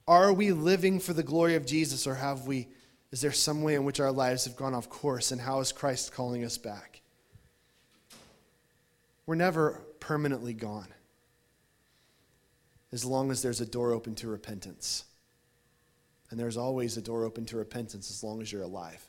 Are 0.09 0.33
we 0.33 0.53
living 0.53 1.01
for 1.01 1.13
the 1.13 1.23
glory 1.23 1.57
of 1.57 1.67
Jesus, 1.67 2.07
or 2.07 2.15
have 2.15 2.47
we? 2.47 2.69
Is 3.11 3.21
there 3.21 3.33
some 3.33 3.63
way 3.63 3.75
in 3.75 3.85
which 3.85 4.01
our 4.01 4.13
lives 4.13 4.45
have 4.45 4.57
gone 4.57 4.75
off 4.75 4.89
course, 4.89 5.33
and 5.33 5.41
how 5.41 5.61
is 5.61 5.73
Christ 5.73 6.13
calling 6.13 6.45
us 6.45 6.59
back? 6.59 7.01
We're 9.27 9.35
never 9.35 9.83
permanently 10.01 10.55
gone 10.55 10.89
as 12.93 13.05
long 13.05 13.31
as 13.31 13.43
there's 13.43 13.61
a 13.61 13.67
door 13.67 13.93
open 13.93 14.15
to 14.17 14.29
repentance. 14.29 15.05
And 16.31 16.41
there's 16.41 16.57
always 16.57 16.97
a 16.97 17.03
door 17.03 17.25
open 17.25 17.45
to 17.47 17.57
repentance 17.57 18.11
as 18.11 18.23
long 18.25 18.43
as 18.43 18.51
you're 18.51 18.63
alive. 18.63 19.05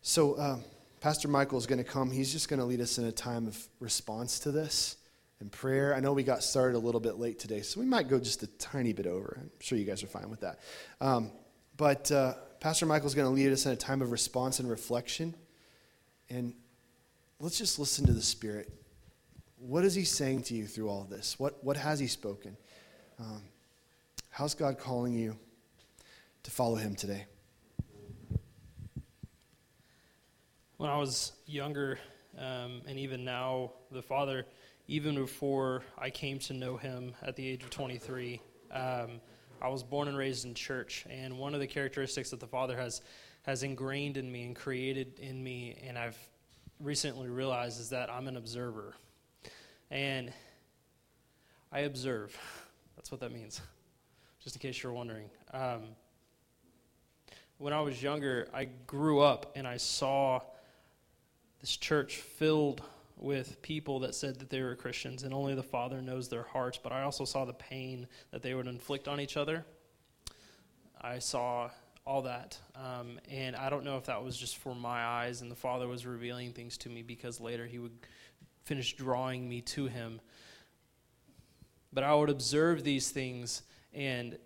So, 0.00 0.34
uh, 0.34 0.58
Pastor 1.00 1.28
Michael 1.28 1.58
is 1.58 1.66
going 1.66 1.78
to 1.78 1.84
come. 1.84 2.10
He's 2.10 2.32
just 2.32 2.48
going 2.48 2.58
to 2.58 2.66
lead 2.66 2.80
us 2.80 2.98
in 2.98 3.04
a 3.04 3.12
time 3.12 3.46
of 3.46 3.68
response 3.78 4.40
to 4.40 4.50
this 4.50 4.96
and 5.40 5.50
prayer. 5.52 5.94
I 5.94 6.00
know 6.00 6.12
we 6.12 6.24
got 6.24 6.42
started 6.42 6.76
a 6.76 6.80
little 6.80 7.00
bit 7.00 7.18
late 7.18 7.38
today, 7.38 7.60
so 7.60 7.78
we 7.78 7.86
might 7.86 8.08
go 8.08 8.18
just 8.18 8.42
a 8.42 8.48
tiny 8.58 8.92
bit 8.92 9.06
over. 9.06 9.38
I'm 9.40 9.50
sure 9.60 9.78
you 9.78 9.84
guys 9.84 10.02
are 10.02 10.08
fine 10.08 10.28
with 10.28 10.40
that. 10.40 10.58
Um, 11.00 11.30
but 11.76 12.10
uh, 12.10 12.34
Pastor 12.58 12.86
Michael 12.86 13.06
is 13.06 13.14
going 13.14 13.28
to 13.28 13.34
lead 13.34 13.52
us 13.52 13.66
in 13.66 13.72
a 13.72 13.76
time 13.76 14.02
of 14.02 14.10
response 14.10 14.58
and 14.58 14.68
reflection. 14.68 15.34
And 16.30 16.54
let's 17.38 17.58
just 17.58 17.78
listen 17.78 18.06
to 18.06 18.12
the 18.12 18.22
Spirit. 18.22 18.72
What 19.58 19.84
is 19.84 19.94
He 19.94 20.04
saying 20.04 20.42
to 20.44 20.54
you 20.54 20.66
through 20.66 20.88
all 20.88 21.04
this? 21.04 21.38
What, 21.38 21.62
what 21.62 21.76
has 21.76 22.00
He 22.00 22.08
spoken? 22.08 22.56
Um, 23.20 23.42
how's 24.38 24.54
God 24.54 24.78
calling 24.78 25.14
you 25.14 25.36
to 26.44 26.50
follow 26.52 26.76
Him 26.76 26.94
today? 26.94 27.26
When 30.76 30.88
I 30.88 30.96
was 30.96 31.32
younger, 31.44 31.98
um, 32.38 32.82
and 32.86 33.00
even 33.00 33.24
now, 33.24 33.72
the 33.90 34.00
Father, 34.00 34.46
even 34.86 35.16
before 35.16 35.82
I 35.98 36.10
came 36.10 36.38
to 36.38 36.52
know 36.52 36.76
Him 36.76 37.16
at 37.20 37.34
the 37.34 37.48
age 37.48 37.64
of 37.64 37.70
23, 37.70 38.40
um, 38.70 39.20
I 39.60 39.66
was 39.70 39.82
born 39.82 40.06
and 40.06 40.16
raised 40.16 40.44
in 40.44 40.54
church. 40.54 41.04
And 41.10 41.36
one 41.36 41.52
of 41.52 41.58
the 41.58 41.66
characteristics 41.66 42.30
that 42.30 42.38
the 42.38 42.46
Father 42.46 42.76
has 42.76 43.02
has 43.42 43.64
ingrained 43.64 44.16
in 44.16 44.30
me 44.30 44.44
and 44.44 44.54
created 44.54 45.18
in 45.18 45.42
me, 45.42 45.76
and 45.84 45.98
I've 45.98 46.18
recently 46.78 47.28
realized, 47.28 47.80
is 47.80 47.88
that 47.90 48.08
I'm 48.08 48.28
an 48.28 48.36
observer. 48.36 48.94
And 49.90 50.32
I 51.72 51.80
observe. 51.80 52.38
That's 52.94 53.10
what 53.10 53.18
that 53.20 53.32
means, 53.32 53.60
just 54.42 54.56
in 54.56 54.60
case 54.60 54.82
you're 54.82 54.92
wondering. 54.92 55.30
Um, 55.52 55.82
when 57.58 57.72
I 57.72 57.80
was 57.80 58.02
younger, 58.02 58.48
I 58.54 58.68
grew 58.86 59.20
up 59.20 59.52
and 59.56 59.66
I 59.66 59.78
saw 59.78 60.40
this 61.60 61.76
church 61.76 62.16
filled 62.16 62.82
with 63.16 63.60
people 63.62 64.00
that 64.00 64.14
said 64.14 64.38
that 64.38 64.48
they 64.48 64.62
were 64.62 64.76
Christians, 64.76 65.24
and 65.24 65.34
only 65.34 65.54
the 65.54 65.62
Father 65.62 66.00
knows 66.00 66.28
their 66.28 66.44
hearts. 66.44 66.78
But 66.80 66.92
I 66.92 67.02
also 67.02 67.24
saw 67.24 67.44
the 67.44 67.52
pain 67.52 68.06
that 68.30 68.42
they 68.42 68.54
would 68.54 68.66
inflict 68.66 69.08
on 69.08 69.20
each 69.20 69.36
other. 69.36 69.64
I 71.00 71.18
saw 71.18 71.70
all 72.06 72.22
that. 72.22 72.58
Um, 72.74 73.20
and 73.30 73.54
I 73.54 73.68
don't 73.68 73.84
know 73.84 73.98
if 73.98 74.04
that 74.04 74.24
was 74.24 74.36
just 74.36 74.56
for 74.56 74.74
my 74.74 75.04
eyes, 75.04 75.42
and 75.42 75.50
the 75.50 75.56
Father 75.56 75.86
was 75.86 76.06
revealing 76.06 76.52
things 76.52 76.78
to 76.78 76.88
me 76.88 77.02
because 77.02 77.40
later 77.40 77.66
He 77.66 77.78
would 77.78 77.98
finish 78.64 78.94
drawing 78.94 79.48
me 79.48 79.60
to 79.62 79.86
Him. 79.86 80.20
But 81.92 82.04
I 82.04 82.14
would 82.14 82.30
observe 82.30 82.84
these 82.84 83.10
things, 83.10 83.62
and 83.92 84.38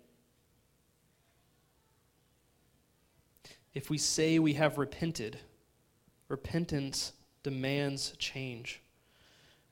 if 3.73 3.89
we 3.89 3.97
say 3.97 4.39
we 4.39 4.53
have 4.53 4.77
repented, 4.77 5.39
repentance 6.27 7.13
demands 7.41 8.13
change. 8.17 8.81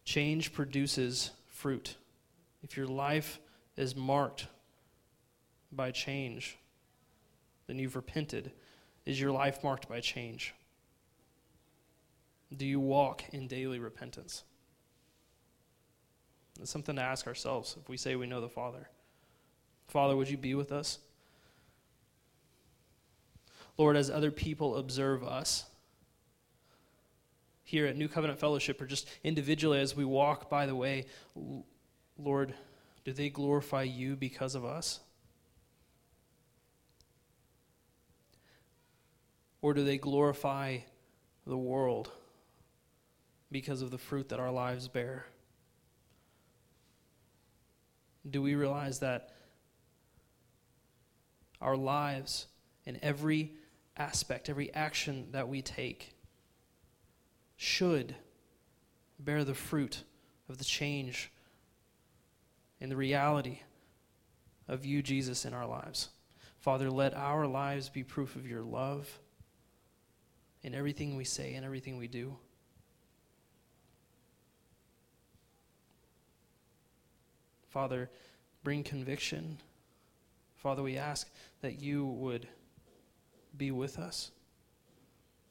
Change 0.03 0.53
produces 0.53 1.31
fruit. 1.47 1.95
If 2.63 2.75
your 2.75 2.87
life 2.87 3.39
is 3.77 3.95
marked 3.95 4.47
by 5.71 5.91
change, 5.91 6.57
then 7.67 7.79
you've 7.79 7.95
repented. 7.95 8.51
Is 9.05 9.19
your 9.19 9.31
life 9.31 9.63
marked 9.63 9.87
by 9.87 9.99
change? 9.99 10.53
Do 12.55 12.65
you 12.65 12.79
walk 12.79 13.23
in 13.31 13.47
daily 13.47 13.79
repentance? 13.79 14.43
It's 16.59 16.69
something 16.69 16.95
to 16.97 17.01
ask 17.01 17.27
ourselves 17.27 17.77
if 17.81 17.87
we 17.87 17.97
say 17.97 18.15
we 18.15 18.27
know 18.27 18.41
the 18.41 18.49
Father. 18.49 18.89
Father, 19.91 20.15
would 20.15 20.29
you 20.29 20.37
be 20.37 20.55
with 20.55 20.71
us? 20.71 20.99
Lord, 23.77 23.97
as 23.97 24.09
other 24.09 24.31
people 24.31 24.77
observe 24.77 25.21
us, 25.21 25.65
here 27.65 27.85
at 27.85 27.97
New 27.97 28.07
Covenant 28.07 28.39
Fellowship 28.39 28.81
or 28.81 28.85
just 28.85 29.05
individually 29.21 29.81
as 29.81 29.93
we 29.93 30.05
walk 30.05 30.49
by 30.49 30.65
the 30.65 30.75
way, 30.75 31.07
Lord, 32.17 32.53
do 33.03 33.11
they 33.11 33.29
glorify 33.29 33.83
you 33.83 34.15
because 34.15 34.55
of 34.55 34.63
us? 34.63 35.01
Or 39.61 39.73
do 39.73 39.83
they 39.83 39.97
glorify 39.97 40.77
the 41.45 41.57
world 41.57 42.11
because 43.51 43.81
of 43.81 43.91
the 43.91 43.97
fruit 43.97 44.29
that 44.29 44.39
our 44.39 44.51
lives 44.51 44.87
bear? 44.87 45.25
Do 48.29 48.41
we 48.41 48.55
realize 48.55 48.99
that 48.99 49.35
our 51.61 51.77
lives 51.77 52.47
in 52.85 52.99
every 53.01 53.53
aspect, 53.97 54.49
every 54.49 54.73
action 54.73 55.27
that 55.31 55.47
we 55.47 55.61
take, 55.61 56.15
should 57.55 58.15
bear 59.19 59.43
the 59.43 59.53
fruit 59.53 60.03
of 60.49 60.57
the 60.57 60.63
change 60.63 61.31
and 62.79 62.91
the 62.91 62.95
reality 62.95 63.59
of 64.67 64.85
you, 64.85 65.03
Jesus, 65.03 65.45
in 65.45 65.53
our 65.53 65.67
lives. 65.67 66.09
Father, 66.59 66.89
let 66.89 67.13
our 67.13 67.45
lives 67.45 67.89
be 67.89 68.03
proof 68.03 68.35
of 68.35 68.47
your 68.47 68.63
love 68.63 69.19
in 70.63 70.73
everything 70.73 71.15
we 71.15 71.23
say 71.23 71.53
and 71.53 71.65
everything 71.65 71.97
we 71.97 72.07
do. 72.07 72.35
Father, 77.69 78.09
bring 78.63 78.83
conviction. 78.83 79.57
Father, 80.61 80.83
we 80.83 80.95
ask 80.95 81.27
that 81.61 81.81
you 81.81 82.05
would 82.05 82.47
be 83.57 83.71
with 83.71 83.97
us. 83.97 84.29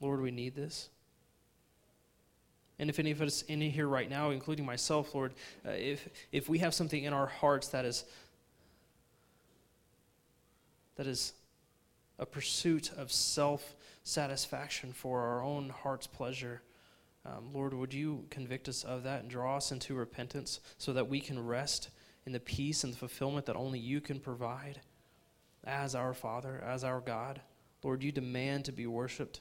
Lord, 0.01 0.21
we 0.21 0.31
need 0.31 0.55
this. 0.55 0.89
And 2.79 2.89
if 2.89 3.01
any 3.01 3.11
of 3.11 3.21
us 3.21 3.43
in 3.43 3.61
here 3.61 3.89
right 3.89 4.09
now, 4.09 4.31
including 4.31 4.65
myself, 4.65 5.13
Lord, 5.13 5.35
uh, 5.67 5.71
if, 5.71 6.09
if 6.31 6.49
we 6.49 6.59
have 6.59 6.73
something 6.73 7.03
in 7.03 7.13
our 7.13 7.27
hearts 7.27 7.69
that 7.69 7.85
is, 7.85 8.05
that 10.95 11.09
is 11.09 11.33
a 12.21 12.25
pursuit 12.25 12.93
of 12.97 13.11
self 13.11 13.75
satisfaction 14.05 14.93
for 14.93 15.21
our 15.21 15.43
own 15.43 15.71
heart's 15.71 16.07
pleasure, 16.07 16.63
um, 17.27 17.53
Lord, 17.53 17.75
would 17.75 17.93
you 17.93 18.27
convict 18.31 18.69
us 18.69 18.85
of 18.85 19.03
that 19.03 19.23
and 19.23 19.29
draw 19.29 19.57
us 19.57 19.73
into 19.73 19.95
repentance 19.97 20.61
so 20.79 20.93
that 20.93 21.09
we 21.09 21.21
can 21.21 21.45
rest 21.45 21.91
in 22.27 22.33
the 22.33 22.41
peace 22.41 22.85
and 22.85 22.93
the 22.93 22.97
fulfillment 22.97 23.47
that 23.47 23.57
only 23.57 23.81
you 23.81 24.01
can 24.01 24.21
provide 24.21 24.81
as 25.65 25.95
our 25.95 26.15
Father, 26.15 26.63
as 26.67 26.85
our 26.85 27.01
God? 27.01 27.41
Lord, 27.83 28.03
you 28.03 28.13
demand 28.13 28.67
to 28.67 28.73
be 28.73 28.87
worshiped, 28.87 29.41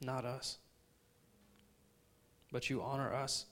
not 0.00 0.24
us 0.24 0.58
but 2.54 2.70
you 2.70 2.80
honor 2.80 3.12
us 3.12 3.46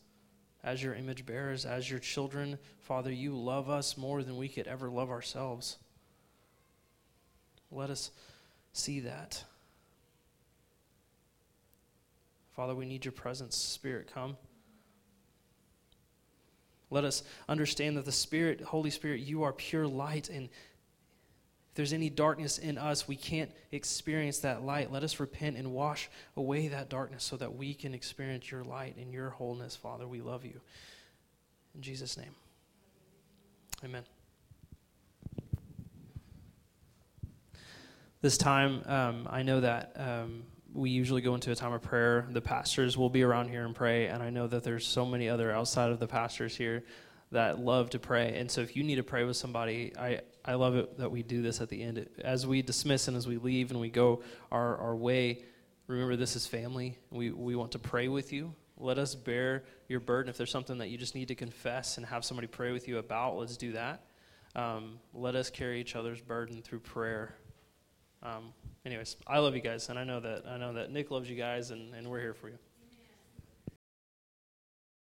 as 0.62 0.80
your 0.80 0.94
image 0.94 1.26
bearers, 1.26 1.66
as 1.66 1.90
your 1.90 1.98
children. 1.98 2.56
Father, 2.78 3.10
you 3.10 3.36
love 3.36 3.68
us 3.68 3.96
more 3.96 4.22
than 4.22 4.36
we 4.36 4.48
could 4.48 4.68
ever 4.68 4.88
love 4.88 5.10
ourselves. 5.10 5.78
Let 7.72 7.90
us 7.90 8.12
see 8.72 9.00
that. 9.00 9.42
Father, 12.54 12.76
we 12.76 12.86
need 12.86 13.04
your 13.04 13.10
presence. 13.10 13.56
Spirit, 13.56 14.08
come. 14.14 14.36
Let 16.92 17.04
us 17.04 17.22
understand 17.48 17.96
that 17.96 18.04
the 18.04 18.12
Spirit, 18.12 18.60
Holy 18.60 18.90
Spirit, 18.90 19.20
you 19.20 19.42
are 19.42 19.52
pure 19.52 19.86
light, 19.86 20.28
and 20.28 20.44
if 20.44 21.76
there's 21.76 21.94
any 21.94 22.10
darkness 22.10 22.58
in 22.58 22.76
us, 22.76 23.08
we 23.08 23.16
can't 23.16 23.50
experience 23.72 24.40
that 24.40 24.62
light. 24.62 24.92
Let 24.92 25.02
us 25.02 25.18
repent 25.18 25.56
and 25.56 25.72
wash 25.72 26.10
away 26.36 26.68
that 26.68 26.90
darkness 26.90 27.24
so 27.24 27.36
that 27.38 27.54
we 27.54 27.72
can 27.72 27.94
experience 27.94 28.50
your 28.50 28.62
light 28.62 28.96
and 28.98 29.10
your 29.10 29.30
wholeness, 29.30 29.74
Father. 29.74 30.06
We 30.06 30.20
love 30.20 30.44
you. 30.44 30.60
In 31.74 31.80
Jesus' 31.80 32.18
name. 32.18 32.34
Amen. 33.82 34.04
This 38.20 38.36
time, 38.36 38.82
um, 38.86 39.26
I 39.30 39.42
know 39.42 39.60
that 39.60 39.92
um, 39.96 40.44
we 40.72 40.90
usually 40.90 41.20
go 41.20 41.34
into 41.34 41.50
a 41.50 41.54
time 41.54 41.72
of 41.72 41.82
prayer. 41.82 42.26
The 42.30 42.40
pastors 42.40 42.96
will 42.96 43.10
be 43.10 43.22
around 43.22 43.48
here 43.48 43.64
and 43.64 43.74
pray, 43.74 44.06
and 44.06 44.22
I 44.22 44.30
know 44.30 44.46
that 44.46 44.64
there's 44.64 44.86
so 44.86 45.04
many 45.04 45.28
other 45.28 45.52
outside 45.52 45.90
of 45.90 46.00
the 46.00 46.06
pastors 46.06 46.56
here 46.56 46.84
that 47.30 47.58
love 47.58 47.90
to 47.90 47.98
pray. 47.98 48.36
And 48.38 48.50
so 48.50 48.60
if 48.60 48.76
you 48.76 48.82
need 48.82 48.96
to 48.96 49.02
pray 49.02 49.24
with 49.24 49.36
somebody, 49.36 49.92
I, 49.98 50.20
I 50.44 50.54
love 50.54 50.76
it 50.76 50.98
that 50.98 51.10
we 51.10 51.22
do 51.22 51.42
this 51.42 51.60
at 51.60 51.68
the 51.68 51.82
end. 51.82 52.06
As 52.22 52.46
we 52.46 52.62
dismiss 52.62 53.08
and 53.08 53.16
as 53.16 53.26
we 53.26 53.38
leave 53.38 53.70
and 53.70 53.80
we 53.80 53.88
go 53.88 54.22
our, 54.50 54.76
our 54.76 54.94
way, 54.94 55.42
remember 55.86 56.16
this 56.16 56.36
is 56.36 56.46
family. 56.46 56.98
We, 57.10 57.30
we 57.30 57.56
want 57.56 57.72
to 57.72 57.78
pray 57.78 58.08
with 58.08 58.32
you. 58.32 58.54
Let 58.76 58.98
us 58.98 59.14
bear 59.14 59.64
your 59.88 60.00
burden. 60.00 60.28
If 60.28 60.36
there's 60.36 60.50
something 60.50 60.78
that 60.78 60.88
you 60.88 60.98
just 60.98 61.14
need 61.14 61.28
to 61.28 61.34
confess 61.34 61.96
and 61.96 62.06
have 62.06 62.24
somebody 62.24 62.48
pray 62.48 62.72
with 62.72 62.86
you 62.86 62.98
about, 62.98 63.38
let's 63.38 63.56
do 63.56 63.72
that. 63.72 64.04
Um, 64.54 64.98
let 65.14 65.34
us 65.34 65.48
carry 65.48 65.80
each 65.80 65.96
other's 65.96 66.20
burden 66.20 66.60
through 66.60 66.80
prayer. 66.80 67.34
Um, 68.22 68.52
anyways, 68.84 69.16
I 69.26 69.38
love 69.38 69.54
you 69.54 69.60
guys, 69.60 69.88
and 69.88 69.98
I 69.98 70.04
know 70.04 70.20
that 70.20 70.44
I 70.46 70.56
know 70.56 70.72
that 70.74 70.90
Nick 70.90 71.10
loves 71.10 71.28
you 71.28 71.36
guys, 71.36 71.70
and, 71.70 71.94
and 71.94 72.08
we're 72.08 72.20
here 72.20 72.34
for 72.34 72.48
you. 72.48 72.58